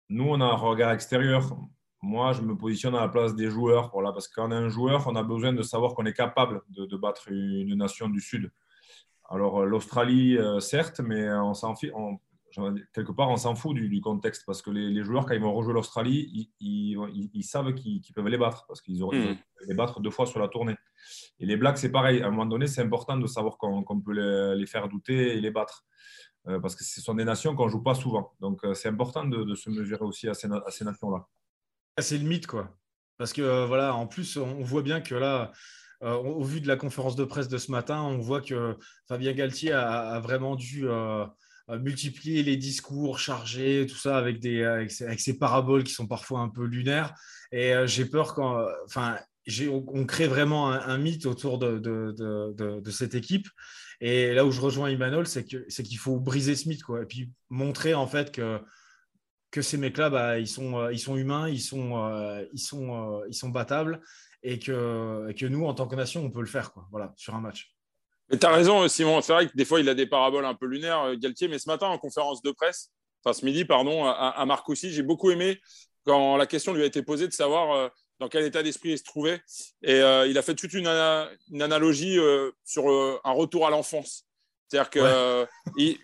nous, 0.09 0.25
on 0.25 0.41
a 0.41 0.45
un 0.45 0.55
regard 0.55 0.91
extérieur. 0.91 1.57
Moi, 2.01 2.33
je 2.33 2.41
me 2.41 2.55
positionne 2.55 2.95
à 2.95 3.01
la 3.01 3.07
place 3.07 3.33
des 3.33 3.49
joueurs, 3.49 3.89
voilà, 3.93 4.11
parce 4.11 4.27
qu'on 4.27 4.51
a 4.51 4.55
un 4.55 4.69
joueur, 4.69 5.07
on 5.07 5.15
a 5.15 5.23
besoin 5.23 5.53
de 5.53 5.61
savoir 5.61 5.95
qu'on 5.95 6.05
est 6.05 6.13
capable 6.13 6.61
de, 6.69 6.85
de, 6.85 6.97
battre 6.97 7.31
une 7.31 7.73
nation 7.75 8.09
du 8.09 8.19
Sud. 8.19 8.51
Alors, 9.29 9.65
l'Australie, 9.65 10.37
euh, 10.37 10.59
certes, 10.59 10.99
mais 10.99 11.29
on 11.31 11.53
s'en 11.53 11.73
on, 11.93 12.19
quelque 12.93 13.12
part, 13.12 13.30
on 13.30 13.38
s'en 13.38 13.56
fout 13.56 13.76
du, 13.76 14.02
contexte 14.02 14.43
parce 14.46 14.62
que 14.62 14.70
les, 14.70 15.04
joueurs, 15.04 15.26
quand 15.26 15.34
ils 15.34 15.41
vont 15.41 15.54
rejouer 15.54 15.74
l'Australie, 15.74 16.52
ils, 16.60 17.43
savent 17.43 17.74
qu'ils 17.74 18.02
peuvent 18.13 18.28
les 18.28 18.38
battre 18.38 18.65
parce 18.67 18.82
qu'ils 18.82 19.04
auraient 19.04 19.34
hmm. 19.34 19.38
les 19.67 19.76
battre 19.76 20.00
deux 20.00 20.10
fois 20.10 20.26
sur 20.26 20.39
la 20.39 20.48
tournée. 20.48 20.76
Et 21.39 21.46
les 21.46 21.58
Blacks, 21.58 21.78
c'est 21.78 21.91
pareil. 21.91 22.22
À 22.22 22.28
un 22.28 22.32
moment 22.32 22.46
donné, 22.46 22.67
c'est 22.67 22.82
important 22.82 23.17
de 23.17 23.28
savoir 23.28 23.58
qu'on 23.58 24.02
peut 24.02 24.56
les, 24.56 24.65
faire 24.65 24.88
douter 24.88 25.38
et 25.38 25.41
les 25.41 25.52
battre. 25.52 25.86
parce 26.46 26.76
que 26.76 26.84
ce 26.84 27.02
sont 27.02 27.13
des 27.13 27.26
nations 27.26 27.56
qu'on 27.56 27.65
ne 27.65 27.72
joue 27.72 27.84
pas 27.84 27.96
souvent. 27.96 28.34
Donc, 28.39 28.62
c'est 28.74 28.89
important 28.89 29.26
de, 29.26 29.56
se 29.56 29.70
mesurer 29.70 30.04
aussi 30.04 30.28
à 30.28 30.34
ces, 30.34 30.48
à 30.48 30.72
ces 30.72 30.86
nations-là. 30.86 31.28
C'est 32.00 32.17
le 32.17 32.28
mythe, 32.28 32.48
quoi. 32.48 32.76
Parce 33.17 33.34
que, 33.34 33.65
voilà, 33.65 33.96
en 33.96 34.08
plus, 34.08 34.38
on 34.38 34.63
voit 34.63 34.84
bien 34.84 35.02
que 35.02 35.15
là, 35.15 35.52
au 36.02 36.43
vu 36.43 36.62
de 36.62 36.67
la 36.67 36.76
conférence 36.76 37.15
de 37.15 37.24
presse 37.24 37.48
de 37.48 37.58
ce 37.58 37.72
matin, 37.72 38.02
on 38.02 38.17
voit 38.20 38.41
que 38.41 38.78
Fabien 39.08 39.34
Galtier 39.34 39.74
a, 39.74 40.20
vraiment 40.20 40.56
dû 40.56 40.88
multiplier 41.69 42.43
les 42.43 42.58
discours 42.58 43.19
chargés, 43.19 43.86
tout 43.89 43.97
ça, 43.97 44.17
avec, 44.17 44.39
des, 44.39 44.63
avec, 44.63 44.91
ces 44.91 45.38
paraboles 45.38 45.84
qui 45.84 45.93
sont 45.93 46.08
parfois 46.08 46.39
un 46.39 46.49
peu 46.49 46.65
lunaires. 46.65 47.13
Et 47.51 47.73
j'ai 47.86 48.06
peur 48.06 48.34
quand. 48.34 48.65
Enfin, 48.86 49.17
on, 49.69 50.06
crée 50.06 50.27
vraiment 50.27 50.71
un, 50.71 50.97
mythe 50.97 51.25
autour 51.25 51.58
de, 51.58 51.80
de, 51.80 52.91
cette 52.91 53.15
équipe. 53.15 53.47
Et 53.99 54.34
là 54.34 54.45
où 54.45 54.51
je 54.51 54.62
rejoins 54.62 54.89
Emmanuel, 54.89 55.27
c'est 55.27 55.43
qu'il 55.43 55.97
faut 55.97 56.19
briser 56.19 56.56
ce 56.56 56.69
mythe, 56.69 56.84
quoi, 56.84 57.01
et 57.01 57.06
puis 57.06 57.32
montrer 57.49 57.93
en 57.93 58.08
fait 58.08 58.32
que, 58.32 58.62
que 59.51 59.62
ces 59.62 59.77
mecs-là, 59.77 60.10
bah, 60.10 60.39
ils, 60.39 60.47
sont, 60.47 60.89
ils 60.89 60.99
sont 60.99 61.17
humains, 61.17 61.49
ils 61.49 61.62
sont, 61.62 62.45
ils 62.53 62.60
sont, 62.60 63.21
ils 63.27 63.34
sont 63.34 63.49
battables, 63.49 64.01
et 64.43 64.60
que, 64.60 65.32
que 65.34 65.45
nous, 65.45 65.65
en 65.65 65.73
tant 65.73 65.88
que 65.88 65.95
nation, 65.95 66.23
on 66.23 66.32
peut 66.32 66.41
le 66.41 66.47
faire, 66.47 66.71
quoi, 66.71 66.88
voilà, 66.91 67.13
sur 67.15 67.34
un 67.36 67.41
match. 67.41 67.76
Mais 68.29 68.37
tu 68.37 68.45
as 68.45 68.51
raison, 68.51 68.87
Simon. 68.87 69.21
C'est 69.21 69.33
vrai 69.33 69.47
que 69.47 69.55
des 69.55 69.65
fois, 69.65 69.79
il 69.79 69.87
a 69.89 69.93
des 69.93 70.05
paraboles 70.05 70.45
un 70.45 70.55
peu 70.55 70.65
lunaires, 70.65 71.03
euh, 71.03 71.15
Galtier. 71.15 71.47
Mais 71.47 71.59
ce 71.59 71.69
matin, 71.69 71.87
en 71.87 71.97
conférence 71.97 72.41
de 72.41 72.51
presse, 72.51 72.91
enfin 73.23 73.33
ce 73.33 73.45
midi, 73.45 73.65
pardon, 73.65 74.05
à, 74.05 74.11
à 74.11 74.45
Marcoussis, 74.45 74.91
j'ai 74.91 75.03
beaucoup 75.03 75.31
aimé 75.31 75.59
quand 76.05 76.37
la 76.37 76.45
question 76.45 76.73
lui 76.73 76.83
a 76.83 76.85
été 76.85 77.01
posée 77.03 77.27
de 77.27 77.33
savoir 77.33 77.71
euh, 77.71 77.89
dans 78.19 78.27
quel 78.29 78.43
état 78.45 78.63
d'esprit 78.63 78.91
il 78.91 78.97
se 78.97 79.03
trouvait. 79.03 79.41
Et 79.81 79.93
euh, 79.93 80.27
il 80.27 80.37
a 80.37 80.41
fait 80.41 80.55
toute 80.55 80.73
une, 80.73 80.87
analogie 80.87 82.17
sur 82.63 82.87
un 83.23 83.31
retour 83.31 83.67
à 83.67 83.69
l'enfance. 83.69 84.25
C'est-à-dire 84.67 84.89
que, 84.89 85.47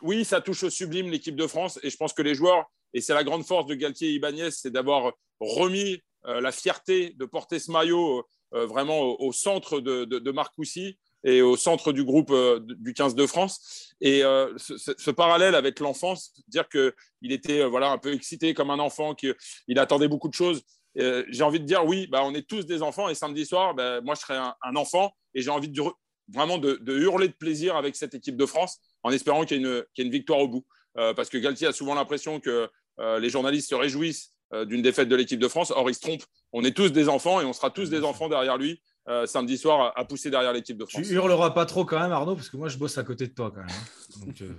oui, 0.02 0.24
ça 0.24 0.40
touche 0.40 0.64
au 0.64 0.70
sublime 0.70 1.10
l'équipe 1.10 1.36
de 1.36 1.48
France. 1.48 1.80
Et 1.84 1.90
je 1.90 1.98
pense 1.98 2.14
que 2.14 2.22
les 2.22 2.36
joueurs, 2.36 2.72
et 2.94 3.02
c'est 3.02 3.14
la 3.14 3.24
grande 3.24 3.46
force 3.46 3.66
de 3.66 3.74
Galtier 3.74 4.10
et 4.10 4.14
Ibanez, 4.14 4.52
c'est 4.52 4.70
d'avoir 4.70 5.14
remis 5.40 6.02
la 6.24 6.52
fierté 6.52 7.16
de 7.18 7.26
porter 7.26 7.58
ce 7.58 7.72
maillot 7.72 8.24
vraiment 8.52 9.02
au, 9.02 9.34
centre 9.34 9.80
de, 9.80 10.06
de, 10.06 10.20
de 10.20 10.32
Marcoussis 10.32 11.00
et 11.24 11.42
au 11.42 11.56
centre 11.56 11.94
du 11.94 12.04
groupe 12.04 12.32
euh, 12.32 12.60
du 12.62 12.94
15 12.94 13.16
de 13.16 13.26
France. 13.26 13.94
Et 14.02 14.24
euh, 14.24 14.54
ce, 14.58 15.12
parallèle 15.12 15.56
avec 15.56 15.80
l'enfance, 15.80 16.34
dire 16.48 16.68
qu'il 16.68 17.32
était 17.32 17.62
euh, 17.62 17.68
voilà, 17.68 17.92
un 17.92 17.98
peu 17.98 18.14
excité 18.14 18.54
comme 18.54 18.70
un 18.70 18.80
enfant, 18.80 19.16
qu'il 19.16 19.80
attendait 19.80 20.08
beaucoup 20.08 20.28
de 20.28 20.34
choses. 20.34 20.64
j'ai 20.96 21.44
envie 21.44 21.60
de 21.60 21.66
dire 21.66 21.86
oui, 21.86 22.08
bah, 22.08 22.22
on 22.24 22.34
est 22.34 22.48
tous 22.48 22.66
des 22.66 22.82
enfants 22.82 23.10
et 23.10 23.16
samedi 23.16 23.46
soir, 23.46 23.74
bah, 23.74 24.02
moi 24.02 24.16
je 24.16 24.22
serai 24.22 24.36
un, 24.36 24.76
enfant 24.76 25.14
et 25.34 25.42
j'ai 25.42 25.50
envie 25.50 25.70
de, 25.70 25.82
vraiment 26.28 26.58
de, 26.58 26.80
hurler 26.88 27.28
de 27.28 27.34
plaisir 27.34 27.76
avec 27.76 27.96
cette 27.96 28.14
équipe 28.14 28.38
de 28.38 28.46
France 28.46 28.80
en 29.04 29.12
espérant 29.12 29.46
qu'il 29.46 29.62
y, 29.62 29.66
ait 29.66 29.84
une 29.98 30.12
victoire 30.12 30.40
au 30.40 30.48
bout. 30.48 30.66
parce 30.94 31.30
que 31.30 31.38
Galtier 31.38 31.68
a 31.68 31.74
souvent 31.74 31.96
l'impression 31.96 32.40
que 32.40 32.70
les 33.00 33.30
journalistes 33.30 33.70
se 33.70 33.76
réjouissent 33.76 34.34
d'une 34.66 34.84
défaite 34.84 35.10
de 35.10 35.16
l'équipe 35.16 35.40
de 35.40 35.48
France. 35.48 35.72
Or, 35.72 35.90
il 35.90 35.96
se 35.96 36.00
trompe. 36.00 36.24
On 36.52 36.64
est 36.64 36.76
tous 36.76 36.92
des 36.92 37.10
enfants 37.10 37.42
et 37.42 37.46
on 37.46 37.54
sera 37.54 37.72
tous 37.72 37.90
des 37.90 38.04
enfants 38.04 38.30
derrière 38.30 38.58
lui. 38.58 38.80
Euh, 39.10 39.26
samedi 39.26 39.58
soir 39.58 39.92
à 39.98 40.06
pousser 40.06 40.30
derrière 40.30 40.54
l'équipe 40.54 40.78
de 40.78 40.86
France. 40.86 41.06
Tu 41.06 41.14
hurleras 41.14 41.50
pas 41.50 41.66
trop 41.66 41.84
quand 41.84 42.00
même, 42.00 42.14
Arnaud, 42.14 42.36
parce 42.36 42.50
que 42.50 42.56
moi 42.56 42.70
je 42.70 42.78
bosse 42.78 42.98
à 42.98 43.04
côté 43.04 43.28
de 43.28 43.34
toi 43.34 43.52
quand 43.54 43.60
même. 43.60 43.68
Hein. 43.70 44.32
Euh, 44.44 44.54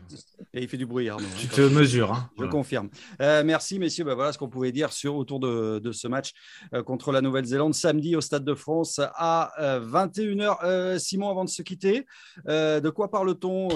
Et 0.53 0.63
il 0.63 0.69
fait 0.69 0.77
du 0.77 0.85
bruit, 0.85 1.09
Arnaud. 1.09 1.25
Tu 1.39 1.49
te 1.49 1.63
mesures. 1.63 2.13
Hein. 2.13 2.29
Je 2.39 2.45
confirme. 2.45 2.91
Euh, 3.23 3.43
merci, 3.43 3.79
messieurs. 3.79 4.05
Ben, 4.05 4.15
voilà 4.15 4.33
ce 4.35 4.39
qu'on 4.39 4.51
pouvait 4.51 4.71
dire 4.71 4.93
sur, 4.93 5.17
autour 5.17 5.41
de, 5.41 5.79
de 5.79 5.93
ce 5.93 6.09
match 6.09 6.33
contre 6.85 7.11
la 7.11 7.23
Nouvelle-Zélande 7.23 7.73
samedi 7.73 8.17
au 8.17 8.21
Stade 8.21 8.45
de 8.45 8.55
France 8.55 9.01
à 9.15 9.53
21h. 9.59 10.99
Simon, 10.99 11.31
avant 11.31 11.45
de 11.45 11.51
se 11.51 11.63
quitter, 11.63 12.05
de 12.47 12.91
quoi 12.91 13.11
parle-t-on 13.11 13.69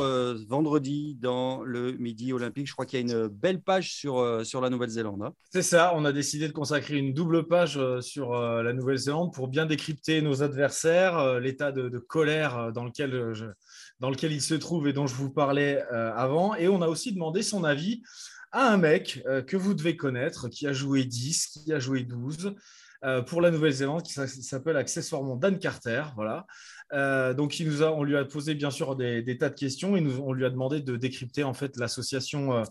vendredi 0.49 1.17
dans 1.19 1.63
le 1.63 1.93
Midi 1.93 2.35
Olympique? 2.35 2.67
Je 2.67 2.75
crois 2.75 2.85
qu'il 2.85 2.99
y 2.99 3.11
a 3.11 3.19
une 3.19 3.29
belle 3.29 3.63
page 3.63 3.95
sur, 3.95 4.45
sur 4.45 4.61
la 4.61 4.69
Nouvelle-Zélande. 4.69 5.23
Hein. 5.23 5.33
C'est 5.51 5.63
ça. 5.63 5.93
On 5.95 6.05
a 6.05 6.13
décidé 6.13 6.47
de 6.47 6.53
consacrer 6.53 6.97
une 6.97 7.15
double 7.15 7.47
page 7.47 7.81
sur 8.01 8.35
la 8.35 8.73
Nouvelle-Zélande 8.75 9.33
pour 9.33 9.49
bien 9.49 9.65
décrypter 9.65 10.21
nos 10.21 10.43
adversaires 10.43 10.58
euh, 10.59 11.41
l'état 11.41 11.73
de, 11.73 11.99
colère 11.99 12.59
euh, 12.59 12.71
dans 12.71 12.85
lequel, 12.85 13.15
euh, 13.15 13.35
dans 14.01 14.11
lequel 14.11 14.33
il 14.33 14.43
se 14.43 14.55
trouve 14.55 14.89
et 14.89 14.93
dont 14.93 15.07
je 15.07 15.15
vous 15.15 15.31
parlais 15.31 15.83
avant. 15.91 16.55
Et 16.55 16.69
on 16.69 16.83
a 16.83 16.89
aussi 16.89 17.13
demandé 17.13 17.43
son 17.43 17.65
avis 17.65 18.03
à 18.53 18.73
un 18.73 18.79
mec 18.79 19.23
que 19.47 19.57
vous 19.57 19.75
devez 19.75 19.97
connaître, 19.97 20.49
qui 20.49 20.67
a 20.67 20.73
joué 20.73 21.05
10, 21.05 21.47
qui 21.49 21.73
a 21.73 21.79
joué 21.79 22.03
12 22.03 22.55
pour 23.27 23.41
la 23.41 23.51
Nouvelle-Zélande, 23.51 24.03
qui 24.03 24.13
s'appelle 24.13 24.77
accessoirement 24.77 25.37
Dan 25.37 25.59
Carter. 25.59 26.05
Voilà. 26.17 26.47
donc, 27.35 27.61
il 27.61 27.69
nous 27.69 27.83
a, 27.83 27.93
on 27.93 28.05
lui 28.05 28.17
a 28.17 28.25
posé 28.25 28.55
bien 28.55 28.71
sûr 28.71 28.97
des, 28.97 29.37
tas 29.39 29.51
de 29.51 29.55
questions 29.55 29.97
et 29.97 30.01
on 30.01 30.33
lui 30.33 30.47
a 30.47 30.51
demandé 30.51 30.81
de 30.81 30.97
décrypter 30.97 31.45
en 31.45 31.53
fait 31.53 31.77
l'association 31.77 32.63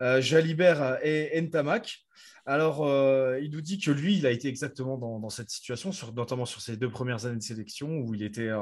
Jalibert 0.00 0.98
et 1.02 1.40
Ntamak. 1.40 2.04
Alors, 2.46 2.86
euh, 2.86 3.40
il 3.42 3.50
nous 3.52 3.62
dit 3.62 3.78
que 3.78 3.90
lui, 3.90 4.18
il 4.18 4.26
a 4.26 4.30
été 4.30 4.48
exactement 4.48 4.98
dans, 4.98 5.30
cette 5.30 5.48
situation, 5.48 5.90
notamment 6.14 6.44
sur 6.44 6.60
ses 6.60 6.76
deux 6.76 6.90
premières 6.90 7.24
années 7.24 7.38
de 7.38 7.42
sélection, 7.42 8.00
où 8.00 8.14
il 8.14 8.22
était, 8.22 8.48
euh, 8.48 8.60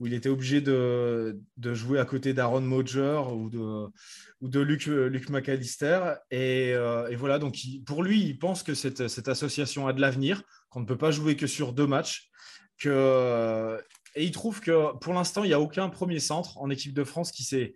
où 0.00 0.06
il 0.06 0.14
était 0.14 0.30
obligé 0.30 0.62
de, 0.62 1.38
jouer 1.58 1.98
à 1.98 2.06
côté 2.06 2.32
d'Aaron 2.32 2.62
Moger 2.62 3.20
ou 3.30 3.50
de, 3.50 4.60
Luc, 4.60 4.86
Luc 4.86 5.28
McAllister. 5.28 6.14
Et, 6.30 6.72
euh, 6.72 7.14
voilà, 7.18 7.38
donc 7.38 7.58
pour 7.84 8.02
lui, 8.02 8.22
il 8.22 8.38
pense 8.38 8.62
que 8.62 8.72
cette, 8.72 9.28
association 9.28 9.86
a 9.86 9.92
de 9.92 10.00
l'avenir, 10.00 10.42
qu'on 10.70 10.80
ne 10.80 10.86
peut 10.86 10.98
pas 10.98 11.10
jouer 11.10 11.36
que 11.36 11.46
sur 11.46 11.74
deux 11.74 11.86
matchs. 11.86 12.30
Que, 12.78 13.78
et 14.14 14.24
il 14.24 14.30
trouve 14.30 14.60
que 14.60 14.96
pour 14.98 15.12
l'instant, 15.12 15.44
il 15.44 15.48
n'y 15.48 15.54
a 15.54 15.60
aucun 15.60 15.90
premier 15.90 16.20
centre 16.20 16.56
en 16.58 16.70
équipe 16.70 16.94
de 16.94 17.04
France 17.04 17.30
qui 17.30 17.42
s'est 17.42 17.74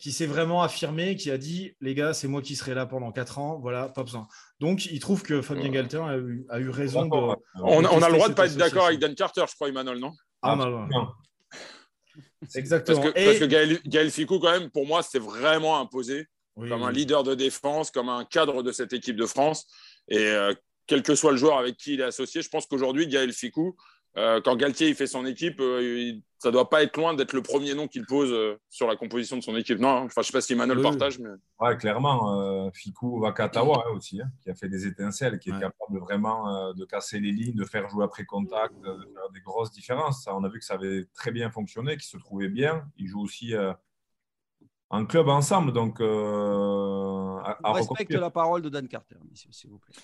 qui 0.00 0.12
s'est 0.12 0.26
vraiment 0.26 0.62
affirmé, 0.62 1.14
qui 1.14 1.30
a 1.30 1.36
dit 1.36 1.76
les 1.82 1.94
gars, 1.94 2.14
c'est 2.14 2.26
moi 2.26 2.40
qui 2.40 2.56
serai 2.56 2.74
là 2.74 2.86
pendant 2.86 3.12
4 3.12 3.38
ans, 3.38 3.58
voilà, 3.60 3.90
pas 3.90 4.02
besoin. 4.02 4.26
Donc, 4.58 4.86
il 4.86 4.98
trouve 4.98 5.22
que 5.22 5.42
Fabien 5.42 5.68
Galter 5.68 5.98
a 5.98 6.16
eu, 6.16 6.46
a 6.48 6.58
eu 6.58 6.70
raison 6.70 7.04
de. 7.04 7.36
On, 7.62 7.84
a 7.84 8.08
le 8.08 8.14
droit 8.14 8.28
de 8.28 8.32
ne 8.32 8.36
pas 8.36 8.46
être 8.46 8.56
d'accord 8.56 8.86
avec 8.86 8.98
Dan 8.98 9.14
Carter, 9.14 9.44
je 9.48 9.54
crois, 9.54 9.68
Emmanuel, 9.68 9.98
non? 9.98 10.12
Ah, 10.40 10.56
non, 10.56 10.70
non. 10.70 11.08
Exactement. 12.54 12.98
Parce 12.98 13.12
que, 13.12 13.24
parce 13.24 13.38
que 13.38 13.88
Gaël, 13.88 14.10
Ficou, 14.10 14.38
quand 14.38 14.50
même, 14.50 14.70
pour 14.70 14.86
moi, 14.86 15.02
c'est 15.02 15.18
vraiment 15.18 15.78
imposé 15.78 16.26
comme 16.56 16.82
un 16.82 16.92
leader 16.92 17.22
de 17.22 17.34
défense, 17.34 17.90
comme 17.90 18.08
un 18.08 18.24
cadre 18.24 18.62
de 18.62 18.72
cette 18.72 18.92
équipe 18.92 19.16
de 19.16 19.26
France. 19.26 19.66
Et 20.08 20.18
euh, 20.18 20.52
quel 20.86 21.02
que 21.02 21.14
soit 21.14 21.30
le 21.30 21.36
joueur 21.36 21.58
avec 21.58 21.76
qui 21.76 21.94
il 21.94 22.00
est 22.00 22.04
associé, 22.04 22.42
je 22.42 22.48
pense 22.48 22.66
qu'aujourd'hui, 22.66 23.06
Gaël 23.06 23.32
Ficou, 23.32 23.76
euh, 24.16 24.40
quand 24.44 24.56
Galtier 24.56 24.88
il 24.88 24.94
fait 24.96 25.06
son 25.06 25.24
équipe, 25.24 25.60
euh, 25.60 26.12
ça 26.38 26.48
ne 26.48 26.54
doit 26.54 26.68
pas 26.68 26.82
être 26.82 26.96
loin 26.96 27.14
d'être 27.14 27.32
le 27.32 27.42
premier 27.42 27.74
nom 27.74 27.86
qu'il 27.86 28.04
pose 28.06 28.32
euh, 28.32 28.56
sur 28.68 28.88
la 28.88 28.96
composition 28.96 29.36
de 29.36 29.42
son 29.42 29.54
équipe. 29.56 29.78
Non, 29.78 29.98
enfin, 29.98 30.10
je 30.16 30.20
ne 30.20 30.24
sais 30.24 30.32
pas 30.32 30.40
si 30.40 30.54
Emmanuel 30.54 30.82
partage. 30.82 31.20
Mais... 31.20 31.28
Ouais, 31.60 31.76
clairement. 31.76 32.70
Fikou 32.72 33.20
Wakatawa 33.20 33.84
hein, 33.86 33.90
aussi, 33.94 34.20
hein, 34.20 34.28
qui 34.42 34.50
a 34.50 34.54
fait 34.54 34.68
des 34.68 34.86
étincelles, 34.86 35.38
qui 35.38 35.50
est 35.50 35.60
capable 35.60 36.00
vraiment 36.00 36.72
de 36.72 36.84
casser 36.84 37.20
les 37.20 37.30
lignes, 37.30 37.54
de 37.54 37.64
faire 37.64 37.88
jouer 37.88 38.04
après 38.04 38.24
contact, 38.24 38.74
de 38.80 39.08
faire 39.14 39.30
des 39.32 39.40
grosses 39.40 39.70
différences. 39.70 40.26
on 40.26 40.42
a 40.42 40.48
vu 40.48 40.58
que 40.58 40.64
ça 40.64 40.74
avait 40.74 41.04
très 41.14 41.30
bien 41.30 41.50
fonctionné, 41.50 41.92
qu'il 41.92 42.08
se 42.08 42.16
trouvait 42.16 42.48
bien. 42.48 42.84
Il 42.96 43.06
joue 43.06 43.22
aussi 43.22 43.54
en 44.88 45.06
club 45.06 45.28
ensemble. 45.28 45.72
Donc, 45.72 45.98
on 46.00 47.42
respecte 47.64 48.12
la 48.12 48.30
parole 48.30 48.62
de 48.62 48.70
Dan 48.70 48.88
Carter, 48.88 49.16
s'il 49.34 49.70
vous 49.70 49.78
plaît. 49.78 49.94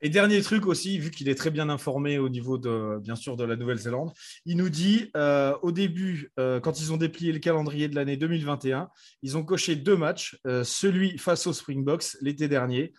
Et 0.00 0.08
dernier 0.08 0.42
truc 0.42 0.66
aussi, 0.66 0.98
vu 0.98 1.10
qu'il 1.10 1.28
est 1.28 1.34
très 1.34 1.50
bien 1.50 1.68
informé 1.68 2.18
au 2.18 2.28
niveau 2.28 2.58
de, 2.58 2.98
bien 3.00 3.16
sûr, 3.16 3.36
de 3.36 3.44
la 3.44 3.56
Nouvelle-Zélande, 3.56 4.12
il 4.46 4.56
nous 4.56 4.68
dit 4.68 5.10
euh, 5.16 5.54
au 5.62 5.72
début, 5.72 6.32
euh, 6.38 6.60
quand 6.60 6.80
ils 6.80 6.92
ont 6.92 6.96
déplié 6.96 7.32
le 7.32 7.38
calendrier 7.38 7.88
de 7.88 7.94
l'année 7.94 8.16
2021, 8.16 8.88
ils 9.22 9.36
ont 9.36 9.44
coché 9.44 9.76
deux 9.76 9.96
matchs, 9.96 10.38
euh, 10.46 10.64
celui 10.64 11.18
face 11.18 11.46
aux 11.46 11.52
Springboks 11.52 12.16
l'été 12.20 12.48
dernier 12.48 12.92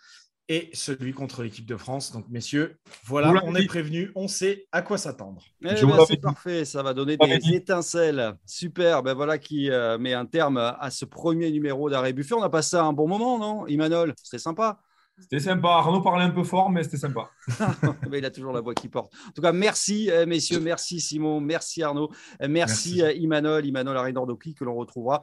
et 0.50 0.70
celui 0.74 1.14
contre 1.14 1.42
l'équipe 1.42 1.66
de 1.66 1.78
France. 1.78 2.12
Donc, 2.12 2.26
messieurs, 2.30 2.78
voilà, 3.06 3.42
on 3.46 3.56
est 3.56 3.66
prévenu, 3.66 4.12
on 4.16 4.28
sait 4.28 4.68
à 4.74 4.82
quoi 4.82 4.98
s'attendre. 4.98 5.42
Eh 5.62 5.74
ben, 5.74 6.06
c'est 6.06 6.22
parfait, 6.22 6.66
ça 6.66 6.84
va 6.84 6.94
donner 6.94 7.16
des 7.18 7.54
étincelles. 7.54 8.34
Super, 8.46 9.04
ben 9.04 9.14
voilà 9.14 9.38
qui 9.38 9.70
met 10.00 10.14
un 10.14 10.26
terme 10.26 10.58
à 10.58 10.92
ce 10.92 11.06
premier 11.06 11.50
numéro 11.50 11.90
d'Arrêt 11.90 12.12
Buffet. 12.12 12.36
On 12.36 12.44
a 12.44 12.50
passé 12.50 12.76
un 12.76 12.92
bon 12.92 13.08
moment, 13.08 13.40
non, 13.40 13.68
Imanol? 13.68 14.14
C'était 14.22 14.38
sympa. 14.38 14.83
C'était 15.20 15.40
sympa. 15.40 15.70
Arnaud 15.70 16.02
parlait 16.02 16.24
un 16.24 16.32
peu 16.32 16.44
fort, 16.44 16.70
mais 16.70 16.84
c'était 16.84 16.98
sympa. 16.98 17.30
mais 18.10 18.18
il 18.18 18.26
a 18.26 18.32
toujours 18.32 18.52
la 18.52 18.62
voix 18.62 18.74
qui 18.74 18.90
porte. 18.90 19.14
En 19.28 19.32
tout 19.32 19.42
cas, 19.42 19.52
merci, 19.52 20.10
euh, 20.10 20.26
messieurs. 20.26 20.60
Merci, 20.60 21.00
Simon. 21.00 21.40
Merci, 21.40 21.84
Arnaud. 21.84 22.12
Euh, 22.42 22.48
merci, 22.50 22.96
merci. 22.98 23.02
Euh, 23.04 23.14
Imanol, 23.14 23.66
Imanol 23.66 23.96
Aridordoki, 23.96 24.56
que 24.56 24.64
l'on 24.64 24.76
retrouvera 24.76 25.22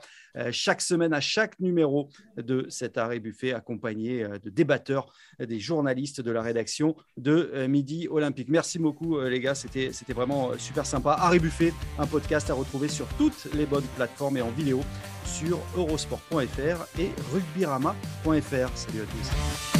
chaque 0.53 0.81
semaine 0.81 1.13
à 1.13 1.21
chaque 1.21 1.59
numéro 1.59 2.09
de 2.37 2.65
cet 2.69 2.99
arrêt 2.99 3.19
buffet, 3.19 3.53
accompagné 3.53 4.25
de 4.43 4.49
débatteurs, 4.49 5.13
des 5.41 5.59
journalistes 5.59 6.21
de 6.21 6.31
la 6.31 6.41
rédaction 6.41 6.95
de 7.17 7.67
Midi 7.67 8.07
Olympique. 8.09 8.49
Merci 8.49 8.79
beaucoup, 8.79 9.21
les 9.21 9.41
gars. 9.41 9.57
C'était 9.57 9.91
vraiment 10.15 10.53
super 10.57 10.87
sympa. 10.87 11.17
Arrêt 11.19 11.41
buffet, 11.41 11.73
un 11.99 12.07
podcast 12.07 12.49
à 12.49 12.55
retrouver 12.55 12.87
sur 12.87 13.09
toutes 13.19 13.49
les 13.55 13.67
bonnes 13.67 13.87
plateformes 13.97 14.37
et 14.37 14.43
en 14.43 14.51
vidéo 14.51 14.83
sur 15.25 15.59
eurosport.fr 15.77 17.01
et 17.01 17.11
rugbyrama.fr. 17.33 18.71
Salut 18.77 19.03
à 19.03 19.07
tous. 19.07 19.80